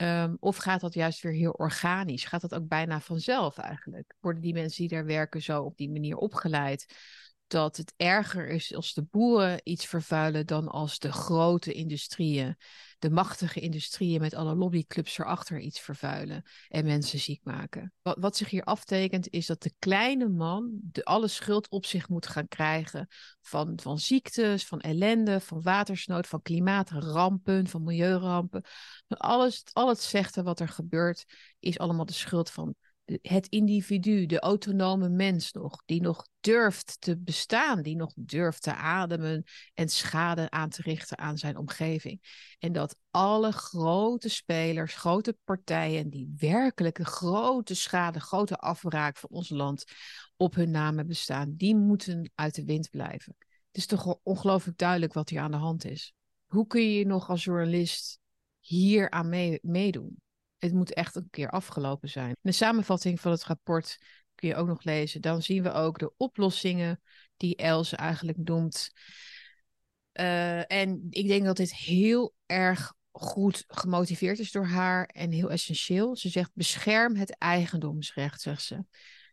Um, 0.01 0.37
of 0.39 0.57
gaat 0.57 0.81
dat 0.81 0.93
juist 0.93 1.21
weer 1.21 1.33
heel 1.33 1.51
organisch? 1.51 2.25
Gaat 2.25 2.41
dat 2.41 2.53
ook 2.53 2.67
bijna 2.67 2.99
vanzelf 2.99 3.57
eigenlijk? 3.57 4.15
Worden 4.19 4.41
die 4.41 4.53
mensen 4.53 4.81
die 4.81 4.97
daar 4.97 5.05
werken 5.05 5.41
zo 5.41 5.63
op 5.63 5.77
die 5.77 5.89
manier 5.91 6.15
opgeleid? 6.15 6.95
Dat 7.47 7.77
het 7.77 7.93
erger 7.97 8.47
is 8.47 8.75
als 8.75 8.93
de 8.93 9.03
boeren 9.03 9.59
iets 9.63 9.85
vervuilen 9.85 10.45
dan 10.45 10.67
als 10.67 10.99
de 10.99 11.11
grote 11.11 11.73
industrieën 11.73 12.57
de 12.99 13.09
machtige 13.09 13.59
industrieën 13.59 14.21
met 14.21 14.33
alle 14.33 14.55
lobbyclubs 14.55 15.17
erachter 15.17 15.59
iets 15.59 15.79
vervuilen 15.79 16.43
en 16.67 16.85
mensen 16.85 17.19
ziek 17.19 17.43
maken. 17.43 17.93
Wat, 18.01 18.17
wat 18.19 18.37
zich 18.37 18.49
hier 18.49 18.63
aftekent 18.63 19.29
is 19.29 19.45
dat 19.45 19.61
de 19.61 19.73
kleine 19.79 20.29
man 20.29 20.69
de 20.81 21.05
alle 21.05 21.27
schuld 21.27 21.69
op 21.69 21.85
zich 21.85 22.09
moet 22.09 22.27
gaan 22.27 22.47
krijgen 22.47 23.07
van, 23.41 23.79
van 23.81 23.99
ziektes, 23.99 24.65
van 24.65 24.79
ellende, 24.79 25.39
van 25.39 25.61
watersnood, 25.61 26.27
van 26.27 26.41
klimaatrampen, 26.41 27.67
van 27.67 27.83
milieurampen. 27.83 28.63
Alles, 29.07 29.63
al 29.73 29.89
het 29.89 30.01
slechte 30.01 30.43
wat 30.43 30.59
er 30.59 30.69
gebeurt 30.69 31.25
is 31.59 31.79
allemaal 31.79 32.05
de 32.05 32.13
schuld 32.13 32.49
van 32.49 32.75
het 33.21 33.47
individu, 33.47 34.25
de 34.25 34.39
autonome 34.39 35.09
mens 35.09 35.51
nog, 35.51 35.81
die 35.85 36.01
nog 36.01 36.27
durft 36.39 37.01
te 37.01 37.17
bestaan, 37.17 37.81
die 37.81 37.95
nog 37.95 38.11
durft 38.15 38.61
te 38.61 38.75
ademen 38.75 39.43
en 39.73 39.89
schade 39.89 40.49
aan 40.49 40.69
te 40.69 40.81
richten 40.81 41.17
aan 41.17 41.37
zijn 41.37 41.57
omgeving. 41.57 42.21
En 42.59 42.71
dat 42.71 42.97
alle 43.11 43.51
grote 43.51 44.29
spelers, 44.29 44.95
grote 44.95 45.37
partijen 45.43 46.09
die 46.09 46.33
werkelijke 46.37 47.05
grote 47.05 47.75
schade, 47.75 48.19
grote 48.19 48.57
afbraak 48.57 49.17
van 49.17 49.29
ons 49.29 49.49
land 49.49 49.83
op 50.37 50.55
hun 50.55 50.71
namen 50.71 51.07
bestaan, 51.07 51.53
die 51.55 51.75
moeten 51.75 52.31
uit 52.35 52.55
de 52.55 52.65
wind 52.65 52.89
blijven. 52.89 53.35
Het 53.39 53.77
is 53.77 53.85
toch 53.85 54.19
ongelooflijk 54.23 54.77
duidelijk 54.77 55.13
wat 55.13 55.29
hier 55.29 55.41
aan 55.41 55.51
de 55.51 55.57
hand 55.57 55.85
is. 55.85 56.13
Hoe 56.45 56.67
kun 56.67 56.91
je 56.91 57.05
nog 57.05 57.29
als 57.29 57.43
journalist 57.43 58.19
hier 58.59 59.09
aan 59.09 59.59
meedoen? 59.61 60.21
Het 60.59 60.73
moet 60.73 60.93
echt 60.93 61.15
een 61.15 61.29
keer 61.29 61.49
afgelopen 61.49 62.09
zijn. 62.09 62.29
In 62.29 62.35
de 62.41 62.51
samenvatting 62.51 63.19
van 63.21 63.31
het 63.31 63.43
rapport 63.43 63.97
kun 64.35 64.47
je 64.47 64.55
ook 64.55 64.67
nog 64.67 64.83
lezen. 64.83 65.21
Dan 65.21 65.41
zien 65.41 65.63
we 65.63 65.71
ook 65.71 65.99
de 65.99 66.13
oplossingen 66.17 67.01
die 67.37 67.55
Els 67.55 67.93
eigenlijk 67.93 68.37
noemt. 68.37 68.91
Uh, 70.13 70.71
en 70.71 71.07
ik 71.09 71.27
denk 71.27 71.45
dat 71.45 71.57
dit 71.57 71.75
heel 71.75 72.33
erg 72.45 72.93
goed 73.11 73.63
gemotiveerd 73.67 74.39
is 74.39 74.51
door 74.51 74.65
haar 74.65 75.05
en 75.05 75.31
heel 75.31 75.51
essentieel. 75.51 76.15
Ze 76.15 76.29
zegt: 76.29 76.51
bescherm 76.53 77.15
het 77.15 77.37
eigendomsrecht, 77.37 78.41
zegt 78.41 78.63
ze. 78.63 78.85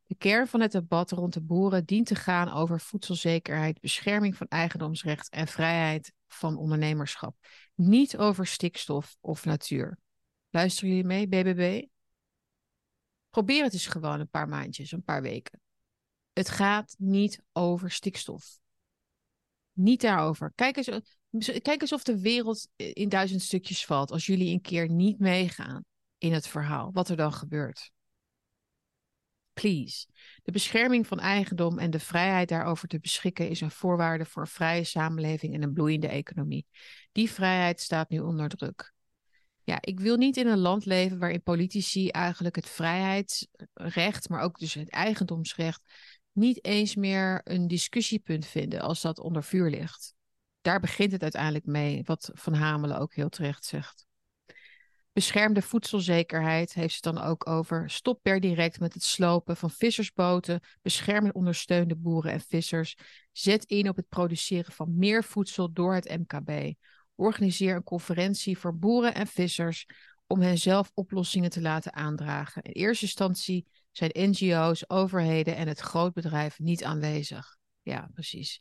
De 0.07 0.15
kern 0.15 0.47
van 0.47 0.61
het 0.61 0.73
debat 0.73 1.11
rond 1.11 1.33
de 1.33 1.41
boeren 1.41 1.85
dient 1.85 2.07
te 2.07 2.15
gaan 2.15 2.53
over 2.53 2.81
voedselzekerheid, 2.81 3.81
bescherming 3.81 4.37
van 4.37 4.47
eigendomsrecht 4.49 5.29
en 5.29 5.47
vrijheid 5.47 6.13
van 6.29 6.57
ondernemerschap. 6.57 7.37
Niet 7.75 8.17
over 8.17 8.47
stikstof 8.47 9.17
of 9.21 9.45
natuur. 9.45 9.99
Luisteren 10.51 10.89
jullie 10.89 11.07
mee, 11.07 11.29
BBB? 11.29 11.85
Probeer 13.31 13.65
het 13.65 13.73
eens 13.73 13.87
gewoon 13.87 14.21
een 14.21 14.29
paar 14.29 14.49
maandjes, 14.49 14.93
een 14.93 15.05
paar 15.05 15.23
weken. 15.23 15.61
Het 16.33 16.49
gaat 16.49 16.95
niet 16.99 17.43
over 17.53 17.91
stikstof. 17.91 18.59
Niet 19.73 20.01
daarover. 20.01 20.53
Kijk 20.55 20.77
eens, 20.77 20.91
kijk 21.63 21.81
eens 21.81 21.93
of 21.93 22.03
de 22.03 22.21
wereld 22.21 22.69
in 22.77 23.09
duizend 23.09 23.43
stukjes 23.43 23.85
valt 23.85 24.11
als 24.11 24.27
jullie 24.27 24.53
een 24.53 24.61
keer 24.61 24.89
niet 24.89 25.19
meegaan 25.19 25.85
in 26.19 26.33
het 26.33 26.47
verhaal. 26.47 26.93
Wat 26.93 27.09
er 27.09 27.17
dan 27.17 27.33
gebeurt. 27.33 27.91
Please. 29.53 30.07
De 30.43 30.53
bescherming 30.53 31.07
van 31.07 31.21
eigendom 31.21 31.79
en 31.79 31.91
de 31.91 32.01
vrijheid 32.01 32.49
daarover 32.49 32.89
te 32.89 32.99
beschikken 32.99 33.49
is 33.49 33.61
een 33.61 33.71
voorwaarde 33.71 34.25
voor 34.25 34.43
een 34.43 34.49
vrije 34.49 34.85
samenleving 34.85 35.55
en 35.55 35.63
een 35.63 35.73
bloeiende 35.73 36.09
economie. 36.09 36.67
Die 37.13 37.31
vrijheid 37.31 37.81
staat 37.81 38.09
nu 38.09 38.19
onder 38.19 38.49
druk. 38.49 38.95
Ja, 39.67 39.79
ik 39.81 40.01
wil 40.01 40.17
niet 40.17 40.37
in 40.37 40.47
een 40.47 40.59
land 40.59 40.85
leven 40.85 41.19
waarin 41.19 41.43
politici 41.43 42.09
eigenlijk 42.09 42.57
het 42.57 42.69
vrijheidsrecht, 42.69 44.29
maar 44.29 44.41
ook 44.41 44.59
dus 44.59 44.75
het 44.75 44.91
eigendomsrecht, 44.91 45.83
niet 46.33 46.65
eens 46.65 46.95
meer 46.95 47.41
een 47.45 47.69
discussiepunt 47.69 48.47
vinden 48.47 48.81
als 48.81 49.01
dat 49.01 49.19
onder 49.19 49.45
vuur 49.45 49.71
ligt. 49.71 50.15
Daar 50.61 50.81
begint 50.81 51.13
het 51.13 51.23
uiteindelijk 51.23 51.67
mee, 51.67 52.03
wat 52.05 52.31
Van 52.35 52.55
Hamelen 52.55 52.99
ook 52.99 53.15
heel 53.15 53.29
terecht 53.29 53.65
zegt. 53.65 54.07
Beschermde 55.13 55.63
voedselzekerheid 55.63 56.75
heeft 56.75 56.95
ze 56.95 57.01
dan 57.01 57.19
ook 57.19 57.49
over. 57.49 57.91
Stop 57.91 58.23
per 58.23 58.41
direct 58.41 58.81
met 58.81 58.95
het 58.95 59.03
slopen 59.03 59.57
van 59.57 59.71
vissersboten. 59.71 60.61
Bescherm 60.83 61.25
en 61.25 61.35
ondersteun 61.35 61.89
de 61.89 61.97
boeren 61.97 62.33
en 62.33 62.41
vissers. 62.41 62.97
Zet 63.33 63.65
in 63.65 63.89
op 63.89 63.97
het 63.97 64.09
produceren 64.09 64.73
van 64.73 64.99
meer 64.99 65.25
voedsel 65.25 65.73
door 65.73 65.95
het 65.95 66.19
MKB. 66.19 66.75
Organiseer 67.17 67.77
een 67.77 67.83
conferentie 67.83 68.59
voor 68.59 68.79
boeren 68.79 69.15
en 69.15 69.27
vissers 69.27 69.87
om 70.27 70.41
hen 70.41 70.59
zelf 70.59 70.91
oplossingen 70.95 71.51
te 71.51 71.61
laten 71.61 71.95
aandragen. 71.95 72.63
In 72.63 72.73
eerste 72.73 73.05
instantie 73.05 73.67
zijn 73.91 74.11
NGO's, 74.15 74.85
overheden 74.87 75.57
en 75.57 75.69
het 75.69 75.81
grootbedrijf 75.81 76.59
niet 76.59 76.85
aanwezig. 76.85 77.57
Ja, 77.83 78.09
precies. 78.13 78.61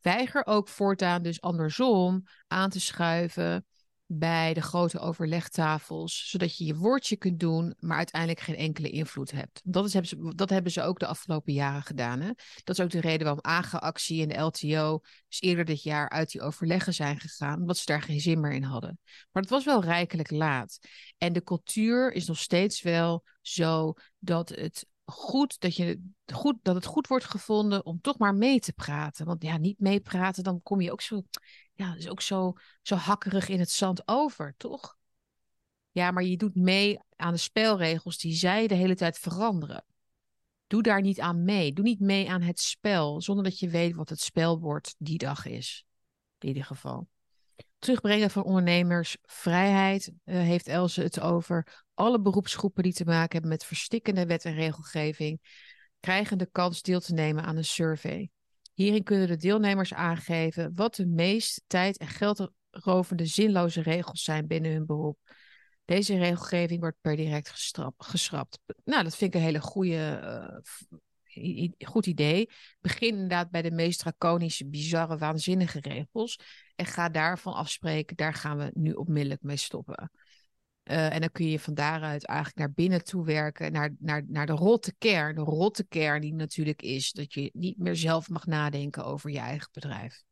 Weiger 0.00 0.46
ook 0.46 0.68
voortaan 0.68 1.22
dus 1.22 1.40
andersom 1.40 2.22
aan 2.46 2.70
te 2.70 2.80
schuiven 2.80 3.66
bij 4.12 4.54
de 4.54 4.62
grote 4.62 4.98
overlegtafels, 4.98 6.28
zodat 6.30 6.56
je 6.56 6.64
je 6.64 6.76
woordje 6.76 7.16
kunt 7.16 7.40
doen, 7.40 7.74
maar 7.78 7.96
uiteindelijk 7.96 8.40
geen 8.40 8.56
enkele 8.56 8.90
invloed 8.90 9.30
hebt. 9.30 9.60
Dat, 9.64 9.84
is, 9.84 9.92
hebben, 9.92 10.10
ze, 10.10 10.34
dat 10.34 10.50
hebben 10.50 10.72
ze 10.72 10.82
ook 10.82 10.98
de 10.98 11.06
afgelopen 11.06 11.52
jaren 11.52 11.82
gedaan. 11.82 12.20
Hè? 12.20 12.30
Dat 12.64 12.78
is 12.78 12.84
ook 12.84 12.90
de 12.90 13.00
reden 13.00 13.24
waarom 13.24 13.44
AGA-actie 13.44 14.22
en 14.22 14.28
de 14.28 14.38
LTO 14.38 15.00
dus 15.28 15.40
eerder 15.40 15.64
dit 15.64 15.82
jaar 15.82 16.08
uit 16.08 16.30
die 16.30 16.40
overleggen 16.40 16.94
zijn 16.94 17.20
gegaan, 17.20 17.60
omdat 17.60 17.78
ze 17.78 17.84
daar 17.86 18.02
geen 18.02 18.20
zin 18.20 18.40
meer 18.40 18.52
in 18.52 18.62
hadden. 18.62 18.98
Maar 19.32 19.42
het 19.42 19.50
was 19.50 19.64
wel 19.64 19.84
rijkelijk 19.84 20.30
laat. 20.30 20.78
En 21.18 21.32
de 21.32 21.42
cultuur 21.42 22.12
is 22.12 22.26
nog 22.26 22.38
steeds 22.38 22.82
wel 22.82 23.24
zo 23.40 23.94
dat 24.18 24.48
het 24.48 24.86
goed 25.10 25.60
dat, 25.60 25.76
je, 25.76 26.10
goed 26.32 26.56
dat 26.62 26.74
het 26.74 26.84
goed 26.84 27.06
wordt 27.06 27.24
gevonden 27.24 27.84
om 27.84 28.00
toch 28.00 28.18
maar 28.18 28.34
mee 28.34 28.60
te 28.60 28.72
praten. 28.72 29.26
Want 29.26 29.42
ja, 29.42 29.56
niet 29.56 29.80
meepraten, 29.80 30.44
dan 30.44 30.62
kom 30.62 30.80
je 30.80 30.92
ook 30.92 31.00
zo 31.00 31.22
ja, 31.80 31.94
is 31.94 32.08
ook 32.08 32.20
zo, 32.20 32.52
zo 32.82 32.94
hakkerig 32.94 33.48
in 33.48 33.58
het 33.58 33.70
zand 33.70 34.08
over, 34.08 34.54
toch? 34.56 34.98
Ja, 35.90 36.10
maar 36.10 36.22
je 36.22 36.36
doet 36.36 36.54
mee 36.54 36.98
aan 37.16 37.32
de 37.32 37.38
spelregels 37.38 38.18
die 38.18 38.34
zij 38.34 38.66
de 38.66 38.74
hele 38.74 38.94
tijd 38.94 39.18
veranderen. 39.18 39.84
Doe 40.66 40.82
daar 40.82 41.00
niet 41.00 41.20
aan 41.20 41.44
mee. 41.44 41.72
Doe 41.72 41.84
niet 41.84 42.00
mee 42.00 42.30
aan 42.30 42.42
het 42.42 42.60
spel, 42.60 43.22
zonder 43.22 43.44
dat 43.44 43.58
je 43.58 43.68
weet 43.68 43.94
wat 43.94 44.08
het 44.08 44.20
spelwoord 44.20 44.94
die 44.98 45.18
dag 45.18 45.46
is. 45.46 45.84
In 46.38 46.48
ieder 46.48 46.64
geval. 46.64 47.08
Terugbrengen 47.80 48.30
van 48.30 48.42
ondernemers, 48.42 49.16
vrijheid 49.22 50.12
uh, 50.24 50.34
heeft 50.40 50.68
Else 50.68 51.02
het 51.02 51.20
over. 51.20 51.84
Alle 51.94 52.20
beroepsgroepen 52.20 52.82
die 52.82 52.92
te 52.92 53.04
maken 53.04 53.32
hebben 53.32 53.50
met 53.50 53.64
verstikkende 53.64 54.26
wet 54.26 54.44
en 54.44 54.54
regelgeving, 54.54 55.40
krijgen 56.00 56.38
de 56.38 56.48
kans 56.52 56.82
deel 56.82 57.00
te 57.00 57.14
nemen 57.14 57.44
aan 57.44 57.56
een 57.56 57.64
survey. 57.64 58.30
Hierin 58.74 59.02
kunnen 59.02 59.28
de 59.28 59.36
deelnemers 59.36 59.94
aangeven 59.94 60.72
wat 60.74 60.94
de 60.94 61.06
meest 61.06 61.62
tijd- 61.66 61.98
en 61.98 62.08
geldrovende 62.08 63.26
zinloze 63.26 63.82
regels 63.82 64.22
zijn 64.22 64.46
binnen 64.46 64.72
hun 64.72 64.86
beroep. 64.86 65.18
Deze 65.84 66.18
regelgeving 66.18 66.80
wordt 66.80 67.00
per 67.00 67.16
direct 67.16 67.74
geschrapt. 67.98 68.58
Nou, 68.84 69.02
dat 69.04 69.16
vind 69.16 69.34
ik 69.34 69.40
een 69.40 69.46
hele 69.46 69.60
goede, 69.60 70.20
uh, 70.22 70.98
goed 71.78 72.06
idee. 72.06 72.50
Begin 72.80 73.08
inderdaad 73.08 73.50
bij 73.50 73.62
de 73.62 73.70
meest 73.70 73.98
draconische, 73.98 74.66
bizarre, 74.66 75.18
waanzinnige 75.18 75.80
regels. 75.80 76.38
En 76.76 76.86
ga 76.86 77.08
daarvan 77.08 77.54
afspreken, 77.54 78.16
daar 78.16 78.34
gaan 78.34 78.58
we 78.58 78.70
nu 78.74 78.92
onmiddellijk 78.92 79.42
mee 79.42 79.56
stoppen. 79.56 80.10
Uh, 80.84 81.14
en 81.14 81.20
dan 81.20 81.32
kun 81.32 81.46
je 81.46 81.60
van 81.60 81.74
daaruit 81.74 82.26
eigenlijk 82.26 82.58
naar 82.58 82.72
binnen 82.72 83.04
toe 83.04 83.24
werken, 83.24 83.72
naar, 83.72 83.94
naar, 83.98 84.24
naar 84.26 84.46
de 84.46 84.52
rotte 84.52 84.94
kern. 84.98 85.34
De 85.34 85.40
rotte 85.40 85.84
kern 85.84 86.20
die 86.20 86.34
natuurlijk 86.34 86.82
is 86.82 87.12
dat 87.12 87.34
je 87.34 87.50
niet 87.52 87.78
meer 87.78 87.96
zelf 87.96 88.28
mag 88.28 88.46
nadenken 88.46 89.04
over 89.04 89.30
je 89.30 89.38
eigen 89.38 89.68
bedrijf. 89.72 90.22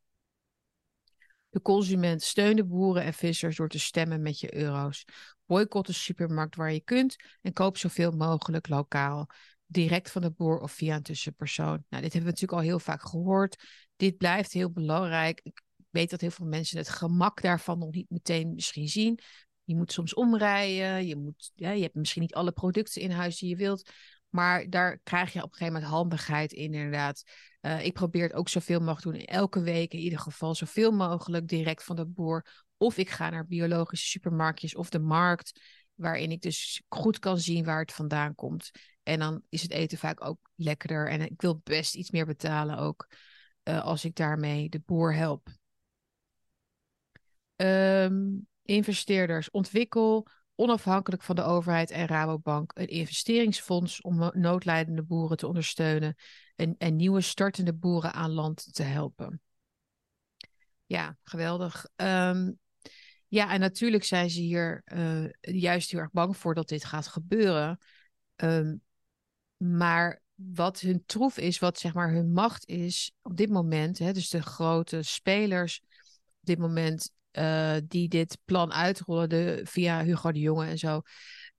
De 1.50 1.62
consument 1.62 2.22
steunt 2.22 2.56
de 2.56 2.64
boeren 2.64 3.02
en 3.02 3.14
vissers 3.14 3.56
door 3.56 3.68
te 3.68 3.78
stemmen 3.78 4.22
met 4.22 4.40
je 4.40 4.54
euro's. 4.54 5.04
Boycott 5.46 5.86
de 5.86 5.92
supermarkt 5.92 6.56
waar 6.56 6.72
je 6.72 6.80
kunt 6.80 7.16
en 7.42 7.52
koop 7.52 7.76
zoveel 7.76 8.10
mogelijk 8.10 8.68
lokaal. 8.68 9.28
Direct 9.70 10.10
van 10.10 10.22
de 10.22 10.30
boer 10.30 10.60
of 10.60 10.72
via 10.72 10.96
een 10.96 11.02
tussenpersoon. 11.02 11.84
Nou, 11.88 12.02
dit 12.02 12.12
hebben 12.12 12.20
we 12.20 12.40
natuurlijk 12.40 12.52
al 12.52 12.68
heel 12.68 12.78
vaak 12.78 13.02
gehoord. 13.02 13.64
Dit 13.96 14.16
blijft 14.16 14.52
heel 14.52 14.70
belangrijk. 14.70 15.40
Ik 15.42 15.62
weet 15.90 16.10
dat 16.10 16.20
heel 16.20 16.30
veel 16.30 16.46
mensen 16.46 16.78
het 16.78 16.88
gemak 16.88 17.42
daarvan 17.42 17.78
nog 17.78 17.90
niet 17.90 18.10
meteen 18.10 18.54
misschien 18.54 18.88
zien. 18.88 19.18
Je 19.64 19.76
moet 19.76 19.92
soms 19.92 20.14
omrijden. 20.14 21.06
Je, 21.06 21.16
moet, 21.16 21.52
ja, 21.54 21.70
je 21.70 21.82
hebt 21.82 21.94
misschien 21.94 22.22
niet 22.22 22.34
alle 22.34 22.52
producten 22.52 23.02
in 23.02 23.10
huis 23.10 23.38
die 23.38 23.48
je 23.48 23.56
wilt. 23.56 23.90
Maar 24.28 24.70
daar 24.70 24.98
krijg 25.02 25.32
je 25.32 25.42
op 25.42 25.44
een 25.44 25.56
gegeven 25.56 25.72
moment 25.72 25.92
handigheid 25.92 26.52
in, 26.52 26.74
inderdaad. 26.74 27.22
Uh, 27.60 27.84
ik 27.84 27.92
probeer 27.92 28.22
het 28.22 28.32
ook 28.32 28.48
zoveel 28.48 28.80
mogelijk 28.80 29.16
doen. 29.16 29.26
Elke 29.26 29.60
week 29.60 29.92
in 29.92 29.98
ieder 29.98 30.18
geval 30.18 30.54
zoveel 30.54 30.90
mogelijk 30.90 31.48
direct 31.48 31.84
van 31.84 31.96
de 31.96 32.06
boer. 32.06 32.66
Of 32.76 32.98
ik 32.98 33.10
ga 33.10 33.30
naar 33.30 33.46
biologische 33.46 34.06
supermarktjes 34.06 34.74
of 34.74 34.90
de 34.90 34.98
markt. 34.98 35.60
Waarin 35.94 36.30
ik 36.30 36.40
dus 36.40 36.82
goed 36.88 37.18
kan 37.18 37.38
zien 37.38 37.64
waar 37.64 37.80
het 37.80 37.92
vandaan 37.92 38.34
komt. 38.34 38.70
En 39.08 39.18
dan 39.18 39.42
is 39.48 39.62
het 39.62 39.70
eten 39.70 39.98
vaak 39.98 40.24
ook 40.24 40.50
lekkerder. 40.54 41.08
En 41.08 41.20
ik 41.20 41.40
wil 41.40 41.60
best 41.64 41.94
iets 41.94 42.10
meer 42.10 42.26
betalen 42.26 42.78
ook. 42.78 43.08
Uh, 43.64 43.82
als 43.82 44.04
ik 44.04 44.14
daarmee 44.14 44.68
de 44.68 44.80
boer 44.86 45.14
help. 45.14 45.48
Um, 47.56 48.48
investeerders, 48.62 49.50
ontwikkel 49.50 50.26
onafhankelijk 50.54 51.22
van 51.22 51.36
de 51.36 51.42
overheid 51.42 51.90
en 51.90 52.06
Rabobank 52.06 52.70
een 52.74 52.88
investeringsfonds 52.88 54.00
om 54.00 54.30
noodlijdende 54.34 55.02
boeren 55.02 55.36
te 55.36 55.46
ondersteunen 55.46 56.14
en, 56.56 56.74
en 56.78 56.96
nieuwe 56.96 57.20
startende 57.20 57.74
boeren 57.74 58.12
aan 58.12 58.30
land 58.30 58.74
te 58.74 58.82
helpen. 58.82 59.40
Ja, 60.86 61.16
geweldig. 61.22 61.86
Um, 61.96 62.58
ja, 63.28 63.52
en 63.52 63.60
natuurlijk 63.60 64.04
zijn 64.04 64.30
ze 64.30 64.40
hier 64.40 64.82
uh, 64.84 65.28
juist 65.40 65.90
heel 65.90 66.00
erg 66.00 66.10
bang 66.10 66.36
voor 66.36 66.54
dat 66.54 66.68
dit 66.68 66.84
gaat 66.84 67.06
gebeuren. 67.06 67.78
Um, 68.36 68.86
maar 69.58 70.22
wat 70.34 70.80
hun 70.80 71.02
troef 71.06 71.38
is, 71.38 71.58
wat 71.58 71.78
zeg 71.78 71.94
maar 71.94 72.12
hun 72.12 72.32
macht 72.32 72.68
is 72.68 73.12
op 73.22 73.36
dit 73.36 73.50
moment, 73.50 73.98
hè, 73.98 74.12
dus 74.12 74.28
de 74.28 74.42
grote 74.42 75.02
spelers 75.02 75.80
op 76.40 76.46
dit 76.46 76.58
moment 76.58 77.10
uh, 77.32 77.76
die 77.84 78.08
dit 78.08 78.38
plan 78.44 78.72
uitrollen 78.72 79.28
de, 79.28 79.60
via 79.64 80.04
Hugo 80.04 80.32
de 80.32 80.40
Jonge 80.40 80.66
en 80.66 80.78
zo, 80.78 81.00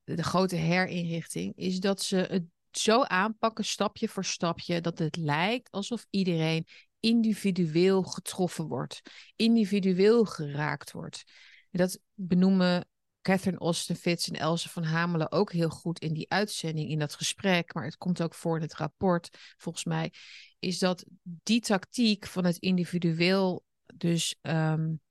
de, 0.04 0.24
grote 0.24 0.56
herinrichting, 0.56 1.56
is 1.56 1.80
dat 1.80 2.02
ze 2.02 2.16
het 2.16 2.44
zo 2.72 3.04
aanpakken, 3.04 3.66
stapje 3.66 4.08
voor 4.08 4.26
stapje, 4.26 4.82
dat 4.82 5.00
het 5.00 5.16
lijkt 5.16 5.72
alsof 5.72 6.06
iedereen 6.10 6.66
individueel 7.00 8.04
getroffen 8.04 8.68
wordt, 8.68 9.02
individueel 9.36 10.26
geraakt 10.26 10.92
wordt. 10.92 11.24
Dat 11.72 12.00
benoemen 12.14 12.89
Catherine 13.22 13.60
Ostenfitz 13.60 14.28
en 14.28 14.40
Else 14.40 14.70
van 14.70 14.84
Hamelen 14.84 15.32
ook 15.32 15.52
heel 15.52 15.70
goed 15.70 16.00
in 16.00 16.14
die 16.14 16.30
uitzending, 16.30 16.90
in 16.90 17.00
dat 17.00 17.16
gesprek, 17.16 17.74
maar 17.74 17.84
het 17.84 17.98
komt 17.98 18.22
ook 18.22 18.34
voor 18.34 18.56
in 18.56 18.62
het 18.62 18.74
rapport, 18.76 19.30
volgens 19.58 19.86
mij, 19.86 20.14
is 20.60 20.80
dat 20.80 21.06
die 21.24 21.62
tactiek 21.62 22.28
van 22.28 22.46
het 22.46 22.58
individueel 22.58 23.64
dus 23.96 24.36
um, 24.42 25.02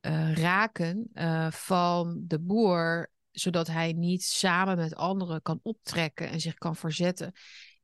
uh, 0.00 0.34
raken 0.34 1.10
uh, 1.14 1.50
van 1.50 2.24
de 2.26 2.40
boer, 2.40 3.10
zodat 3.30 3.66
hij 3.66 3.92
niet 3.92 4.22
samen 4.22 4.76
met 4.76 4.94
anderen 4.94 5.42
kan 5.42 5.60
optrekken 5.62 6.28
en 6.28 6.40
zich 6.40 6.54
kan 6.54 6.76
verzetten, 6.76 7.32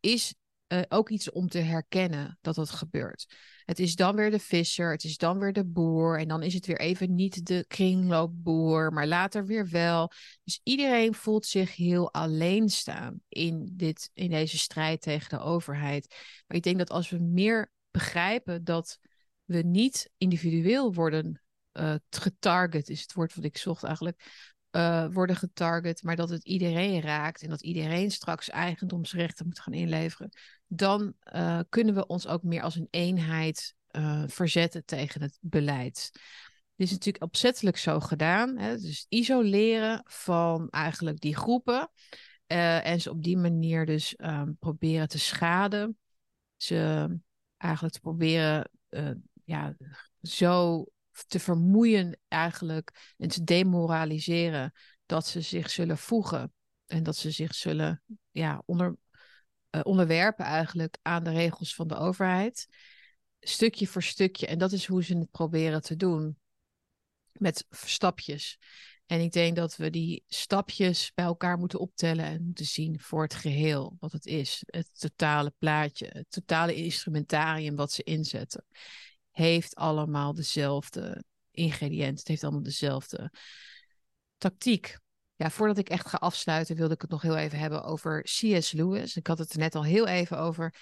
is 0.00 0.34
uh, 0.68 0.80
ook 0.88 1.08
iets 1.08 1.30
om 1.30 1.48
te 1.48 1.58
herkennen 1.58 2.38
dat 2.40 2.54
dat 2.54 2.70
gebeurt. 2.70 3.26
Het 3.64 3.78
is 3.78 3.96
dan 3.96 4.16
weer 4.16 4.30
de 4.30 4.38
visser, 4.38 4.90
het 4.90 5.04
is 5.04 5.16
dan 5.16 5.38
weer 5.38 5.52
de 5.52 5.64
boer 5.64 6.18
en 6.18 6.28
dan 6.28 6.42
is 6.42 6.54
het 6.54 6.66
weer 6.66 6.80
even 6.80 7.14
niet 7.14 7.46
de 7.46 7.64
kringloopboer, 7.68 8.92
maar 8.92 9.06
later 9.06 9.46
weer 9.46 9.68
wel. 9.68 10.10
Dus 10.44 10.60
iedereen 10.62 11.14
voelt 11.14 11.46
zich 11.46 11.76
heel 11.76 12.12
alleen 12.12 12.68
staan 12.68 13.20
in, 13.28 13.70
dit, 13.72 14.10
in 14.14 14.30
deze 14.30 14.58
strijd 14.58 15.00
tegen 15.00 15.38
de 15.38 15.44
overheid. 15.44 16.14
Maar 16.46 16.56
ik 16.56 16.62
denk 16.62 16.78
dat 16.78 16.90
als 16.90 17.10
we 17.10 17.18
meer 17.18 17.72
begrijpen 17.90 18.64
dat 18.64 18.98
we 19.44 19.62
niet 19.62 20.10
individueel 20.16 20.94
worden 20.94 21.42
uh, 21.72 21.94
getarget, 22.10 22.88
is 22.88 23.00
het 23.00 23.12
woord 23.12 23.34
wat 23.34 23.44
ik 23.44 23.56
zocht 23.56 23.82
eigenlijk, 23.82 24.53
uh, 24.76 25.06
worden 25.12 25.36
getarget, 25.36 26.02
maar 26.02 26.16
dat 26.16 26.28
het 26.28 26.44
iedereen 26.44 27.00
raakt 27.00 27.42
en 27.42 27.48
dat 27.48 27.62
iedereen 27.62 28.10
straks 28.10 28.50
eigendomsrechten 28.50 29.46
moet 29.46 29.60
gaan 29.60 29.72
inleveren, 29.72 30.30
dan 30.66 31.14
uh, 31.34 31.60
kunnen 31.68 31.94
we 31.94 32.06
ons 32.06 32.26
ook 32.26 32.42
meer 32.42 32.62
als 32.62 32.76
een 32.76 32.88
eenheid 32.90 33.74
verzetten 34.26 34.84
tegen 34.84 35.22
het 35.22 35.38
beleid. 35.40 36.10
Dit 36.76 36.86
is 36.86 36.90
natuurlijk 36.90 37.24
opzettelijk 37.24 37.76
zo 37.76 38.00
gedaan. 38.00 38.58
Hè? 38.58 38.78
Dus 38.78 39.06
isoleren 39.08 40.02
van 40.06 40.68
eigenlijk 40.70 41.20
die 41.20 41.36
groepen. 41.36 41.90
en 42.46 43.00
ze 43.00 43.10
op 43.10 43.22
die 43.22 43.36
manier 43.36 43.86
dus 43.86 44.14
um, 44.16 44.56
proberen 44.58 45.08
te 45.08 45.18
schaden. 45.18 45.98
Ze 46.56 47.08
eigenlijk 47.56 47.94
te 47.94 48.00
proberen 48.00 48.70
ja, 49.44 49.76
zo 50.22 50.84
te 51.26 51.40
vermoeien 51.40 52.18
eigenlijk 52.28 53.14
en 53.18 53.28
te 53.28 53.44
demoraliseren 53.44 54.72
dat 55.06 55.26
ze 55.26 55.40
zich 55.40 55.70
zullen 55.70 55.98
voegen 55.98 56.52
en 56.86 57.02
dat 57.02 57.16
ze 57.16 57.30
zich 57.30 57.54
zullen 57.54 58.02
ja, 58.30 58.62
onder, 58.66 58.96
uh, 59.70 59.80
onderwerpen 59.82 60.44
eigenlijk 60.44 60.98
aan 61.02 61.24
de 61.24 61.30
regels 61.30 61.74
van 61.74 61.88
de 61.88 61.96
overheid. 61.96 62.68
Stukje 63.40 63.86
voor 63.86 64.02
stukje. 64.02 64.46
En 64.46 64.58
dat 64.58 64.72
is 64.72 64.86
hoe 64.86 65.04
ze 65.04 65.16
het 65.16 65.30
proberen 65.30 65.82
te 65.82 65.96
doen. 65.96 66.38
Met 67.32 67.66
stapjes. 67.70 68.58
En 69.06 69.20
ik 69.20 69.32
denk 69.32 69.56
dat 69.56 69.76
we 69.76 69.90
die 69.90 70.24
stapjes 70.26 71.12
bij 71.14 71.24
elkaar 71.24 71.58
moeten 71.58 71.78
optellen 71.78 72.24
en 72.24 72.44
moeten 72.44 72.66
zien 72.66 73.00
voor 73.00 73.22
het 73.22 73.34
geheel 73.34 73.96
wat 74.00 74.12
het 74.12 74.26
is. 74.26 74.62
Het 74.66 75.00
totale 75.00 75.54
plaatje, 75.58 76.06
het 76.12 76.30
totale 76.30 76.74
instrumentarium 76.74 77.76
wat 77.76 77.92
ze 77.92 78.02
inzetten 78.02 78.64
heeft 79.34 79.74
allemaal 79.74 80.34
dezelfde 80.34 81.24
ingrediënten. 81.50 82.18
Het 82.18 82.28
heeft 82.28 82.42
allemaal 82.42 82.62
dezelfde 82.62 83.32
tactiek. 84.38 84.98
Ja, 85.36 85.50
voordat 85.50 85.78
ik 85.78 85.88
echt 85.88 86.08
ga 86.08 86.16
afsluiten, 86.16 86.76
wilde 86.76 86.94
ik 86.94 87.00
het 87.00 87.10
nog 87.10 87.22
heel 87.22 87.36
even 87.36 87.58
hebben 87.58 87.84
over 87.84 88.22
C.S. 88.22 88.72
Lewis. 88.72 89.16
Ik 89.16 89.26
had 89.26 89.38
het 89.38 89.52
er 89.52 89.58
net 89.58 89.74
al 89.74 89.84
heel 89.84 90.06
even 90.06 90.38
over. 90.38 90.74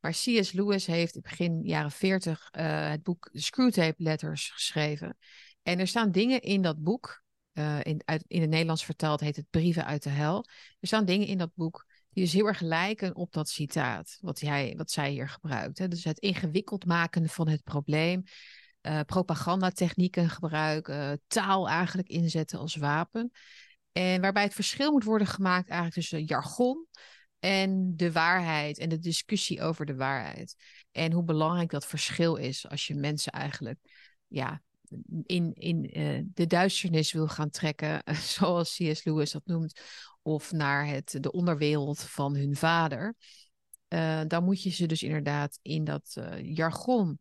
Maar 0.00 0.12
C.S. 0.12 0.52
Lewis 0.52 0.86
heeft 0.86 1.14
in 1.14 1.22
begin 1.22 1.62
jaren 1.62 1.90
40 1.90 2.48
uh, 2.52 2.88
het 2.88 3.02
boek 3.02 3.28
Screwtape 3.32 4.02
Letters 4.02 4.50
geschreven. 4.50 5.16
En 5.62 5.78
er 5.78 5.86
staan 5.86 6.10
dingen 6.10 6.40
in 6.40 6.62
dat 6.62 6.82
boek. 6.82 7.22
Uh, 7.52 7.78
in, 7.82 8.02
uit, 8.04 8.24
in 8.26 8.40
het 8.40 8.50
Nederlands 8.50 8.84
vertaald 8.84 9.20
heet 9.20 9.36
het 9.36 9.50
Brieven 9.50 9.84
uit 9.84 10.02
de 10.02 10.10
Hel. 10.10 10.44
Er 10.80 10.86
staan 10.86 11.04
dingen 11.04 11.26
in 11.26 11.38
dat 11.38 11.50
boek 11.54 11.86
die 12.18 12.26
dus 12.26 12.36
heel 12.36 12.46
erg 12.46 12.60
lijken 12.60 13.14
op 13.16 13.32
dat 13.32 13.48
citaat 13.48 14.18
wat, 14.20 14.40
hij, 14.40 14.74
wat 14.76 14.90
zij 14.90 15.10
hier 15.10 15.28
gebruikt. 15.28 15.78
Hè? 15.78 15.88
Dus 15.88 16.04
het 16.04 16.18
ingewikkeld 16.18 16.86
maken 16.86 17.28
van 17.28 17.48
het 17.48 17.62
probleem, 17.62 18.22
uh, 18.82 19.00
propagandatechnieken 19.00 20.30
gebruiken, 20.30 21.22
taal 21.26 21.68
eigenlijk 21.68 22.08
inzetten 22.08 22.58
als 22.58 22.76
wapen. 22.76 23.30
En 23.92 24.20
waarbij 24.20 24.42
het 24.42 24.54
verschil 24.54 24.92
moet 24.92 25.04
worden 25.04 25.26
gemaakt 25.26 25.68
eigenlijk 25.68 25.94
tussen 25.94 26.24
jargon 26.24 26.86
en 27.38 27.96
de 27.96 28.12
waarheid 28.12 28.78
en 28.78 28.88
de 28.88 28.98
discussie 28.98 29.62
over 29.62 29.86
de 29.86 29.96
waarheid. 29.96 30.54
En 30.92 31.12
hoe 31.12 31.24
belangrijk 31.24 31.70
dat 31.70 31.86
verschil 31.86 32.36
is 32.36 32.68
als 32.68 32.86
je 32.86 32.94
mensen 32.94 33.32
eigenlijk 33.32 33.78
ja, 34.26 34.62
in, 35.22 35.54
in 35.54 35.90
de 36.34 36.46
duisternis 36.46 37.12
wil 37.12 37.28
gaan 37.28 37.50
trekken, 37.50 38.02
zoals 38.36 38.76
C.S. 38.76 39.04
Lewis 39.04 39.30
dat 39.30 39.46
noemt, 39.46 39.80
of 40.22 40.52
naar 40.52 40.86
het, 40.86 41.16
de 41.20 41.32
onderwereld 41.32 42.02
van 42.02 42.36
hun 42.36 42.56
vader, 42.56 43.14
dan 44.26 44.44
moet 44.44 44.62
je 44.62 44.70
ze 44.70 44.86
dus 44.86 45.02
inderdaad 45.02 45.58
in 45.62 45.84
dat 45.84 46.16
jargon 46.42 47.18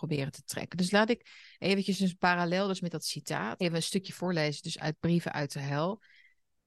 proberen 0.00 0.32
te 0.32 0.42
trekken. 0.44 0.78
Dus 0.78 0.90
laat 0.90 1.10
ik 1.10 1.54
eventjes 1.58 1.98
dus 1.98 2.12
parallel 2.14 2.66
dus 2.66 2.80
met 2.80 2.90
dat 2.90 3.04
citaat 3.04 3.60
even 3.60 3.76
een 3.76 3.82
stukje 3.82 4.12
voorlezen, 4.12 4.62
dus 4.62 4.78
uit 4.78 4.96
Brieven 5.00 5.32
uit 5.32 5.52
de 5.52 5.60
Hel. 5.60 6.02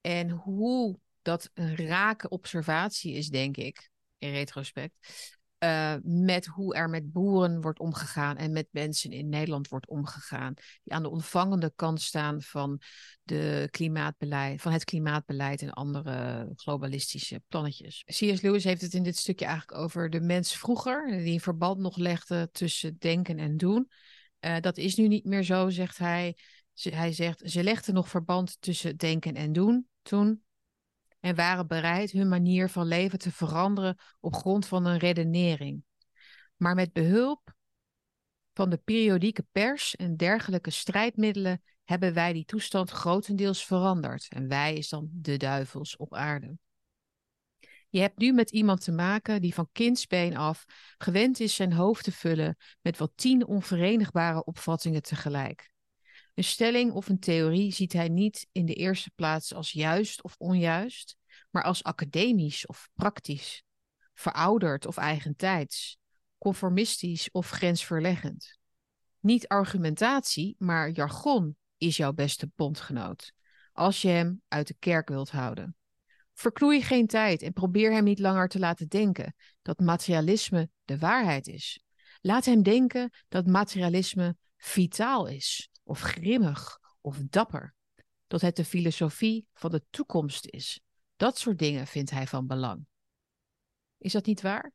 En 0.02 0.30
hoe 0.30 1.00
dat 1.22 1.50
een 1.54 1.76
rake 1.76 2.30
observatie 2.30 3.14
is, 3.14 3.30
denk 3.30 3.58
ik, 3.58 3.90
in 4.18 4.32
retrospect. 4.32 4.94
Uh, 5.64 5.96
met 6.02 6.46
hoe 6.46 6.76
er 6.76 6.90
met 6.90 7.12
boeren 7.12 7.62
wordt 7.62 7.80
omgegaan 7.80 8.38
en 8.38 8.52
met 8.52 8.68
mensen 8.72 9.12
in 9.12 9.30
Nederland 9.30 9.68
wordt 9.68 9.88
omgegaan. 9.88 10.54
Die 10.84 10.94
aan 10.94 11.04
de 11.04 11.10
ontvangende 11.10 11.72
kant 11.76 12.02
staan 12.02 12.42
van, 12.42 12.82
de 13.24 13.68
klimaatbeleid, 13.72 14.62
van 14.62 14.72
het 14.72 14.84
klimaatbeleid 14.84 15.62
en 15.62 15.74
andere 15.74 16.50
globalistische 16.56 17.42
plannetjes. 17.48 18.04
C.S. 18.06 18.42
Lewis 18.42 18.64
heeft 18.64 18.82
het 18.82 18.94
in 18.94 19.04
dit 19.04 19.18
stukje 19.18 19.46
eigenlijk 19.46 19.78
over 19.78 20.10
de 20.10 20.22
mens 20.22 20.58
vroeger, 20.58 21.18
die 21.18 21.34
een 21.34 21.40
verband 21.40 21.80
nog 21.80 21.98
legde 21.98 22.50
tussen 22.52 22.96
denken 23.00 23.38
en 23.38 23.58
doen. 23.58 23.90
Uh, 24.40 24.60
dat 24.60 24.78
is 24.78 24.96
nu 24.96 25.08
niet 25.08 25.26
meer 25.26 25.44
zo, 25.44 25.70
zegt 25.70 25.98
hij. 25.98 26.38
Hij 26.74 27.14
zegt, 27.14 27.42
ze 27.46 27.64
legden 27.64 27.94
nog 27.94 28.10
verband 28.10 28.58
tussen 28.60 28.98
denken 28.98 29.34
en 29.34 29.52
doen 29.52 29.88
toen 30.02 30.44
en 31.24 31.36
waren 31.36 31.68
bereid 31.68 32.12
hun 32.12 32.28
manier 32.28 32.70
van 32.70 32.88
leven 32.88 33.20
te 33.20 33.32
veranderen 33.32 33.98
op 34.20 34.36
grond 34.36 34.66
van 34.66 34.86
een 34.86 34.98
redenering. 34.98 35.84
Maar 36.56 36.76
met 36.76 36.94
behulp 36.94 37.54
van 38.54 38.70
de 38.70 38.78
periodieke 38.78 39.46
pers 39.52 39.96
en 39.96 40.18
dergelijke 40.18 40.70
strijdmiddelen 40.70 41.62
hebben 41.84 42.14
wij 42.14 42.34
die 42.34 42.46
toestand 42.46 42.90
grotendeels 42.90 43.66
veranderd. 43.66 44.28
En 44.30 44.48
wij 44.48 44.74
is 44.74 44.90
dan 44.90 45.10
de 45.12 45.38
duivels 45.38 45.96
op 45.96 46.14
aarde. 46.14 46.58
Je 47.90 48.00
hebt 48.00 48.18
nu 48.18 48.34
met 48.34 48.52
iemand 48.52 48.84
te 48.84 48.92
maken 48.92 49.42
die 49.42 49.54
van 49.54 49.70
kindsbeen 49.72 50.38
af 50.38 50.66
gewend 50.98 51.40
is 51.40 51.56
zijn 51.56 51.74
hoofd 51.74 52.04
te 52.04 52.12
vullen 52.12 52.58
met 52.82 52.98
wat 52.98 53.12
tien 53.16 53.46
onverenigbare 53.46 54.44
opvattingen 54.44 55.02
tegelijk. 55.02 55.73
Een 56.34 56.44
stelling 56.44 56.92
of 56.92 57.10
een 57.10 57.20
theorie 57.20 57.74
ziet 57.74 57.94
hij 57.94 58.10
niet 58.10 58.48
in 58.52 58.66
de 58.66 58.74
eerste 58.74 59.12
plaats 59.16 59.54
als 59.54 59.72
juist 59.72 60.24
of 60.24 60.36
onjuist, 60.38 61.18
maar 61.50 61.64
als 61.64 61.84
academisch 61.84 62.66
of 62.66 62.90
praktisch, 62.94 63.64
verouderd 64.14 64.86
of 64.86 64.98
eigentijds, 64.98 65.98
conformistisch 66.38 67.32
of 67.32 67.50
grensverleggend. 67.50 68.58
Niet 69.20 69.48
argumentatie, 69.48 70.56
maar 70.58 70.90
jargon 70.90 71.56
is 71.78 71.98
jouw 71.98 72.14
beste 72.14 72.52
bondgenoot, 72.56 73.34
als 73.72 74.02
je 74.02 74.08
hem 74.08 74.42
uit 74.48 74.68
de 74.68 74.76
kerk 74.80 75.10
wilt 75.10 75.32
houden. 75.32 75.76
Verknoei 76.34 76.82
geen 76.82 77.08
tijd 77.08 77.42
en 77.42 77.54
probeer 77.54 77.92
hem 77.92 78.04
niet 78.04 78.20
langer 78.20 78.48
te 78.48 78.60
laten 78.60 78.88
denken 78.88 79.36
dat 79.62 79.80
materialisme 79.80 80.70
de 80.86 80.98
waarheid 80.98 81.48
is. 81.48 81.84
Laat 82.22 82.46
hem 82.46 82.64
denken 82.64 83.12
dat 83.28 83.46
materialisme 83.46 84.38
vitaal 84.58 85.28
is, 85.28 85.70
of 85.84 86.00
grimmig, 86.00 86.80
of 87.02 87.18
dapper. 87.30 87.76
Dat 88.28 88.42
het 88.42 88.56
de 88.56 88.66
filosofie 88.66 89.48
van 89.54 89.72
de 89.72 89.84
toekomst 89.90 90.46
is. 90.46 90.82
Dat 91.16 91.38
soort 91.38 91.60
dingen 91.60 91.88
vindt 91.88 92.10
hij 92.10 92.28
van 92.28 92.48
belang. 92.48 92.86
Is 93.98 94.12
dat 94.12 94.26
niet 94.26 94.42
waar? 94.42 94.72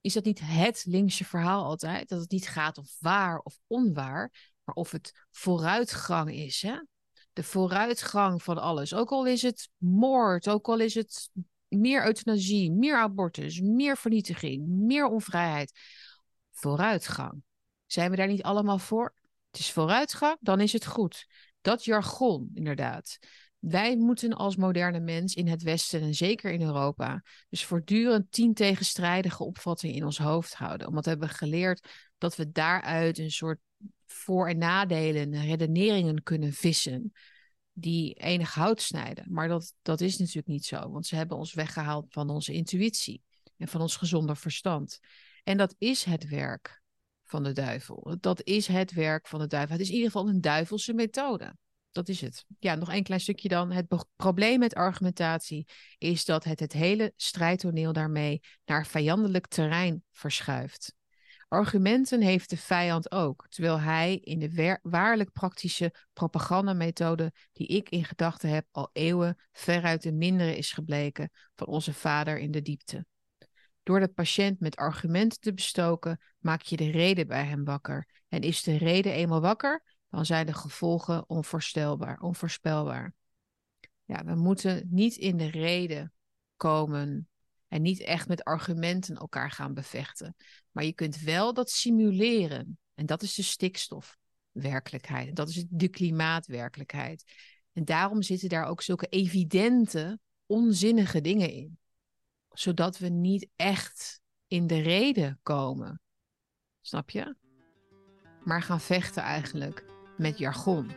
Is 0.00 0.12
dat 0.12 0.24
niet 0.24 0.40
het 0.42 0.84
linkse 0.86 1.24
verhaal 1.24 1.64
altijd? 1.64 2.08
Dat 2.08 2.20
het 2.20 2.30
niet 2.30 2.48
gaat 2.48 2.78
of 2.78 2.96
waar 2.98 3.38
of 3.38 3.58
onwaar, 3.66 4.54
maar 4.64 4.74
of 4.74 4.90
het 4.90 5.26
vooruitgang 5.30 6.32
is. 6.32 6.62
Hè? 6.62 6.82
De 7.32 7.42
vooruitgang 7.42 8.42
van 8.42 8.58
alles. 8.58 8.94
Ook 8.94 9.10
al 9.10 9.26
is 9.26 9.42
het 9.42 9.68
moord, 9.76 10.48
ook 10.48 10.68
al 10.68 10.80
is 10.80 10.94
het 10.94 11.30
meer 11.68 12.06
euthanasie, 12.06 12.72
meer 12.72 12.96
abortus, 12.96 13.60
meer 13.60 13.96
vernietiging, 13.96 14.68
meer 14.68 15.06
onvrijheid. 15.06 15.72
Vooruitgang. 16.50 17.42
Zijn 17.86 18.10
we 18.10 18.16
daar 18.16 18.26
niet 18.26 18.42
allemaal 18.42 18.78
voor? 18.78 19.14
Het 19.50 19.60
is 19.60 19.72
vooruitgang, 19.72 20.36
dan 20.40 20.60
is 20.60 20.72
het 20.72 20.86
goed. 20.86 21.26
Dat 21.60 21.84
jargon, 21.84 22.50
inderdaad. 22.54 23.18
Wij 23.58 23.96
moeten 23.96 24.32
als 24.32 24.56
moderne 24.56 25.00
mens 25.00 25.34
in 25.34 25.48
het 25.48 25.62
Westen 25.62 26.00
en 26.00 26.14
zeker 26.14 26.52
in 26.52 26.62
Europa 26.62 27.22
dus 27.48 27.64
voortdurend 27.64 28.32
tien 28.32 28.54
tegenstrijdige 28.54 29.44
opvattingen 29.44 29.96
in 29.96 30.04
ons 30.04 30.18
hoofd 30.18 30.54
houden. 30.54 30.86
Omdat 30.86 31.04
we 31.04 31.10
hebben 31.10 31.28
geleerd 31.28 31.88
dat 32.18 32.36
we 32.36 32.50
daaruit 32.50 33.18
een 33.18 33.30
soort 33.30 33.58
voor- 34.06 34.48
en 34.48 34.58
nadelen, 34.58 35.40
redeneringen 35.40 36.22
kunnen 36.22 36.52
vissen 36.52 37.12
die 37.72 38.14
enig 38.14 38.54
hout 38.54 38.82
snijden. 38.82 39.24
Maar 39.28 39.48
dat, 39.48 39.74
dat 39.82 40.00
is 40.00 40.18
natuurlijk 40.18 40.46
niet 40.46 40.64
zo, 40.64 40.90
want 40.90 41.06
ze 41.06 41.16
hebben 41.16 41.36
ons 41.36 41.54
weggehaald 41.54 42.06
van 42.08 42.30
onze 42.30 42.52
intuïtie 42.52 43.22
en 43.56 43.68
van 43.68 43.80
ons 43.80 43.96
gezonde 43.96 44.34
verstand. 44.34 44.98
En 45.44 45.56
dat 45.56 45.74
is 45.78 46.04
het 46.04 46.28
werk 46.28 46.82
van 47.30 47.42
de 47.42 47.52
duivel. 47.52 48.16
Dat 48.20 48.42
is 48.42 48.66
het 48.66 48.92
werk 48.92 49.26
van 49.26 49.40
de 49.40 49.46
duivel. 49.46 49.72
Het 49.72 49.82
is 49.82 49.88
in 49.88 49.94
ieder 49.94 50.10
geval 50.10 50.28
een 50.28 50.40
duivelse 50.40 50.94
methode. 50.94 51.56
Dat 51.90 52.08
is 52.08 52.20
het. 52.20 52.44
Ja, 52.58 52.74
nog 52.74 52.92
een 52.92 53.02
klein 53.02 53.20
stukje 53.20 53.48
dan. 53.48 53.72
Het 53.72 54.06
probleem 54.16 54.58
met 54.58 54.74
argumentatie 54.74 55.66
is 55.98 56.24
dat 56.24 56.44
het 56.44 56.60
het 56.60 56.72
hele 56.72 57.12
strijdtoneel 57.16 57.92
daarmee 57.92 58.40
naar 58.64 58.86
vijandelijk 58.86 59.46
terrein 59.46 60.02
verschuift. 60.12 60.96
Argumenten 61.48 62.20
heeft 62.20 62.50
de 62.50 62.56
vijand 62.56 63.12
ook, 63.12 63.46
terwijl 63.48 63.80
hij 63.80 64.16
in 64.16 64.38
de 64.38 64.78
waarlijk 64.82 65.32
praktische 65.32 65.94
propagandamethode 66.12 67.32
die 67.52 67.66
ik 67.66 67.88
in 67.88 68.04
gedachten 68.04 68.50
heb 68.50 68.66
al 68.70 68.90
eeuwen 68.92 69.38
veruit 69.52 70.02
de 70.02 70.12
mindere 70.12 70.56
is 70.56 70.72
gebleken 70.72 71.30
van 71.56 71.66
onze 71.66 71.92
vader 71.92 72.38
in 72.38 72.50
de 72.50 72.62
diepte. 72.62 73.06
Door 73.88 74.00
de 74.00 74.08
patiënt 74.08 74.60
met 74.60 74.76
argumenten 74.76 75.40
te 75.40 75.54
bestoken, 75.54 76.20
maak 76.38 76.62
je 76.62 76.76
de 76.76 76.90
reden 76.90 77.26
bij 77.26 77.44
hem 77.44 77.64
wakker. 77.64 78.08
En 78.28 78.40
is 78.40 78.62
de 78.62 78.76
reden 78.76 79.12
eenmaal 79.12 79.40
wakker, 79.40 79.82
dan 80.10 80.26
zijn 80.26 80.46
de 80.46 80.54
gevolgen 80.54 81.28
onvoorstelbaar, 81.28 82.20
onvoorspelbaar. 82.20 83.14
Ja, 84.04 84.24
we 84.24 84.34
moeten 84.34 84.86
niet 84.90 85.16
in 85.16 85.36
de 85.36 85.50
reden 85.50 86.12
komen 86.56 87.28
en 87.68 87.82
niet 87.82 88.00
echt 88.00 88.28
met 88.28 88.44
argumenten 88.44 89.16
elkaar 89.16 89.50
gaan 89.50 89.74
bevechten. 89.74 90.36
Maar 90.70 90.84
je 90.84 90.92
kunt 90.92 91.20
wel 91.20 91.54
dat 91.54 91.70
simuleren. 91.70 92.78
En 92.94 93.06
dat 93.06 93.22
is 93.22 93.34
de 93.34 93.42
stikstofwerkelijkheid. 93.42 95.36
Dat 95.36 95.48
is 95.48 95.64
de 95.68 95.88
klimaatwerkelijkheid. 95.88 97.24
En 97.72 97.84
daarom 97.84 98.22
zitten 98.22 98.48
daar 98.48 98.66
ook 98.66 98.82
zulke 98.82 99.06
evidente, 99.06 100.18
onzinnige 100.46 101.20
dingen 101.20 101.52
in. 101.52 101.78
Zodat 102.58 102.98
we 102.98 103.08
niet 103.08 103.48
echt 103.56 104.20
in 104.46 104.66
de 104.66 104.80
reden 104.80 105.38
komen. 105.42 106.00
Snap 106.80 107.10
je? 107.10 107.36
Maar 108.44 108.62
gaan 108.62 108.80
vechten 108.80 109.22
eigenlijk 109.22 109.84
met 110.16 110.38
jargon. 110.38 110.90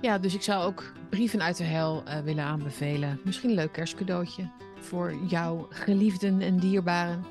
Ja, 0.00 0.18
dus 0.18 0.34
ik 0.34 0.42
zou 0.42 0.64
ook 0.64 0.92
Brieven 1.10 1.42
uit 1.42 1.56
de 1.56 1.64
Hel 1.64 2.02
uh, 2.08 2.20
willen 2.20 2.44
aanbevelen. 2.44 3.20
Misschien 3.24 3.48
een 3.50 3.56
leuk 3.56 3.72
kerstcadeautje 3.72 4.50
voor 4.80 5.14
jouw 5.14 5.66
geliefden 5.70 6.40
en 6.40 6.58
dierbaren. 6.58 7.24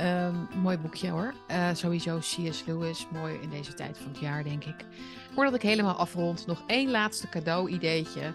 Um, 0.00 0.48
mooi 0.62 0.78
boekje 0.78 1.10
hoor. 1.10 1.34
Uh, 1.50 1.74
sowieso 1.74 2.18
C.S. 2.18 2.64
Lewis. 2.66 3.06
Mooi 3.12 3.38
in 3.40 3.50
deze 3.50 3.74
tijd 3.74 3.98
van 3.98 4.08
het 4.08 4.20
jaar, 4.20 4.44
denk 4.44 4.64
ik. 4.64 4.86
Voordat 5.32 5.54
ik 5.54 5.62
helemaal 5.62 5.94
afrond, 5.96 6.46
nog 6.46 6.62
één 6.66 6.90
laatste 6.90 7.28
cadeau-ideetje. 7.28 8.32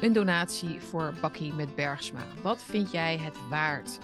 Een 0.00 0.12
donatie 0.12 0.80
voor 0.80 1.14
Bakkie 1.20 1.52
met 1.52 1.74
Bergsma. 1.74 2.20
Wat 2.42 2.62
vind 2.62 2.90
jij 2.90 3.18
het 3.18 3.36
waard? 3.48 3.98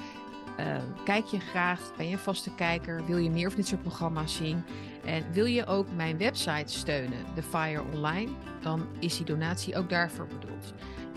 Uh, 0.61 0.77
kijk 1.05 1.27
je 1.27 1.41
graag, 1.41 1.81
ben 1.97 2.07
je 2.07 2.13
een 2.13 2.19
vaste 2.19 2.55
kijker? 2.55 3.07
Wil 3.07 3.17
je 3.17 3.31
meer 3.31 3.49
van 3.49 3.57
dit 3.57 3.67
soort 3.67 3.83
programma's 3.83 4.37
zien? 4.37 4.65
En 5.05 5.25
wil 5.33 5.45
je 5.45 5.67
ook 5.67 5.87
mijn 5.97 6.19
website 6.19 6.73
steunen, 6.73 7.19
The 7.35 7.43
Fire 7.43 7.83
Online? 7.93 8.31
Dan 8.61 8.87
is 8.99 9.17
die 9.17 9.27
donatie 9.27 9.77
ook 9.77 9.89
daarvoor 9.89 10.27
bedoeld. 10.27 10.75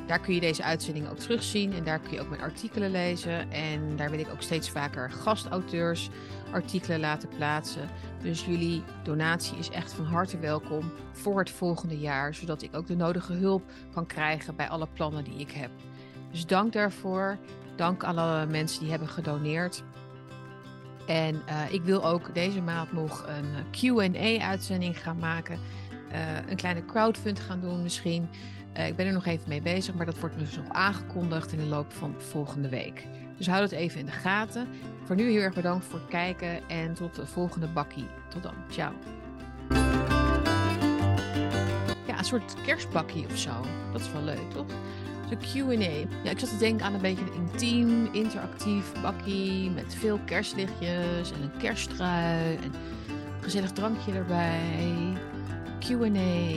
Daar 0.07 0.19
kun 0.19 0.33
je 0.33 0.39
deze 0.39 0.63
uitzending 0.63 1.09
ook 1.09 1.17
terugzien 1.17 1.73
en 1.73 1.83
daar 1.83 1.99
kun 1.99 2.13
je 2.13 2.21
ook 2.21 2.29
mijn 2.29 2.41
artikelen 2.41 2.91
lezen. 2.91 3.51
En 3.51 3.95
daar 3.95 4.09
wil 4.09 4.19
ik 4.19 4.29
ook 4.31 4.41
steeds 4.41 4.69
vaker 4.69 5.11
gastauteurs 5.11 6.09
artikelen 6.55 6.99
laten 6.99 7.29
plaatsen. 7.29 7.89
Dus 8.21 8.45
jullie 8.45 8.83
donatie 9.03 9.57
is 9.57 9.69
echt 9.69 9.93
van 9.93 10.05
harte 10.05 10.39
welkom 10.39 10.91
voor 11.11 11.39
het 11.39 11.49
volgende 11.49 11.97
jaar, 11.97 12.33
zodat 12.33 12.61
ik 12.61 12.75
ook 12.75 12.87
de 12.87 12.95
nodige 12.95 13.33
hulp 13.33 13.63
kan 13.93 14.05
krijgen 14.05 14.55
bij 14.55 14.69
alle 14.69 14.87
plannen 14.93 15.23
die 15.23 15.39
ik 15.39 15.51
heb. 15.51 15.69
Dus 16.31 16.45
dank 16.45 16.73
daarvoor. 16.73 17.37
Dank 17.75 18.03
aan 18.03 18.17
alle 18.17 18.45
mensen 18.45 18.79
die 18.79 18.89
hebben 18.89 19.07
gedoneerd. 19.07 19.83
En 21.07 21.35
uh, 21.35 21.73
ik 21.73 21.83
wil 21.83 22.05
ook 22.05 22.33
deze 22.33 22.61
maand 22.61 22.93
nog 22.93 23.25
een 23.27 23.45
QA-uitzending 23.71 24.99
gaan 25.01 25.17
maken. 25.17 25.59
Uh, 26.11 26.49
een 26.49 26.55
kleine 26.55 26.85
crowdfund 26.85 27.39
gaan 27.39 27.61
doen 27.61 27.83
misschien. 27.83 28.29
Ik 28.87 28.95
ben 28.95 29.05
er 29.05 29.13
nog 29.13 29.25
even 29.25 29.49
mee 29.49 29.61
bezig, 29.61 29.95
maar 29.95 30.05
dat 30.05 30.19
wordt 30.19 30.39
dus 30.39 30.57
nog 30.57 30.69
aangekondigd 30.69 31.51
in 31.51 31.57
de 31.57 31.65
loop 31.65 31.93
van 31.93 32.15
volgende 32.17 32.69
week. 32.69 33.07
Dus 33.37 33.47
houd 33.47 33.61
het 33.61 33.71
even 33.71 33.99
in 33.99 34.05
de 34.05 34.11
gaten. 34.11 34.67
Voor 35.05 35.15
nu 35.15 35.31
heel 35.31 35.41
erg 35.41 35.53
bedankt 35.53 35.85
voor 35.85 35.99
het 35.99 36.09
kijken 36.09 36.69
en 36.69 36.93
tot 36.93 37.15
de 37.15 37.25
volgende 37.25 37.67
bakkie. 37.67 38.07
Tot 38.29 38.43
dan. 38.43 38.53
Ciao. 38.69 38.91
een 42.25 42.39
soort 42.39 42.55
kerstbakkie 42.61 43.25
of 43.25 43.37
zo. 43.37 43.51
Dat 43.91 44.01
is 44.01 44.11
wel 44.11 44.21
leuk, 44.21 44.51
toch? 44.51 44.65
Zo'n 45.29 45.67
Q&A. 45.67 46.07
Ja, 46.23 46.31
ik 46.31 46.39
zat 46.39 46.49
te 46.49 46.57
denken 46.57 46.85
aan 46.85 46.93
een 46.93 47.01
beetje 47.01 47.25
een 47.25 47.33
intiem, 47.33 48.09
interactief 48.11 49.01
bakkie 49.01 49.69
met 49.69 49.95
veel 49.95 50.19
kerstlichtjes 50.25 51.31
en 51.31 51.41
een 51.41 51.57
kersttrui 51.57 52.55
en 52.55 52.63
een 52.63 53.43
gezellig 53.43 53.71
drankje 53.71 54.11
erbij. 54.11 55.13
Q&A, 55.79 56.53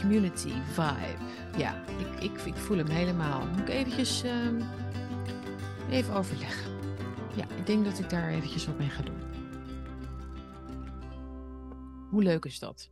community 0.00 0.52
vibe. 0.72 1.24
Ja, 1.56 1.74
ik, 1.98 2.30
ik, 2.30 2.40
ik 2.44 2.56
voel 2.56 2.76
hem 2.76 2.88
helemaal. 2.88 3.46
Moet 3.46 3.60
ik 3.60 3.68
eventjes 3.68 4.22
ehm, 4.22 4.60
even 5.90 6.14
overleggen. 6.14 6.65
Ja, 7.36 7.44
ik 7.56 7.66
denk 7.66 7.84
dat 7.84 7.98
ik 7.98 8.10
daar 8.10 8.28
eventjes 8.28 8.66
wat 8.66 8.78
mee 8.78 8.88
ga 8.88 9.02
doen. 9.02 9.20
Hoe 12.10 12.22
leuk 12.22 12.44
is 12.44 12.58
dat? 12.58 12.90